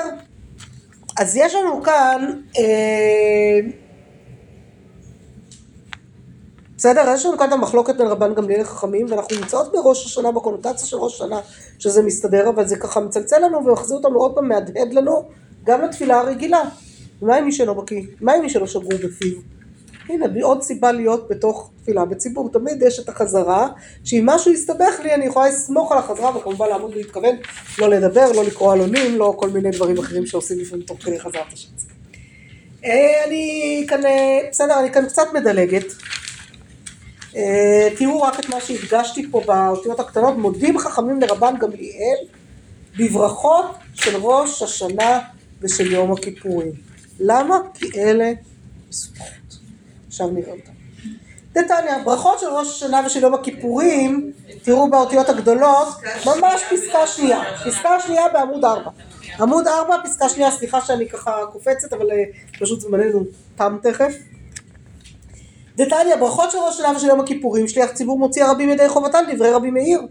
אז 1.18 1.36
יש 1.36 1.56
לנו 1.56 1.84
כאן, 1.84 2.42
אה, 2.58 3.60
בסדר? 6.84 7.14
יש 7.14 7.26
לנו 7.26 7.38
כאן 7.38 7.48
את 7.48 7.54
המחלוקת 7.54 7.96
בין 7.96 8.08
רבן 8.08 8.34
גמליאל 8.34 8.62
לחכמים, 8.62 9.06
ואנחנו 9.10 9.36
נמצאות 9.36 9.72
בראש 9.72 10.06
השנה, 10.06 10.32
בקונוטציה 10.32 10.88
של 10.88 10.98
ראש 10.98 11.14
השנה, 11.14 11.40
שזה 11.80 12.04
מסתדר, 12.04 12.50
אבל 12.50 12.68
זה 12.68 12.76
ככה 12.76 13.00
מצלצל 13.00 13.40
לנו 13.40 13.66
ומחזיר 13.66 13.98
אותנו 13.98 14.20
עוד 14.20 14.36
פעם, 14.36 14.50
מהדהד 14.50 14.94
לנו, 14.94 15.30
גם 15.64 15.82
לתפילה 15.82 16.20
הרגילה. 16.20 16.62
מה 17.22 17.36
עם 17.36 17.46
מי 17.46 17.52
שלא 17.52 17.74
בקיא? 17.74 18.02
מה 18.22 18.34
עם 18.34 18.42
מי 18.42 18.50
שלא 18.50 18.68
שגור 18.68 18.94
בפיו? 18.94 19.38
הנה, 20.10 20.26
עוד 20.42 20.62
סיבה 20.62 20.92
להיות 20.92 21.28
בתוך 21.30 21.70
תפילה 21.82 22.06
בציבור. 22.06 22.50
תמיד 22.50 22.82
יש 22.82 23.00
את 23.00 23.10
החזרה, 23.10 23.68
שאם 24.04 24.24
משהו 24.26 24.52
יסתבך 24.52 25.00
לי, 25.04 25.14
אני 25.14 25.26
יכולה 25.26 25.48
לסמוך 25.48 25.92
על 25.92 25.98
החזרה, 25.98 26.38
וכמובן 26.38 26.68
לעמוד 26.70 26.92
ולהתכוון, 26.94 27.36
לא 27.80 27.90
לדבר, 27.90 28.32
לא 28.32 28.44
לקרוא 28.44 28.74
עלונים, 28.74 29.18
לא 29.18 29.34
כל 29.38 29.50
מיני 29.50 29.72
דברים 29.72 29.98
אחרים 29.98 30.26
שעושים 30.26 30.60
לפעמים 30.60 30.86
תוך 30.86 30.98
כדי 31.04 31.20
חזרת 31.20 31.54
השץ. 31.54 31.86
אה, 32.86 33.24
אני 33.28 33.86
כאן, 33.88 34.06
אה, 34.06 34.40
בסדר, 34.52 34.80
אני 34.80 34.92
כאן 34.92 35.06
קצת 35.06 35.28
מדלגת. 35.34 35.86
אה, 37.36 37.90
תראו 37.98 38.22
רק 38.22 38.40
את 38.40 38.50
מה 38.50 38.62
שהדגשתי 38.62 39.32
פה 39.32 39.42
באותיות 39.46 40.00
הקטנות, 40.00 40.38
מודים 40.38 40.80
חכמים 40.80 41.22
לרבן 41.22 41.56
גמליאל 41.60 42.18
בברכות 42.98 43.66
של 43.94 44.16
ראש 44.22 44.62
השנה 44.62 45.20
ושל 45.62 45.92
יום 45.92 46.12
הכיפורים. 46.12 46.72
למה? 47.20 47.58
כי 47.74 47.86
אלה 48.02 48.32
מסוכות. 48.90 49.58
עכשיו 50.08 50.28
נראה 50.28 50.52
אותם. 50.52 50.72
דתניא, 51.54 52.04
ברכות 52.04 52.40
של 52.40 52.46
ראש 52.46 52.68
השנה 52.68 53.02
ושל 53.06 53.24
יום 53.24 53.34
הכיפורים, 53.34 54.32
תראו 54.64 54.90
באותיות 54.90 55.30
הגדולות, 55.30 55.88
ממש 56.26 56.62
פסקה 56.72 57.08
שנייה. 57.08 57.42
פסקה 57.66 58.00
שנייה 58.00 58.24
בעמוד 58.34 58.66
4. 58.66 58.92
עמוד 59.40 59.68
4, 59.68 59.96
פסקה 60.04 60.30
שנייה, 60.30 60.52
סליחה 60.52 60.82
שאני 60.82 61.10
ככה 61.10 61.32
קופצת, 61.52 61.94
אבל 61.94 62.12
אה, 62.12 62.24
פשוט 62.60 62.82
זמננו 62.82 63.24
תם 63.56 63.78
תכף. 63.84 64.14
דתניא, 65.76 66.16
ברכות 66.20 66.52
של 66.52 66.58
ראש 66.58 66.76
השנה 66.76 66.98
ושל 66.98 67.08
יום 67.08 67.20
הכיפורים, 67.20 67.68
שליח 67.68 67.92
ציבור 67.92 68.20
מוציא 68.20 68.44
הרבים 68.44 68.70
ידי 68.70 68.90
חובתן, 68.90 69.24
דברי 69.36 69.52
רבי 69.52 69.72
מאיר. 69.72 70.02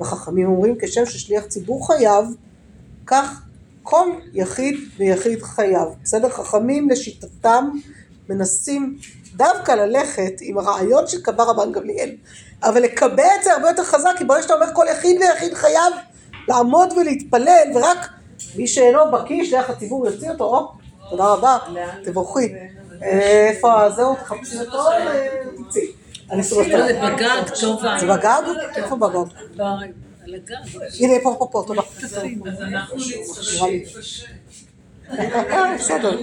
וחכמים 0.00 0.46
אומרים, 0.46 0.76
כשם 0.80 1.06
ששליח 1.06 1.44
ציבור 1.44 1.86
חייב, 1.86 2.24
כך 3.06 3.42
כל 3.82 4.10
יחיד 4.32 4.74
ויחיד 4.98 5.42
חייב. 5.42 5.88
בסדר? 6.02 6.28
חכמים 6.28 6.90
לשיטתם 6.90 7.70
מנסים 8.28 8.98
דווקא 9.36 9.72
ללכת 9.72 10.32
עם 10.40 10.58
הרעיון 10.58 11.06
שקבע 11.06 11.44
רבן 11.44 11.72
גמליאל, 11.72 12.10
אבל 12.62 12.82
לקבע 12.82 13.26
את 13.38 13.44
זה 13.44 13.52
הרבה 13.52 13.68
יותר 13.68 13.84
חזק, 13.84 14.14
כי 14.18 14.24
ברגע 14.24 14.42
שאתה 14.42 14.54
אומר 14.54 14.66
כל 14.74 14.86
יחיד 14.90 15.20
ויחיד 15.20 15.54
חייב 15.54 15.92
לעמוד 16.48 16.92
ולהתפלל, 16.92 17.70
ורק 17.74 18.08
מי 18.56 18.66
שאינו 18.66 19.00
בקיא, 19.12 19.44
שליח 19.44 19.70
הציבור 19.70 20.06
יוציא 20.06 20.30
אותו, 20.30 20.44
או, 20.44 20.72
תודה 21.10 21.24
רבה, 21.24 21.58
תבורכי. 22.04 22.52
איפה, 23.02 23.90
זהו, 23.96 24.14
תחפשי 24.14 24.60
אותו, 24.60 24.90
אה, 24.90 25.26
תצאי. 25.68 25.86
אני 26.30 26.42
סומכת 26.42 26.70
לא, 26.70 26.86
זה. 26.86 27.00
בגג, 27.02 27.54
טובה. 27.60 27.96
זה 28.00 28.06
בגג? 28.06 28.42
איפה 28.76 28.96
בגג? 28.96 29.32
ב- 29.56 29.60
על 30.24 30.34
הגג. 30.34 30.54
הנה, 31.00 31.12
פה, 31.22 31.36
פה, 31.38 31.48
פה, 31.52 31.64
תודה. 31.66 31.82
בסדר. 35.78 36.20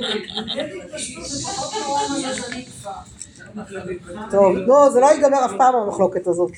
טוב, 4.31 4.55
לא, 4.55 4.89
זה 4.89 4.99
לא 4.99 5.05
ייגמר 5.05 5.45
אף 5.45 5.51
פעם 5.57 5.75
המחלוקת 5.75 6.27
הזאת. 6.27 6.51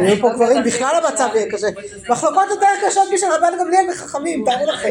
יהיו 0.00 0.16
פה 0.20 0.30
גברים, 0.34 0.62
בכלל 0.64 1.00
המצב 1.04 1.28
יהיה 1.34 1.50
קשה. 1.52 1.66
מחלוקות 2.08 2.44
יותר 2.50 2.66
קשות 2.86 3.08
משל 3.14 3.26
רבן 3.26 3.58
גמליאל 3.60 3.84
וחכמים, 3.92 4.44
תארו 4.46 4.66
לכם. 4.72 4.88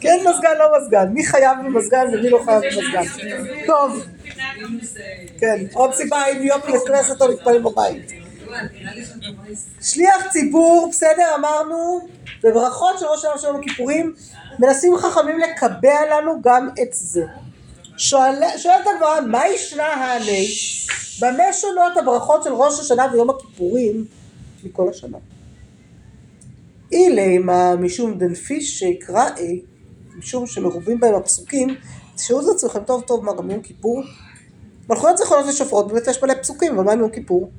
כן 0.00 0.18
מזגן, 0.20 0.50
לא 0.58 0.78
מזגן. 0.80 1.06
מי 1.14 1.26
חייב 1.26 1.58
במזגן 1.64 2.06
ומי 2.12 2.30
לא 2.30 2.40
חייב 2.44 2.62
במזגן. 2.62 3.02
טוב, 3.66 4.04
כן, 5.40 5.64
עוד 5.74 5.94
סיבה 5.94 6.26
אם 6.32 6.38
להיות 6.38 6.62
לכנסת 6.68 7.22
או 7.22 7.28
להתפלל 7.28 7.58
בבית. 7.58 8.12
שליח 9.82 10.26
ציבור, 10.30 10.88
בסדר, 10.92 11.34
אמרנו, 11.34 12.08
בברכות 12.44 12.98
של 12.98 13.06
ראש 13.06 13.18
השנה 13.24 13.38
של 13.38 13.46
יום 13.46 13.60
הכיפורים, 13.60 14.14
מנסים 14.58 14.96
חכמים 14.98 15.38
לקבע 15.38 16.00
לנו 16.10 16.42
גם 16.42 16.68
את 16.82 16.88
זה. 16.92 17.22
שואל- 17.96 18.42
שואלת 18.58 18.84
הגמרא, 18.96 19.20
מה 19.20 19.48
ישנה 19.48 19.86
העני? 19.86 20.48
במה 21.20 21.52
שונות 21.52 21.96
הברכות 21.96 22.42
של 22.42 22.52
ראש 22.52 22.80
השנה 22.80 23.06
ויום 23.12 23.30
הכיפורים 23.30 24.04
מכל 24.64 24.88
השנה? 24.88 25.18
אילימה 26.92 27.76
משום 27.76 28.18
דנפיש 28.18 28.78
שיקרא 28.78 29.24
אי, 29.36 29.62
משום 30.18 30.46
שמרובים 30.46 31.00
בהם 31.00 31.14
הפסוקים, 31.14 31.68
תשאלו 32.16 32.40
את 32.40 32.46
עצמכם 32.54 32.84
טוב 32.84 33.02
טוב 33.02 33.24
מה 33.24 33.34
גם 33.34 33.50
יום 33.50 33.62
כיפור? 33.62 34.02
מלכויות 34.88 35.18
זיכרונות 35.18 35.46
ושופרות, 35.48 35.88
באמת 35.88 36.06
יש 36.06 36.22
מלא 36.22 36.34
פסוקים, 36.34 36.74
אבל 36.74 36.84
מה 36.84 36.92
עם 36.92 37.00
יום 37.00 37.10
כיפור? 37.10 37.50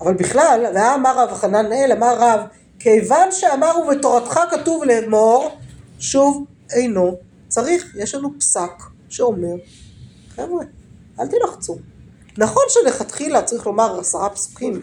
אבל 0.00 0.14
בכלל, 0.14 0.66
ראה 0.74 0.94
אמר 0.94 1.18
רב 1.18 1.34
חננאל, 1.34 1.92
אמר 1.92 2.16
רב, 2.18 2.40
כיוון 2.78 3.32
שאמר 3.32 3.72
ובתורתך 3.78 4.40
כתוב 4.50 4.84
לאמור, 4.84 5.50
שוב 5.98 6.46
אינו 6.72 7.16
צריך, 7.48 7.96
יש 7.98 8.14
לנו 8.14 8.38
פסק 8.38 8.72
שאומר, 9.08 9.54
חבר'ה, 10.36 10.64
אל 11.20 11.26
תלחצו. 11.26 11.78
נכון 12.38 12.62
שלכתחילה 12.68 13.42
צריך 13.42 13.66
לומר 13.66 14.00
עשרה 14.00 14.30
פסוקים, 14.30 14.80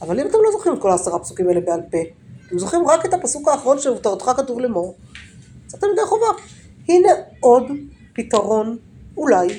אבל 0.00 0.20
אם 0.20 0.26
אתם 0.26 0.38
לא 0.44 0.52
זוכרים 0.52 0.76
את 0.76 0.82
כל 0.82 0.90
העשרה 0.90 1.18
פסוקים 1.18 1.48
האלה 1.48 1.60
בעל 1.60 1.80
פה, 1.90 1.98
אתם 2.46 2.58
זוכרים 2.58 2.86
רק 2.86 3.06
את 3.06 3.14
הפסוק 3.14 3.48
האחרון 3.48 3.78
שבתורתך 3.78 4.30
כתוב 4.36 4.60
לאמור, 4.60 4.96
יצאתם 5.66 5.86
ידי 5.92 6.06
חובה. 6.06 6.26
הנה 6.88 7.08
עוד 7.40 7.62
פתרון, 8.12 8.76
אולי, 9.16 9.58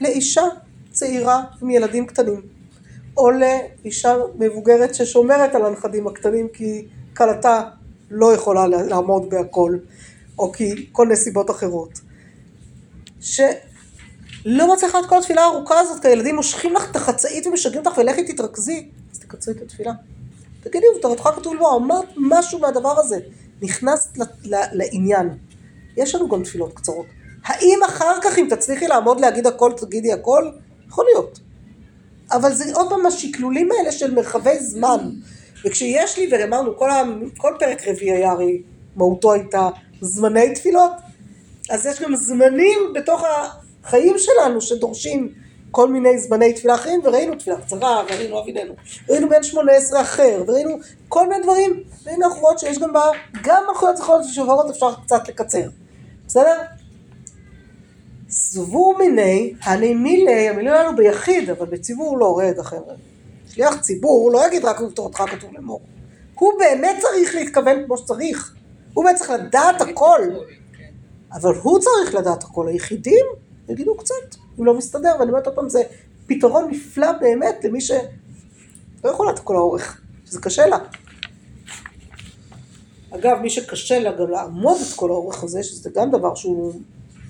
לאישה 0.00 0.42
צעירה 0.92 1.42
עם 1.62 1.70
ילדים 1.70 2.06
קטנים. 2.06 2.42
או 3.16 3.30
לאישה 3.30 4.16
מבוגרת 4.38 4.94
ששומרת 4.94 5.54
על 5.54 5.66
הנכדים 5.66 6.06
הקטנים 6.06 6.48
כי 6.48 6.86
כלתה 7.16 7.62
לא 8.10 8.34
יכולה 8.34 8.66
לעמוד 8.66 9.30
בהכל, 9.30 9.76
או 10.38 10.52
כי 10.52 10.88
כל 10.92 11.08
נסיבות 11.08 11.50
אחרות. 11.50 12.00
שלא 14.44 14.74
מצליחה 14.74 15.00
את 15.00 15.06
כל 15.06 15.18
התפילה 15.18 15.42
הארוכה 15.42 15.80
הזאת, 15.80 16.02
כי 16.02 16.08
הילדים 16.08 16.36
מושכים 16.36 16.74
לך 16.74 16.90
את 16.90 16.96
החצאית 16.96 17.46
ומשגעים 17.46 17.86
אותך 17.86 17.98
ולכי 17.98 18.24
תתרכזי, 18.32 18.88
אז 19.12 19.18
תקצרי 19.18 19.54
את 19.54 19.62
התפילה. 19.62 19.92
תגידי, 20.60 20.86
ובתורתך 20.94 21.28
כתוב 21.36 21.54
לו, 21.54 21.76
אמרת 21.76 22.08
משהו 22.16 22.58
מהדבר 22.58 23.00
הזה, 23.00 23.18
נכנסת 23.62 24.18
לעניין. 24.72 25.28
יש 25.96 26.14
לנו 26.14 26.28
גם 26.28 26.42
תפילות 26.42 26.74
קצרות. 26.74 27.06
האם 27.44 27.78
אחר 27.86 28.14
כך, 28.22 28.38
אם 28.38 28.46
תצליחי 28.50 28.86
לעמוד 28.86 29.20
להגיד 29.20 29.46
הכל, 29.46 29.72
תגידי 29.76 30.12
הכל? 30.12 30.50
יכול 30.88 31.04
להיות. 31.04 31.40
אבל 32.32 32.52
זה 32.52 32.64
עוד 32.74 32.88
פעם 32.88 33.06
השקלולים 33.06 33.68
האלה 33.72 33.92
של 33.92 34.14
מרחבי 34.14 34.60
זמן. 34.60 35.10
וכשיש 35.64 36.18
לי, 36.18 36.28
ואמרנו, 36.32 36.76
כל, 36.76 36.90
ה, 36.90 37.02
כל 37.36 37.54
פרק 37.58 37.88
רביעי 37.88 38.12
היה 38.12 38.30
הרי, 38.30 38.62
מהותו 38.96 39.32
הייתה 39.32 39.68
זמני 40.00 40.54
תפילות, 40.54 40.92
אז 41.70 41.86
יש 41.86 42.02
גם 42.02 42.16
זמנים 42.16 42.78
בתוך 42.94 43.22
החיים 43.84 44.16
שלנו 44.18 44.60
שדורשים 44.60 45.32
כל 45.70 45.88
מיני 45.88 46.18
זמני 46.18 46.52
תפילה 46.52 46.74
אחרים, 46.74 47.00
וראינו 47.04 47.34
תפילה 47.34 47.60
קצרה, 47.60 48.02
וראינו 48.08 48.42
אביננו, 48.42 48.74
ראינו 49.08 49.28
בן 49.28 49.42
שמונה 49.42 49.72
עשרה 49.72 50.00
אחר, 50.00 50.42
וראינו 50.46 50.76
כל 51.08 51.28
מיני 51.28 51.42
דברים, 51.42 51.82
והנה 52.04 52.26
אנחנו 52.26 52.40
רואות 52.40 52.58
שיש 52.58 52.78
גם 52.78 52.92
בה, 52.92 53.10
גם 53.42 53.62
מלכויות 53.68 53.96
זכויות 53.96 54.24
ושוברות 54.24 54.70
אפשר 54.70 54.94
קצת 55.04 55.28
לקצר, 55.28 55.68
בסדר? 56.26 56.60
סבור 58.28 58.98
מיני, 58.98 59.54
אני 59.66 59.94
מילי, 59.94 60.48
המילים 60.48 60.72
האלו 60.72 60.96
ביחיד, 60.96 61.50
אבל 61.50 61.66
בציבור 61.66 62.18
לא, 62.18 62.38
רגע 62.38 62.62
חבר'ה. 62.62 62.94
שליח 63.48 63.80
ציבור 63.80 64.32
לא 64.32 64.46
יגיד 64.46 64.64
רק 64.64 64.80
ובתורתך 64.80 65.24
כתוב 65.30 65.50
לאמור. 65.54 65.80
הוא 66.34 66.52
באמת 66.58 66.96
צריך 67.00 67.34
להתכוון 67.34 67.84
כמו 67.86 67.98
שצריך. 67.98 68.54
הוא 68.94 69.04
באמת 69.04 69.16
צריך 69.16 69.30
לדעת 69.30 69.80
הכל. 69.80 70.20
כן. 70.78 70.84
אבל 71.32 71.54
הוא 71.62 71.78
צריך 71.78 72.14
לדעת 72.14 72.42
הכל. 72.42 72.68
היחידים 72.68 73.26
יגידו 73.68 73.96
קצת, 73.96 74.14
אם 74.60 74.64
לא 74.64 74.74
מסתדר, 74.74 75.12
ואני 75.20 75.30
אומרת 75.30 75.46
עוד 75.46 75.56
פעם, 75.56 75.68
זה 75.68 75.82
פתרון 76.26 76.70
נפלא 76.70 77.12
באמת 77.12 77.64
למי 77.64 77.80
שלא 77.80 77.98
יכולה 79.10 79.30
את 79.30 79.38
כל 79.38 79.56
האורך, 79.56 80.00
שזה 80.26 80.40
קשה 80.40 80.66
לה. 80.66 80.78
אגב, 83.10 83.38
מי 83.42 83.50
שקשה 83.50 83.98
לה 83.98 84.12
גם 84.12 84.30
לעמוד 84.30 84.76
את 84.80 84.96
כל 84.96 85.10
האורך 85.10 85.44
הזה, 85.44 85.62
שזה 85.62 85.90
גם 85.94 86.10
דבר 86.10 86.34
שהוא 86.34 86.74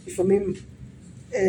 לפעמים 0.07 0.53
אה, 1.35 1.41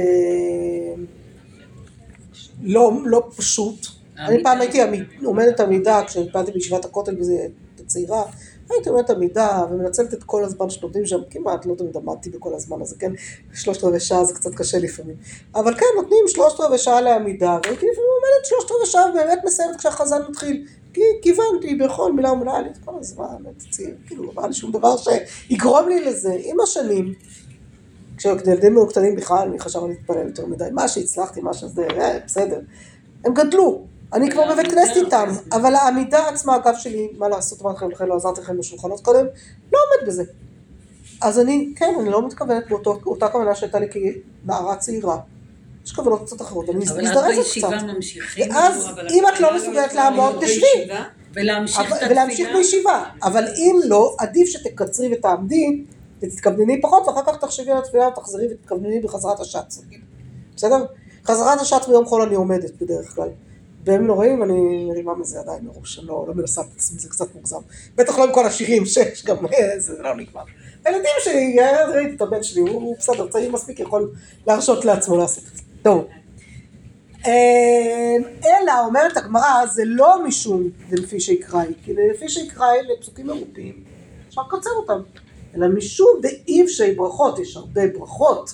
לא, 2.63 2.91
לא 3.05 3.29
פשוט. 3.35 3.87
אני 4.17 4.43
פעם 4.43 4.61
הייתי 4.61 4.79
עומדת 5.23 5.59
עמידה, 5.59 6.01
כשהתפללתי 6.07 6.51
בישיבת 6.51 6.85
הכותל 6.85 7.19
וזה 7.19 7.47
צעירה, 7.85 8.23
הייתי 8.69 8.89
עומדת 8.89 9.09
עמידה 9.09 9.63
ומנצלת 9.71 10.13
את 10.13 10.23
כל 10.23 10.43
הזמן 10.43 10.69
שנותנים 10.69 11.05
שם, 11.05 11.19
כמעט, 11.29 11.65
לא 11.65 11.75
תמיד 11.75 11.97
עמדתי 11.97 12.29
בכל 12.29 12.53
הזמן 12.53 12.81
הזה, 12.81 12.95
כן? 12.99 13.11
שלושת 13.53 13.83
רבעי 13.83 13.99
שעה 13.99 14.25
זה 14.25 14.33
קצת 14.33 14.55
קשה 14.55 14.77
לפעמים. 14.79 15.15
אבל 15.55 15.75
כן, 15.75 15.85
נותנים 15.95 16.19
שלושת 16.27 16.59
רבעי 16.59 16.77
שעה 16.77 17.01
לעמידה, 17.01 17.59
והייתי 17.63 17.85
לפעמים 17.85 18.09
עומדת 18.15 18.45
שלושת 18.45 18.71
רבעי 18.71 18.85
שעה 18.85 19.09
ובאמת 19.09 19.39
מסיימת 19.45 19.75
כשהחזן 19.75 20.21
מתחיל. 20.29 20.65
כי 20.93 21.01
כיוונתי 21.21 21.75
בכל 21.75 22.13
מילה 22.13 22.31
ומילה, 22.31 22.59
את 22.59 22.77
כל 22.85 22.91
הזמן, 22.99 23.35
כאילו, 24.07 24.23
לא 24.23 24.31
היה 24.37 24.47
לי 24.47 24.53
שום 24.53 24.71
דבר 24.71 24.95
שיגרום 24.97 25.89
לי 25.89 26.05
לזה. 26.05 26.37
עם 26.43 26.59
השנים, 26.59 27.13
כשהילדים 28.17 28.77
היו 28.77 28.87
קטנים 28.87 29.15
בכלל, 29.15 29.47
אני 29.47 29.59
חשבתי 29.59 29.87
להתפלל 29.87 30.27
יותר 30.27 30.45
מדי. 30.45 30.67
מה 30.71 30.87
שהצלחתי, 30.87 31.41
מה 31.41 31.53
שזה, 31.53 31.87
אה, 31.97 32.19
בסדר. 32.25 32.59
הם 33.25 33.33
גדלו. 33.33 33.94
אני 34.13 34.31
כבר 34.31 34.53
בבית 34.53 34.71
כנסת 34.71 34.95
איתם, 34.95 35.29
אבל 35.51 35.75
העמידה 35.75 36.27
עצמה, 36.29 36.55
הגב 36.55 36.73
שלי, 36.77 37.09
מה 37.17 37.29
לעשות, 37.29 37.61
אמרתי 37.61 37.77
לכם, 37.77 37.91
לכן 37.91 38.07
לא 38.07 38.15
עזרתי 38.15 38.41
לכם 38.41 38.57
בשולחנות 38.57 39.01
קודם, 39.01 39.25
לא 39.73 39.79
עומד 39.79 40.07
בזה. 40.07 40.23
אז 41.21 41.39
אני, 41.39 41.73
כן, 41.75 41.93
אני 42.01 42.09
לא 42.09 42.27
מתכוונת 42.27 42.63
באותה 43.03 43.27
כוונה 43.27 43.55
שהייתה 43.55 43.79
לי 43.79 43.87
כנערה 43.89 44.75
צעירה. 44.75 45.17
יש 45.85 45.91
כוונות 45.91 46.21
קצת 46.25 46.41
אחרות, 46.41 46.69
אני 46.69 46.77
אבל 46.77 46.97
אז 46.97 46.97
מזדרזת 46.97 47.57
קצת. 47.57 47.69
בישיבה 47.69 47.93
ממשיכים. 47.93 48.51
ואז, 48.51 48.89
אבל 48.89 49.07
אם 49.09 49.23
את 49.33 49.39
לא 49.39 49.55
התפילה 49.55 49.55
מסוגלת 49.55 49.93
לעמוד, 49.93 50.35
תשבי. 50.41 50.93
ולהמשיך 51.33 51.93
את 51.93 52.01
אבל-. 52.51 52.57
בישיבה. 52.57 53.03
אבל 53.23 53.43
אם 53.57 53.79
לא, 53.83 54.15
עדיף 54.19 54.47
שתקצרי 54.47 55.13
ותעמדי, 55.13 55.83
ותתכוונני 56.21 56.81
פחות, 56.81 57.07
ואחר 57.07 57.21
כך 57.27 57.37
תחשבי 57.37 57.71
על 57.71 57.77
התפילה 57.77 58.07
ותחזרי 58.07 58.47
ותתכוונני 58.51 58.99
בחזרת 58.99 59.39
השץ. 59.39 59.81
בסדר? 60.55 60.85
חזרת 61.25 61.59
השץ 61.59 61.87
ביום 61.87 62.05
חול 62.05 62.21
אני 62.21 62.35
עומדת 62.35 62.71
בדרך 62.81 63.15
כלל. 63.15 63.29
בימים 63.85 64.07
נוראים 64.07 64.43
אני 64.43 64.85
מרימה 64.85 65.15
מזה 65.15 65.39
ידיים 65.39 65.65
מראש, 65.65 65.99
אני 65.99 66.07
לא, 66.07 66.25
לא 66.27 66.33
מנסה 66.33 66.61
את 66.61 66.67
עצמי, 66.75 66.99
זה 66.99 67.09
קצת 67.09 67.35
מוגזם. 67.35 67.59
בטח 67.95 68.17
לא 68.19 68.23
עם 68.23 68.33
כל 68.33 68.45
השירים 68.45 68.85
שיש, 68.85 69.25
גם 69.25 69.45
אה, 69.45 69.79
זה 69.79 70.01
לא 70.01 70.15
נגמר. 70.15 70.41
הילדים 70.85 71.11
שלי, 71.19 71.59
אה, 71.59 71.85
ראיתי 71.85 72.15
את 72.15 72.21
הבן 72.21 72.43
שלי, 72.43 72.61
הוא 72.61 72.95
בסדר, 72.97 73.27
צעיר 73.27 73.51
מספיק, 73.51 73.79
יכול 73.79 74.11
להרשות 74.47 74.85
לעצמו 74.85 75.17
לעשות 75.17 75.43
את 75.51 75.57
זה. 75.57 75.63
טוב. 75.83 76.07
אה, 77.25 78.15
אלא, 78.45 78.73
אומרת 78.85 79.17
הגמרא, 79.17 79.65
זה 79.73 79.83
לא 79.85 80.25
משום 80.27 80.69
ולפי 80.89 81.19
שיקראי, 81.19 81.73
כי 81.83 81.93
לפי 81.93 82.29
שיקראי 82.29 82.77
לפסוקים 82.83 83.27
מרופים, 83.27 83.83
אפשר 84.29 84.41
לקצר 84.41 84.69
אותם, 84.77 84.99
אלא 85.55 85.67
משום 85.67 86.09
דאיבשי 86.21 86.95
ברכות, 86.95 87.39
יש 87.39 87.57
הרבה 87.57 87.81
ברכות, 87.99 88.53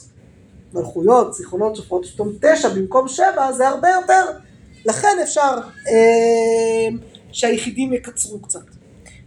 מלכויות, 0.74 1.34
זיכרונות, 1.34 1.76
שופרות, 1.76 2.06
פתאום 2.06 2.30
תשע 2.42 2.70
במקום 2.70 3.08
שבע, 3.08 3.52
זה 3.52 3.68
הרבה 3.68 3.90
יותר, 3.90 4.26
לכן 4.86 5.18
אפשר 5.24 5.58
אה, 5.88 6.98
שהיחידים 7.32 7.94
יקצרו 7.94 8.40
קצת. 8.40 8.60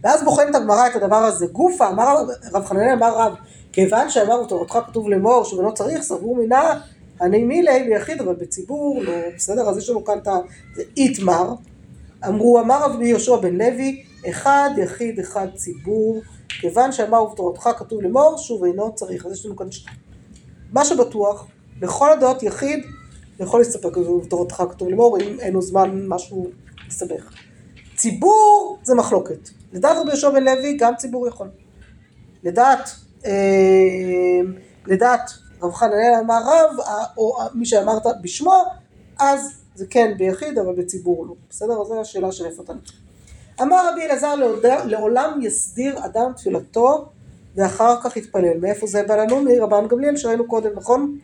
ואז 0.03 0.23
בוחנת 0.23 0.55
הגמרא 0.55 0.87
את 0.87 0.95
הדבר 0.95 1.15
הזה. 1.15 1.47
גופה, 1.47 1.87
אמר 1.87 2.23
רב 2.53 2.65
חננאל 2.65 2.93
אמר 2.93 3.17
רב, 3.17 3.33
כיוון 3.71 4.09
שאמר 4.09 4.43
בתורתך 4.43 4.77
כתוב 4.87 5.09
לאמור 5.09 5.43
שבנו 5.43 5.73
צריך, 5.73 6.01
סבור 6.01 6.35
מינה, 6.35 6.79
אני 7.21 7.43
מילי 7.43 7.83
ביחיד, 7.83 8.21
אבל 8.21 8.35
בציבור, 8.35 9.03
לא, 9.03 9.13
בסדר, 9.35 9.69
אז 9.69 9.77
יש 9.77 9.89
לנו 9.89 10.05
כאן 10.05 10.17
את 10.17 10.27
ה... 10.27 10.37
זה 10.75 10.83
איתמר, 10.97 11.53
אמרו, 12.27 12.59
אמר 12.59 12.83
רבי 12.83 13.07
יהושע 13.07 13.35
בן 13.35 13.55
לוי, 13.55 14.03
אחד 14.29 14.69
יחיד 14.77 15.19
אחד 15.19 15.47
ציבור, 15.55 16.21
כיוון 16.49 16.91
שאמר 16.91 17.23
ובתורתך 17.23 17.69
כתוב 17.77 18.01
לאמור, 18.01 18.37
שוב 18.37 18.63
אינו 18.63 18.95
צריך, 18.95 19.25
אז 19.25 19.31
יש 19.31 19.45
לנו 19.45 19.55
כאן 19.55 19.71
שתי. 19.71 19.91
מה 20.73 20.85
שבטוח, 20.85 21.47
לכל 21.81 22.11
הדעות 22.11 22.43
יחיד, 22.43 22.85
יכול 23.39 23.59
להסתפק 23.59 23.97
ובתורתך 23.97 24.63
כתוב 24.71 24.89
לאמור, 24.89 25.17
אם 25.21 25.39
אין 25.39 25.53
לו 25.53 25.61
זמן 25.61 26.07
משהו 26.07 26.47
מסתבך. 26.87 27.33
ציבור 27.95 28.79
זה 28.83 28.95
מחלוקת. 28.95 29.49
לדעת 29.73 29.97
רבי 29.97 30.09
יהושע 30.09 30.29
בן 30.29 30.43
לוי, 30.43 30.77
גם 30.77 30.95
ציבור 30.95 31.27
יכול. 31.27 31.47
לדעת, 32.43 32.89
אה, 33.25 33.31
לדעת 34.87 35.31
רב 35.61 35.73
חננאל 35.73 36.13
אמר 36.19 36.41
רב, 36.45 36.77
או 37.17 37.37
מי 37.53 37.65
שאמרת 37.65 38.03
בשמו, 38.21 38.63
אז 39.19 39.51
זה 39.75 39.85
כן 39.89 40.13
ביחיד, 40.17 40.57
אבל 40.57 40.75
בציבור 40.75 41.25
לא. 41.27 41.33
בסדר? 41.49 41.81
אז 41.81 41.87
זו 41.87 42.01
השאלה 42.01 42.31
של 42.31 42.45
איפה 42.45 42.63
אתה 42.63 42.73
נמצא. 42.73 42.93
אמר 43.61 43.89
רבי 43.91 44.01
אלעזר, 44.05 44.35
לעולם 44.85 45.39
יסדיר 45.41 46.05
אדם 46.05 46.31
תפילתו, 46.37 47.05
ואחר 47.55 48.01
כך 48.01 48.17
יתפלל. 48.17 48.57
מאיפה 48.61 48.87
זה 48.87 49.03
בא 49.03 49.15
לנו? 49.15 49.43
מרבן 49.43 49.87
גמליאל 49.87 50.17
שראינו 50.17 50.47
קודם, 50.47 50.69
נכון? 50.75 51.17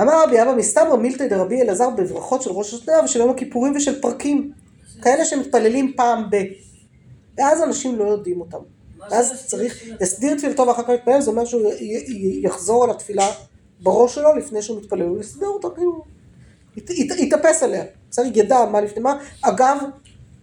אמר 0.00 0.22
רבי 0.24 0.42
אבא 0.42 0.54
מסתברא 0.54 0.96
מילתא 0.96 1.26
דרבי 1.28 1.62
אלעזר 1.62 1.90
בברכות 1.90 2.42
של 2.42 2.50
ראש 2.50 2.74
השנה 2.74 2.94
ושל 3.04 3.18
יום 3.18 3.30
הכיפורים 3.30 3.76
ושל 3.76 4.00
פרקים. 4.00 4.52
כאלה 5.02 5.24
שמתפללים 5.24 5.92
פעם 5.96 6.24
ב... 6.30 6.36
ואז 7.38 7.62
אנשים 7.62 7.98
לא 7.98 8.04
יודעים 8.04 8.40
אותם. 8.40 8.58
ואז 9.10 9.46
צריך? 9.46 9.84
להסדיר 10.00 10.36
תפילתו 10.38 10.66
ואחר 10.66 10.82
כך 10.82 10.88
להתפלל, 10.88 11.20
זה 11.20 11.30
אומר 11.30 11.44
שהוא 11.44 11.72
יחזור 12.42 12.84
על 12.84 12.90
התפילה 12.90 13.26
בראש 13.82 14.14
שלו 14.14 14.36
לפני 14.36 14.62
שהוא 14.62 14.78
מתפלל, 14.80 15.02
הוא 15.02 15.20
יסדר 15.20 15.46
אותה, 15.46 15.68
כאילו, 15.74 16.04
ית- 16.76 16.90
ית- 16.90 17.18
יתאפס 17.18 17.62
עליה, 17.62 17.84
בסדר, 18.10 18.26
ידע 18.34 18.64
מה 18.72 18.80
לפני 18.80 19.02
מה. 19.02 19.18
אגב, 19.42 19.76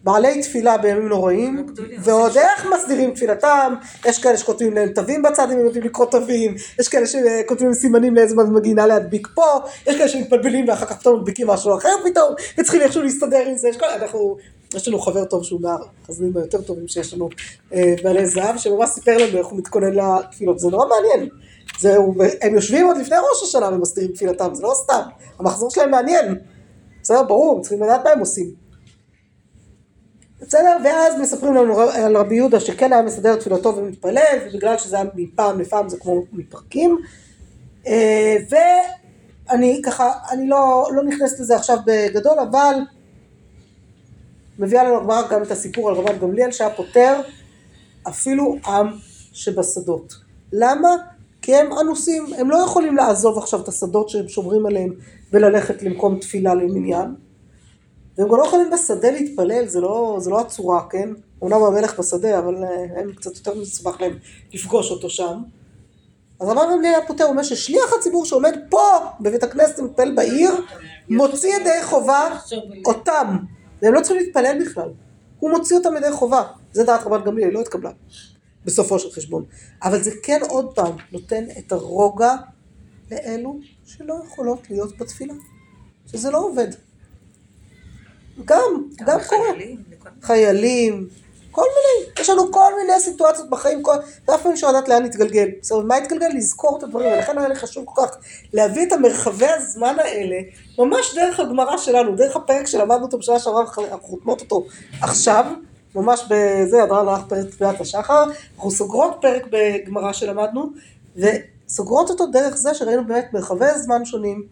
בעלי 0.03 0.41
תפילה 0.41 0.77
בימים 0.77 1.07
נוראים, 1.07 1.65
גדולים, 1.67 1.99
ועוד 2.03 2.37
איך 2.37 2.67
מסדירים 2.75 3.13
תפילתם, 3.13 3.73
יש 4.05 4.19
כאלה 4.19 4.37
שכותבים 4.37 4.73
להם 4.73 4.89
תווים 4.89 5.21
בצד, 5.21 5.51
אם 5.51 5.59
הם 5.59 5.65
יודעים 5.65 5.83
לקרוא 5.83 6.05
תווים, 6.05 6.55
יש 6.79 6.87
כאלה 6.87 7.05
שכותבים 7.05 7.73
סימנים 7.73 8.15
לאיזה 8.15 8.35
מגינה 8.35 8.87
להדביק 8.87 9.27
פה, 9.35 9.45
יש 9.87 9.97
כאלה 9.97 10.07
שמתבלבלים 10.07 10.69
ואחר 10.69 10.85
כך 10.85 10.99
פתאום 10.99 11.19
מדביקים 11.19 11.47
משהו 11.47 11.77
אחר 11.77 11.89
פתאום, 12.09 12.33
וצריכים 12.57 12.81
איכשהו 12.81 13.03
להסתדר 13.03 13.47
עם 13.47 13.57
זה, 13.57 13.69
יש 13.69 13.77
כל... 13.77 13.85
אנחנו, 13.85 14.37
יש 14.75 14.87
לנו 14.87 14.99
חבר 14.99 15.25
טוב 15.25 15.43
שהוא 15.43 15.61
מהחזנים 15.61 16.37
היותר 16.37 16.61
טובים 16.61 16.87
שיש 16.87 17.13
לנו, 17.13 17.29
אה, 17.73 17.93
בעלי 18.03 18.25
זהב, 18.25 18.57
שממש 18.57 18.89
סיפר 18.89 19.17
לנו 19.17 19.37
איך 19.37 19.47
הוא 19.47 19.59
מתכונן 19.59 19.93
לתפילות, 19.93 20.59
זה 20.59 20.67
נורא 20.67 20.85
מעניין. 20.87 21.29
זה, 21.79 21.97
הם 22.41 22.55
יושבים 22.55 22.85
עוד 22.85 22.97
לפני 22.97 23.15
ראש 23.31 23.43
השנה 23.43 23.67
ומסדירים 23.67 24.11
תפילתם, 24.11 24.55
זה 24.55 24.63
לא 24.63 24.73
סתם, 24.75 25.01
המחזור 25.39 25.69
שלהם 25.69 25.91
מעניין. 25.91 26.35
בסדר, 27.01 27.23
ברור, 27.23 27.61
צריכים 27.61 27.83
לדעת 27.83 28.03
מה 28.03 28.09
הם 28.09 28.19
עושים. 28.19 28.68
בסדר? 30.49 30.77
ואז 30.83 31.19
מספרים 31.21 31.53
לנו 31.53 31.79
על 31.79 32.17
רבי 32.17 32.35
יהודה 32.35 32.59
שכן 32.59 32.93
היה 32.93 33.01
מסדר 33.01 33.35
תפילתו 33.35 33.75
ומתפלל, 33.75 34.37
ובגלל 34.45 34.77
שזה 34.77 34.95
היה 34.95 35.05
מפעם 35.15 35.59
לפעם 35.59 35.89
זה 35.89 35.97
כמו 35.99 36.23
מפרקים. 36.33 36.97
אה, 37.87 38.37
ואני 38.49 39.81
ככה, 39.85 40.11
אני 40.31 40.47
לא, 40.47 40.89
לא 40.91 41.03
נכנסת 41.03 41.39
לזה 41.39 41.55
עכשיו 41.55 41.77
בגדול, 41.85 42.39
אבל 42.39 42.75
מביאה 44.59 44.83
לנו 44.83 44.97
הגמרא 44.97 45.27
גם 45.29 45.43
את 45.43 45.51
הסיפור 45.51 45.89
על 45.89 45.95
רבן 45.95 46.19
גמליאל 46.19 46.51
שהיה 46.51 46.69
פותר 46.69 47.21
אפילו 48.07 48.55
עם 48.65 48.87
שבשדות. 49.33 50.13
למה? 50.53 50.89
כי 51.41 51.55
הם 51.55 51.69
אנוסים, 51.81 52.25
הם 52.37 52.49
לא 52.49 52.57
יכולים 52.57 52.95
לעזוב 52.95 53.37
עכשיו 53.37 53.61
את 53.61 53.67
השדות 53.67 54.09
שהם 54.09 54.27
שומרים 54.27 54.65
עליהם 54.65 54.93
וללכת 55.33 55.83
למקום 55.83 56.19
תפילה 56.19 56.53
למניין. 56.53 57.28
והם 58.19 58.27
גם 58.27 58.37
לא 58.37 58.43
יכולים 58.45 58.69
בשדה 58.69 59.11
להתפלל, 59.11 59.67
זה 59.67 59.81
לא, 59.81 60.17
זה 60.19 60.29
לא 60.29 60.39
הצורה, 60.39 60.89
כן? 60.89 61.09
אומנם 61.41 61.63
המלך 61.63 61.99
בשדה, 61.99 62.39
אבל 62.39 62.63
אה, 62.63 62.85
הם 62.95 63.13
קצת 63.13 63.35
יותר 63.35 63.53
מסובך 63.61 64.01
להם 64.01 64.17
לפגוש 64.53 64.91
אותו 64.91 65.09
שם. 65.09 65.41
אז 66.39 66.49
אמר 66.49 66.73
רבי 66.73 66.87
היה 66.87 67.07
פותר, 67.07 67.23
הוא 67.23 67.31
אומר 67.31 67.43
ששליח 67.43 67.93
הציבור 67.99 68.25
שעומד 68.25 68.59
פה 68.69 68.81
בבית 69.19 69.43
הכנסת 69.43 69.79
ומתפלל 69.79 70.15
בעיר, 70.15 70.51
מוציא 71.09 71.55
ידי 71.55 71.83
חובה 71.83 72.37
אותם. 72.85 73.37
והם 73.81 73.93
לא 73.93 74.01
צריכים 74.01 74.17
להתפלל 74.17 74.65
בכלל. 74.65 74.89
הוא 75.39 75.49
מוציא 75.51 75.77
אותם 75.77 75.97
ידי 75.97 76.11
חובה. 76.11 76.43
זה 76.71 76.83
דעת 76.83 77.03
רבן 77.03 77.23
גמליאל, 77.23 77.47
היא 77.47 77.55
לא 77.55 77.61
התקבלה. 77.61 77.91
בסופו 78.65 78.99
של 78.99 79.11
חשבון. 79.11 79.45
אבל 79.83 80.03
זה 80.03 80.11
כן 80.23 80.39
עוד 80.49 80.75
פעם 80.75 80.95
נותן 81.11 81.43
את 81.57 81.71
הרוגע 81.71 82.35
לאלו 83.11 83.59
שלא 83.85 84.15
יכולות 84.25 84.69
להיות 84.69 84.97
בתפילה. 84.97 85.33
שזה 86.11 86.31
לא 86.31 86.37
עובד. 86.37 86.67
גם, 88.45 88.83
גם 89.05 89.19
קורה. 89.27 89.53
חיילים. 89.53 89.77
חיילים, 90.21 91.07
כל 91.51 91.61
מיני, 91.61 92.11
יש 92.19 92.29
לנו 92.29 92.51
כל 92.51 92.71
מיני 92.81 92.99
סיטואציות 92.99 93.49
בחיים, 93.49 93.83
כל, 93.83 93.95
ואף 94.27 94.43
פעם 94.43 94.51
אפשר 94.51 94.69
לדעת 94.69 94.87
לאן 94.87 95.03
נתגלגל. 95.03 95.47
זאת 95.61 95.71
אומרת, 95.71 95.85
מה 95.85 95.95
התגלגל? 95.95 96.27
לזכור 96.35 96.77
את 96.77 96.83
הדברים, 96.83 97.13
ולכן 97.13 97.37
היה 97.37 97.47
לי 97.47 97.55
חשוב 97.55 97.85
כל 97.87 98.01
כך 98.01 98.17
להביא 98.53 98.87
את 98.87 98.91
המרחבי 98.91 99.47
הזמן 99.47 99.95
האלה, 99.99 100.39
ממש 100.79 101.15
דרך 101.15 101.39
הגמרא 101.39 101.77
שלנו, 101.77 102.15
דרך 102.15 102.35
הפרק 102.35 102.67
שלמדנו 102.67 103.03
אותו 103.03 103.17
בשנה 103.17 103.39
שעברה, 103.39 103.61
אנחנו 103.61 103.99
חותמות 104.07 104.41
אותו 104.41 104.65
עכשיו, 105.01 105.45
ממש 105.95 106.23
בזה, 106.29 106.83
הדרן 106.83 107.07
הלך 107.07 107.21
פרק 107.29 107.49
תפילת 107.49 107.81
השחר, 107.81 108.23
אנחנו 108.55 108.71
סוגרות 108.71 109.17
פרק 109.21 109.43
בגמרא 109.51 110.13
שלמדנו, 110.13 110.69
וסוגרות 111.15 112.09
אותו 112.09 112.25
דרך 112.25 112.55
זה 112.55 112.73
שראינו 112.73 113.05
באמת 113.07 113.33
מרחבי 113.33 113.77
זמן 113.77 114.05
שונים, 114.05 114.43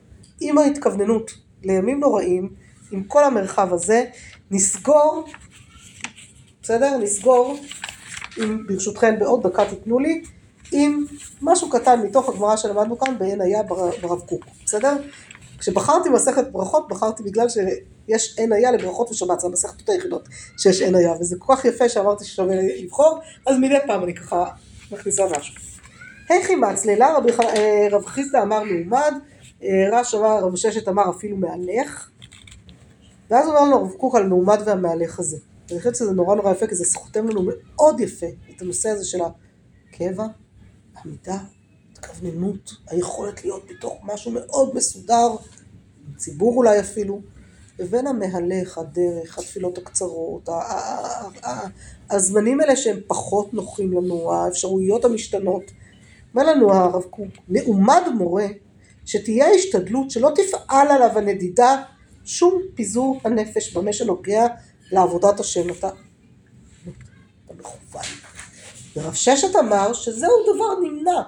עם 0.42 0.58
ההתכווננות 0.58 1.32
לימים 1.64 2.00
נוראים, 2.00 2.67
עם 2.92 3.04
כל 3.04 3.24
המרחב 3.24 3.74
הזה, 3.74 4.06
נסגור 4.52 5.26
בסדר? 6.64 6.98
נסגור, 6.98 7.58
אם 8.38 8.68
ברשותכם 8.68 9.20
בעוד 9.20 9.48
דקה 9.48 9.66
תיתנו 9.70 10.00
לי, 10.00 10.22
עם 10.72 11.06
משהו 11.42 11.70
קטן 11.70 12.02
מתוך 12.02 12.30
הגמרא 12.30 12.56
שלמדנו 12.56 13.00
כאן 13.00 13.18
בעין 13.18 13.42
היה 13.42 13.64
בר- 13.64 13.92
ברב 14.02 14.20
קוק, 14.20 14.46
בסדר? 14.66 14.94
כשבחרתי 15.60 16.10
מסכת 16.10 16.52
ברכות, 16.52 16.88
בחרתי 16.88 17.24
בגלל 17.24 17.48
שיש 17.50 18.38
עין 18.38 18.54
היה 18.54 18.72
לברכות 18.72 19.10
ושבת, 19.10 19.40
זה 19.40 19.48
המסכתות 19.48 19.90
היחידות 19.90 20.28
שיש 20.58 20.82
עין 20.82 20.96
היה, 20.96 21.14
וזה 21.20 21.36
כל 21.40 21.56
כך 21.56 21.66
יפה 21.66 21.90
שאמרתי 21.90 22.26
ששווה 22.26 22.56
לבחור, 22.84 23.20
אז 23.46 23.56
מדי 23.62 23.78
פעם 23.88 24.04
אני 24.04 24.16
ככה 24.16 24.46
מכניסה 24.92 25.24
משהו. 25.38 25.56
היכי 26.30 26.56
מצללה, 26.56 27.16
אה, 27.40 27.88
רב 27.92 28.06
חיסדא 28.06 28.42
אמר 28.42 28.64
מעומד, 28.64 29.14
אה, 29.64 29.70
רש 29.92 30.16
אמר, 30.16 30.40
רב 30.44 30.56
ששת 30.56 30.88
אמר 30.88 31.10
אפילו 31.10 31.38
מהלך, 31.38 32.10
ואז 33.30 33.50
אמר 33.50 33.70
לו 33.70 33.82
רב 33.84 33.92
קוק 33.92 34.16
על 34.16 34.24
המעומד 34.24 34.60
והמהלך 34.66 35.20
הזה. 35.20 35.38
ואני 35.70 35.80
חושבת 35.80 35.96
שזה 35.96 36.12
נורא 36.12 36.36
נורא 36.36 36.52
יפה, 36.52 36.68
כי 36.68 36.76
זה 36.76 36.86
סוחתם 36.86 37.28
לנו 37.30 37.42
מאוד 37.44 38.00
יפה 38.00 38.26
את 38.56 38.62
הנושא 38.62 38.90
הזה 38.90 39.06
של 39.06 39.20
הקבע, 39.22 40.26
העמידה, 40.96 41.38
התכווננות, 41.92 42.72
היכולת 42.88 43.44
להיות 43.44 43.64
בתוך 43.70 44.00
משהו 44.04 44.32
מאוד 44.32 44.76
מסודר, 44.76 45.36
עם 46.08 46.16
ציבור 46.18 46.58
אולי 46.58 46.80
אפילו, 46.80 47.22
לבין 47.80 48.08
המהלך, 48.08 48.78
הדרך, 48.78 49.40
התפילות 49.40 49.78
הקצרות, 49.78 50.50
הזמנים 52.10 52.60
האלה 52.60 52.76
שהם 52.76 53.00
פחות 53.08 53.54
נוחים 53.54 53.94
לנו, 53.94 54.34
האפשרויות 54.34 55.06
המשתנות. 55.06 55.64
אומר 56.36 56.52
לנו 56.52 56.74
הרב 56.74 57.04
קוק, 57.04 57.28
מעומד 57.48 58.02
מורה 58.18 58.48
שתהיה 59.06 59.48
השתדלות 59.56 60.12
שלא 60.12 60.32
תפעל 60.36 60.88
עליו 60.88 61.18
הנדידה 61.18 61.84
שום 62.28 62.62
פיזור 62.76 63.20
הנפש 63.24 63.74
במה 63.78 63.94
שנוגע 63.94 64.48
לעבודת 64.92 65.40
השם. 65.40 65.70
אתה, 65.70 65.90
אתה 67.46 67.54
מכוון. 67.54 68.04
ורב 68.96 69.14
ששת 69.14 69.56
אמר 69.56 69.94
שזהו 69.94 70.32
דבר 70.44 70.80
נמנע, 70.90 71.22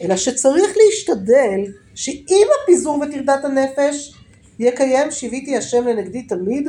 אלא 0.00 0.16
שצריך 0.16 0.76
להשתדל 0.76 1.72
שאם 1.94 2.46
הפיזור 2.62 2.98
וטרדת 2.98 3.44
הנפש 3.44 4.14
יקיים 4.58 5.10
שיוויתי 5.10 5.56
השם 5.56 5.88
לנגדי 5.88 6.22
תמיד, 6.22 6.68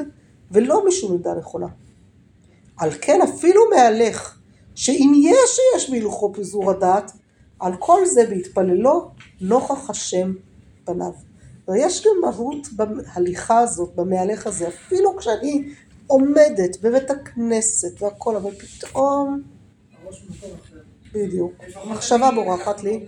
ולא 0.52 0.88
משום 0.88 1.12
עמדה 1.12 1.34
נכונה. 1.34 1.68
על 2.78 2.92
כן 3.02 3.20
אפילו 3.22 3.62
מהלך, 3.76 4.38
שאם 4.76 5.12
יש 5.16 5.50
שיש 5.56 5.90
בהלכו 5.90 6.34
פיזור 6.34 6.72
הדעת, 6.72 7.12
על 7.60 7.74
כל 7.80 8.06
זה 8.06 8.26
בהתפללו 8.30 9.12
נוכח 9.42 9.90
השם 9.90 10.34
פניו. 10.86 11.33
ויש 11.68 12.06
גם 12.06 12.12
מהות 12.22 12.68
בהליכה 12.72 13.60
הזאת, 13.60 13.96
במהלך 13.96 14.48
הזה, 14.48 14.68
אפילו 14.68 15.18
כשאני 15.18 15.64
עומדת 16.08 16.82
בבית 16.82 17.12
הכנסת 17.12 18.02
והכל, 18.02 18.36
אבל 18.36 18.52
פתאום. 18.52 19.42
בדיוק, 21.14 21.52
מחשבה 21.86 22.32
בורחת 22.32 22.84
לי. 22.84 23.06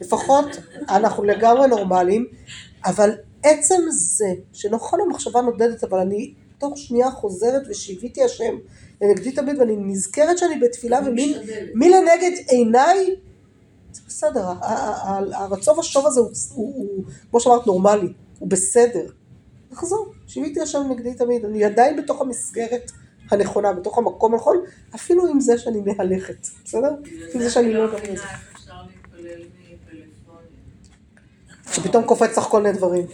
לפחות 0.00 0.46
אנחנו 0.88 1.24
לגמרי 1.24 1.68
נורמליים, 1.68 2.26
אבל 2.84 3.10
עצם 3.42 3.82
זה 3.90 4.26
שנכון 4.52 5.00
המחשבה 5.00 5.40
נודדת, 5.40 5.84
אבל 5.84 5.98
אני 5.98 6.34
תוך 6.58 6.78
שנייה 6.78 7.10
חוזרת 7.10 7.62
ושיוויתי 7.68 8.24
השם 8.24 8.54
לנגדי 9.02 9.32
תמיד, 9.32 9.58
ואני 9.58 9.76
נזכרת 9.76 10.38
שאני 10.38 10.60
בתפילה, 10.60 11.00
ומי 11.06 11.90
לנגד 11.90 12.30
עיניי, 12.48 13.16
זה 13.92 14.00
בסדר, 14.06 14.46
ה- 14.46 14.52
ה- 14.62 15.08
ה- 15.08 15.42
הרצון 15.44 15.78
ושוב 15.78 16.06
הזה 16.06 16.20
הוא, 16.20 16.30
הוא, 16.54 17.04
כמו 17.30 17.40
שאמרת, 17.40 17.66
נורמלי, 17.66 18.12
הוא 18.38 18.48
בסדר. 18.48 19.06
נחזור, 19.70 20.12
שיוויתי 20.26 20.60
השם 20.60 20.82
נגדי 20.90 21.14
תמיד, 21.14 21.44
אני 21.44 21.64
עדיין 21.64 21.96
בתוך 21.96 22.20
המסגרת 22.20 22.92
הנכונה, 23.30 23.72
בתוך 23.72 23.98
המקום 23.98 24.32
הנכון, 24.34 24.56
אפילו 24.94 25.26
עם 25.26 25.40
זה 25.40 25.58
שאני 25.58 25.80
מהלכת, 25.80 26.46
בסדר? 26.64 26.90
עם 27.34 27.40
זה 27.42 27.50
שאני 27.50 27.72
לא 27.74 27.86
מפלאפונים. 27.86 28.14
שפתאום 31.72 32.04
קופץ 32.04 32.38
לך 32.38 32.44
כל 32.44 32.62
מיני 32.62 32.76
דברים. 32.78 33.06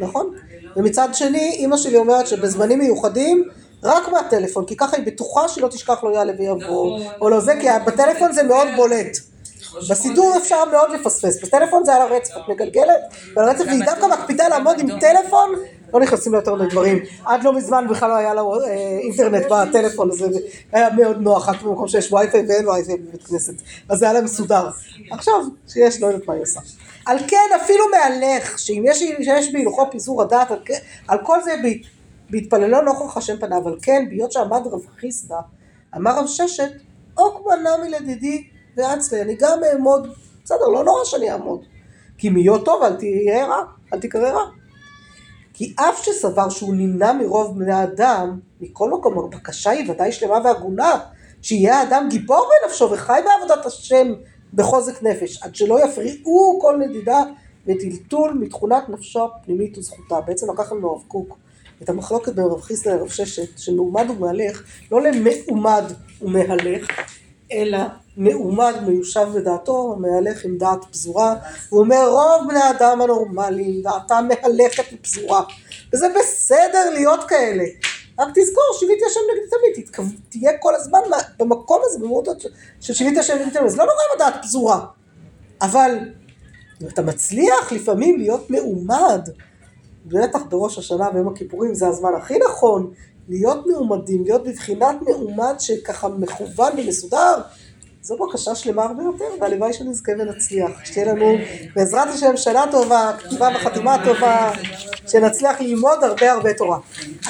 נכון. 0.00 0.34
לא- 0.62 0.70
ומצד 0.76 1.08
שני, 1.12 1.50
אימא 1.52 1.76
שלי 1.76 1.96
אומרת 1.96 2.26
שבזמנים 2.26 2.78
מיוחדים, 2.78 3.44
רק 3.82 4.08
מהטלפון, 4.08 4.64
כי 4.66 4.76
ככה 4.76 4.96
היא 4.96 5.06
בטוחה 5.06 5.48
שהיא 5.48 5.62
לא 5.64 5.68
תשכח 5.68 6.04
לא 6.04 6.14
יעלה 6.14 6.32
ויבוא, 6.38 6.58
נכון. 7.00 7.02
או 7.20 7.28
לא 7.28 7.40
זה, 7.40 7.52
כי 7.60 7.66
בטלפון 7.86 8.32
זה 8.32 8.42
מאוד 8.42 8.68
בולט. 8.76 9.16
בסידור 9.90 10.34
אפשר 10.36 10.64
מאוד 10.64 10.90
לפספס, 10.90 11.42
בטלפון 11.44 11.84
זה 11.84 11.94
על 11.94 12.02
הרצף, 12.02 12.34
את 12.36 12.48
מגלגלת, 12.48 13.00
ועל 13.36 13.48
הרצף, 13.48 13.64
והיא 13.66 13.84
דווקא 13.84 14.06
מקפידה 14.06 14.48
לעמוד 14.48 14.78
עם 14.80 15.00
טלפון, 15.00 15.50
לא 15.94 16.00
נכנסים 16.00 16.32
לה 16.32 16.38
יותר 16.38 16.54
מדי 16.54 16.66
דברים. 16.66 16.98
עד 17.24 17.44
לא 17.44 17.52
מזמן 17.52 17.86
בכלל 17.90 18.08
לא 18.08 18.14
היה 18.16 18.34
לה 18.34 18.40
אה, 18.42 18.98
אינטרנט 19.02 19.46
בטלפון, 19.50 20.10
אז 20.10 20.24
היה 20.72 20.90
מאוד 20.90 21.20
נוח, 21.20 21.48
רק 21.48 21.62
במקום 21.62 21.88
שיש 21.88 22.12
וי-פיי 22.12 22.44
ואין 22.48 22.68
וי-פיי 22.68 22.96
בבית 22.96 23.22
כנסת. 23.22 23.54
אז 23.88 23.98
זה 23.98 24.04
היה 24.04 24.12
לה 24.14 24.20
מסודר. 24.20 24.68
עכשיו, 25.10 25.34
שיש, 25.68 26.00
לא 26.00 26.06
יודעת 26.06 26.28
מה 26.28 26.34
היא 26.34 26.42
עושה. 26.42 26.60
על 27.06 27.18
כן, 27.28 27.56
אפילו 27.64 27.84
מהלך, 27.90 28.58
שאם 28.58 28.82
יש, 28.86 28.98
שיש 28.98 29.52
בהלכו 29.52 29.90
פיזור 29.90 30.22
הדעת, 30.22 30.50
על, 30.50 30.58
כן- 30.64 30.78
על 31.08 31.18
כל 31.22 31.42
זה 31.44 31.54
בהתפללו 32.30 32.80
נוכח 32.82 33.16
השם 33.16 33.36
פניו, 33.40 33.58
אבל 33.58 33.76
כן, 33.82 34.04
בהיות 34.08 34.32
שעמד 34.32 34.66
רב 34.66 34.80
חיסדא, 35.00 35.36
אמר 35.96 36.18
רב 36.18 36.26
ששת, 36.26 36.70
עוקבא 37.14 37.52
נמי 37.54 37.90
לדידי 37.90 38.44
ואצלי, 38.76 39.22
אני 39.22 39.34
גם 39.34 39.58
אעמוד, 39.72 40.08
בסדר, 40.44 40.68
לא 40.68 40.84
נורא 40.84 41.04
שאני 41.04 41.32
אעמוד. 41.32 41.60
כי 42.18 42.28
מיות 42.28 42.64
טוב, 42.64 42.82
אל 42.82 42.96
תהיה 42.96 43.46
רע, 43.46 43.62
אל 43.92 44.00
תקרא 44.00 44.30
רע. 44.30 44.44
כי 45.54 45.74
אף 45.76 46.04
שסבר 46.04 46.48
שהוא 46.48 46.74
נמנע 46.74 47.12
מרוב 47.12 47.58
בני 47.58 47.72
האדם, 47.72 48.38
מכל 48.60 48.90
מקום 48.90 49.18
הבקשה 49.18 49.70
היא 49.70 49.90
ודאי 49.90 50.12
שלמה 50.12 50.38
והגונה, 50.44 50.98
שיהיה 51.42 51.78
האדם 51.78 52.06
גיבור 52.10 52.48
בנפשו 52.62 52.90
וחי 52.90 53.20
בעבודת 53.24 53.66
השם 53.66 54.12
בחוזק 54.54 55.02
נפש, 55.02 55.42
עד 55.42 55.54
שלא 55.54 55.84
יפריעו 55.84 56.58
כל 56.62 56.76
נדידה 56.76 57.22
וטלטול 57.66 58.32
מתכונת 58.40 58.88
נפשו 58.88 59.24
הפנימית 59.24 59.78
וזכותה. 59.78 60.20
בעצם 60.20 60.46
לקח 60.52 60.72
לנו 60.72 60.90
הרב 60.90 61.02
קוק 61.08 61.38
את 61.82 61.88
המחלוקת 61.88 62.34
בין 62.34 62.44
רב 62.44 62.60
חיסדא 62.60 62.94
לרב 62.94 63.08
ששת, 63.08 63.58
שמעומד 63.58 64.10
ומהלך, 64.10 64.62
לא 64.92 65.00
למעומד 65.02 65.84
ומהלך, 66.22 66.86
אלא 67.52 67.78
מעומד 68.16 68.74
מיושב 68.86 69.26
בדעתו, 69.34 69.96
מהלך 69.98 70.44
עם 70.44 70.58
דעת 70.58 70.84
פזורה, 70.90 71.34
הוא 71.68 71.80
אומר 71.80 72.08
רוב 72.10 72.48
בני 72.48 72.58
האדם 72.58 73.02
הנורמליים, 73.02 73.82
דעתם 73.82 74.28
מהלכת 74.28 74.84
ופזורה, 74.92 75.42
וזה 75.94 76.06
בסדר 76.18 76.90
להיות 76.90 77.24
כאלה. 77.28 77.64
רק 78.18 78.28
תזכור, 78.34 78.64
שיוויתי 78.78 79.04
השם 79.06 79.20
נגד 79.32 79.50
תמיד, 79.50 79.86
תתכו- 79.86 80.02
תהיה 80.28 80.58
כל 80.58 80.74
הזמן 80.74 80.98
במקום 81.38 81.80
הזה, 81.84 81.98
במהות 81.98 82.28
של- 82.80 82.94
שיוויתי 82.94 83.18
השם 83.20 83.34
נגד 83.34 83.52
תמיד, 83.52 83.68
זה 83.68 83.76
לא 83.76 83.84
נורא 83.84 83.96
עם 84.14 84.30
הדעת 84.30 84.42
פזורה, 84.42 84.86
אבל 85.62 85.98
אם 86.82 86.88
אתה 86.88 87.02
מצליח 87.02 87.72
לפעמים 87.72 88.18
להיות 88.18 88.50
מעומד, 88.50 89.28
בטח 90.06 90.40
בראש 90.48 90.78
השנה 90.78 91.08
ויום 91.14 91.28
הכיפורים 91.28 91.74
זה 91.74 91.88
הזמן 91.88 92.10
הכי 92.16 92.34
נכון, 92.48 92.92
להיות 93.28 93.66
מעומדים, 93.66 94.24
להיות 94.24 94.44
בבחינת 94.44 94.96
מעומד 95.02 95.54
שככה 95.58 96.08
מכוון 96.08 96.72
ומסודר, 96.78 97.40
זו 98.02 98.16
בקשה 98.16 98.54
שלמה 98.54 98.84
הרבה 98.84 99.02
יותר, 99.02 99.24
והלוואי 99.40 99.72
שנזכה 99.72 100.12
ונצליח. 100.18 100.70
שתהיה 100.84 101.12
לנו 101.12 101.32
בעזרת 101.76 102.08
השם 102.08 102.36
שנה 102.36 102.64
טובה, 102.70 103.12
כתיבה 103.18 103.48
וחתימה 103.54 103.96
טובה, 104.04 104.52
שנצליח 105.06 105.60
ללמוד 105.60 106.04
הרבה 106.04 106.32
הרבה 106.32 106.54
תורה. 106.54 106.78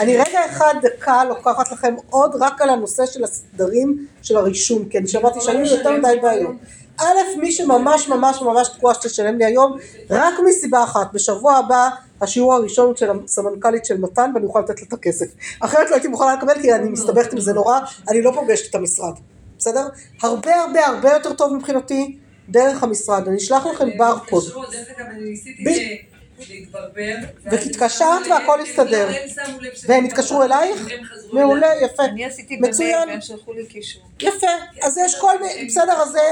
אני 0.00 0.16
רגע 0.16 0.46
אחד 0.46 0.74
דקה 0.82 1.24
לוקחת 1.24 1.72
לכם 1.72 1.94
עוד 2.10 2.36
רק 2.40 2.60
על 2.62 2.70
הנושא 2.70 3.06
של 3.06 3.24
הסדרים 3.24 4.06
של 4.22 4.36
הרישום, 4.36 4.88
כי 4.88 4.98
אני 4.98 5.08
שמעתי 5.08 5.40
שהיו 5.40 5.76
יותר 5.76 5.90
מדי 5.98 6.16
בעיות. 6.22 6.54
א', 7.00 7.40
מי 7.40 7.52
שממש 7.52 8.08
ממש 8.08 8.42
ממש 8.42 8.68
תקועה 8.68 8.94
שתשלם 8.94 9.38
לי 9.38 9.44
היום, 9.44 9.76
רק 10.10 10.34
מסיבה 10.46 10.84
אחת, 10.84 11.12
בשבוע 11.12 11.56
הבא 11.56 11.88
השיעור 12.20 12.54
הראשון 12.54 12.96
של 12.96 13.10
הסמנכ"לית 13.24 13.84
של 13.84 14.00
מתן 14.00 14.30
ואני 14.34 14.46
אוכל 14.46 14.60
לתת 14.60 14.80
לה 14.80 14.86
את 14.88 14.92
הכסף. 14.92 15.26
אחרת 15.60 15.90
לא 15.90 15.94
הייתי 15.94 16.08
מוכנה 16.08 16.34
לקבל 16.34 16.62
כי 16.62 16.74
אני 16.74 16.88
מסתבכת 16.88 17.32
עם 17.32 17.40
זה 17.40 17.52
נורא, 17.52 17.80
אני 18.08 18.22
לא 18.22 18.32
פוגשת 18.34 18.70
את 18.70 18.74
המשרד, 18.74 19.12
בסדר? 19.58 19.88
הרבה 20.22 20.54
הרבה 20.54 20.86
הרבה 20.86 21.12
יותר 21.12 21.32
טוב 21.32 21.54
מבחינתי 21.54 22.18
דרך 22.48 22.82
המשרד, 22.82 23.28
אני 23.28 23.36
אשלח 23.36 23.66
לכם 23.66 23.88
ברקוד. 23.98 24.44
להתברבר. 26.48 27.14
והתקשרת 27.44 28.26
ואז 28.26 28.30
והכל 28.30 28.60
הסתדר. 28.60 29.08
שזה 29.74 29.92
והם 29.92 30.04
לא 30.04 30.08
התקשרו 30.08 30.42
אלייך? 30.42 30.88
מעולה. 31.32 31.68
יפה. 31.82 32.04
אני 32.04 32.24
עשיתי 32.24 32.56
במייל 32.56 32.70
מצוין. 32.70 33.08
והם 33.08 33.20
שלחו 33.20 33.52
לי 33.52 33.66
קישור. 33.66 34.02
יפה, 34.20 34.46
אז 34.82 34.98
יש 34.98 35.20
כל 35.20 35.42
מיני, 35.42 35.66
בסדר, 35.66 35.92
אז 35.92 36.16
אה, 36.16 36.22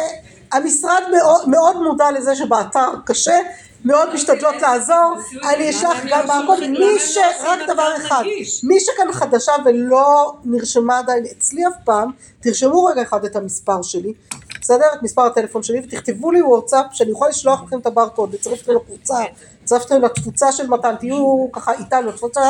המשרד 0.53 1.03
מאוד, 1.17 1.49
מאוד 1.49 1.83
מודע 1.83 2.11
לזה 2.11 2.37
שבאתר 2.37 2.89
קשה, 3.07 3.39
מאוד 3.85 4.15
משתדלות 4.15 4.63
לעזור, 4.63 5.15
אני 5.55 5.71
אשלח 5.71 5.99
גם 6.09 6.27
ברקוד, 6.27 6.67
מי 6.67 6.99
ש... 6.99 7.19
רק 7.41 7.59
דבר 7.69 7.97
אחד, 7.97 8.25
מי 8.65 8.81
שכאן 8.81 9.13
חדשה 9.13 9.53
ולא 9.65 10.33
נרשמה 10.45 10.99
עדיין 10.99 11.25
אצלי 11.39 11.67
אף 11.67 11.73
פעם, 11.85 12.11
תרשמו 12.41 12.85
רגע 12.85 13.03
אחד 13.03 13.25
את 13.25 13.37
המספר 13.37 13.83
שלי, 13.83 14.13
בסדר? 14.61 14.87
את 14.95 15.03
מספר 15.03 15.23
הטלפון 15.23 15.63
שלי, 15.63 15.81
ותכתבו 15.85 16.33
לי 16.33 16.43
וואטסאפ 16.43 16.87
שאני 16.93 17.11
יכול 17.11 17.29
לשלוח 17.29 17.63
לכם 17.63 17.79
את 17.79 17.87
הברקוד, 17.87 18.35
לצרף 18.35 18.61
אתכם 18.61 18.73
לקבוצה, 18.73 19.19
לצרף 19.63 19.83
אתכם 19.83 20.03
לתפוצה 20.03 20.53
של 20.53 20.67
מתן, 20.67 20.95
תהיו 21.01 21.49
ככה 21.53 21.73
איתנו, 21.73 22.11
התפוצה, 22.11 22.41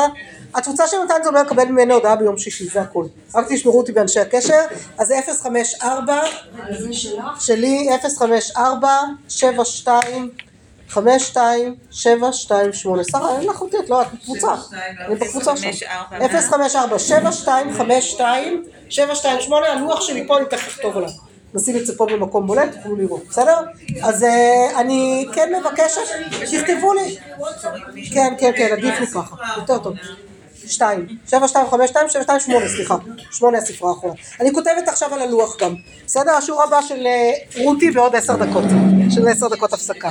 התפוצה 0.55 0.87
של 0.87 0.97
מתן 1.05 1.15
זה 1.23 1.29
אומר 1.29 1.41
לקבל 1.41 1.65
ממני 1.65 1.93
הודעה 1.93 2.15
ביום 2.15 2.37
שישי, 2.37 2.69
זה 2.69 2.81
הכל, 2.81 3.05
רק 3.35 3.45
תשמרו 3.49 3.77
אותי 3.77 3.91
באנשי 3.91 4.19
הקשר, 4.19 4.61
אז 4.97 5.07
זה 5.07 5.19
054 5.43 6.21
זה 6.79 6.93
שלך? 6.93 7.41
שלי 7.41 7.89
054 8.17 8.99
72 9.27 10.31
52 10.89 11.75
728 11.91 13.03
שרה 13.03 13.37
אין 13.37 13.47
לך 13.47 13.61
אותי 13.61 13.77
את 13.77 13.89
לא 13.89 14.01
את 14.01 14.07
בקבוצה. 14.13 14.47
אני 15.05 15.15
בקבוצה 15.15 15.57
שם 15.57 15.69
054 16.19 16.99
7252 16.99 18.63
728 18.89 19.67
הלוח 19.67 20.01
שלי 20.01 20.27
פה 20.27 20.37
אני 20.37 20.45
תכף 20.45 20.67
אכתוב 20.67 20.97
עליו. 20.97 21.09
נשים 21.53 21.77
את 21.77 21.85
זה 21.85 21.97
פה 21.97 22.05
במקום 22.05 22.47
בולט 22.47 22.75
תוכלו 22.75 22.95
לראות 22.95 23.23
בסדר? 23.29 23.57
אז 24.03 24.23
אה, 24.23 24.79
אני 24.79 25.25
כן 25.33 25.53
מבקשת 25.59 26.01
תכתבו 26.39 26.93
לי. 26.93 27.17
כן 28.13 28.33
כן 28.39 28.51
כן 28.57 28.69
עדיף 28.71 28.99
לי 28.99 29.07
ככה. 29.07 29.35
יותר 29.57 29.77
טוב 29.77 29.93
שתיים, 30.67 31.07
שבע, 31.29 31.47
שתיים, 31.47 31.67
חמש, 31.69 31.89
שתיים, 31.89 32.09
שבע, 32.09 32.23
שתיים, 32.23 32.39
שמונה, 32.39 32.67
סליחה, 32.67 32.95
שמונה 33.31 33.57
הספרה 33.57 33.89
האחרונה. 33.89 34.15
אני 34.39 34.53
כותבת 34.53 34.87
עכשיו 34.87 35.13
על 35.13 35.21
הלוח 35.21 35.57
גם, 35.61 35.75
בסדר? 36.05 36.31
השיעור 36.31 36.63
הבא 36.63 36.81
של 36.81 37.07
אה, 37.07 37.63
רותי 37.63 37.91
בעוד 37.91 38.15
עשר 38.15 38.35
דקות, 38.35 38.63
של 39.09 39.27
עשר 39.27 39.47
דקות 39.47 39.73
הפסקה. 39.73 40.09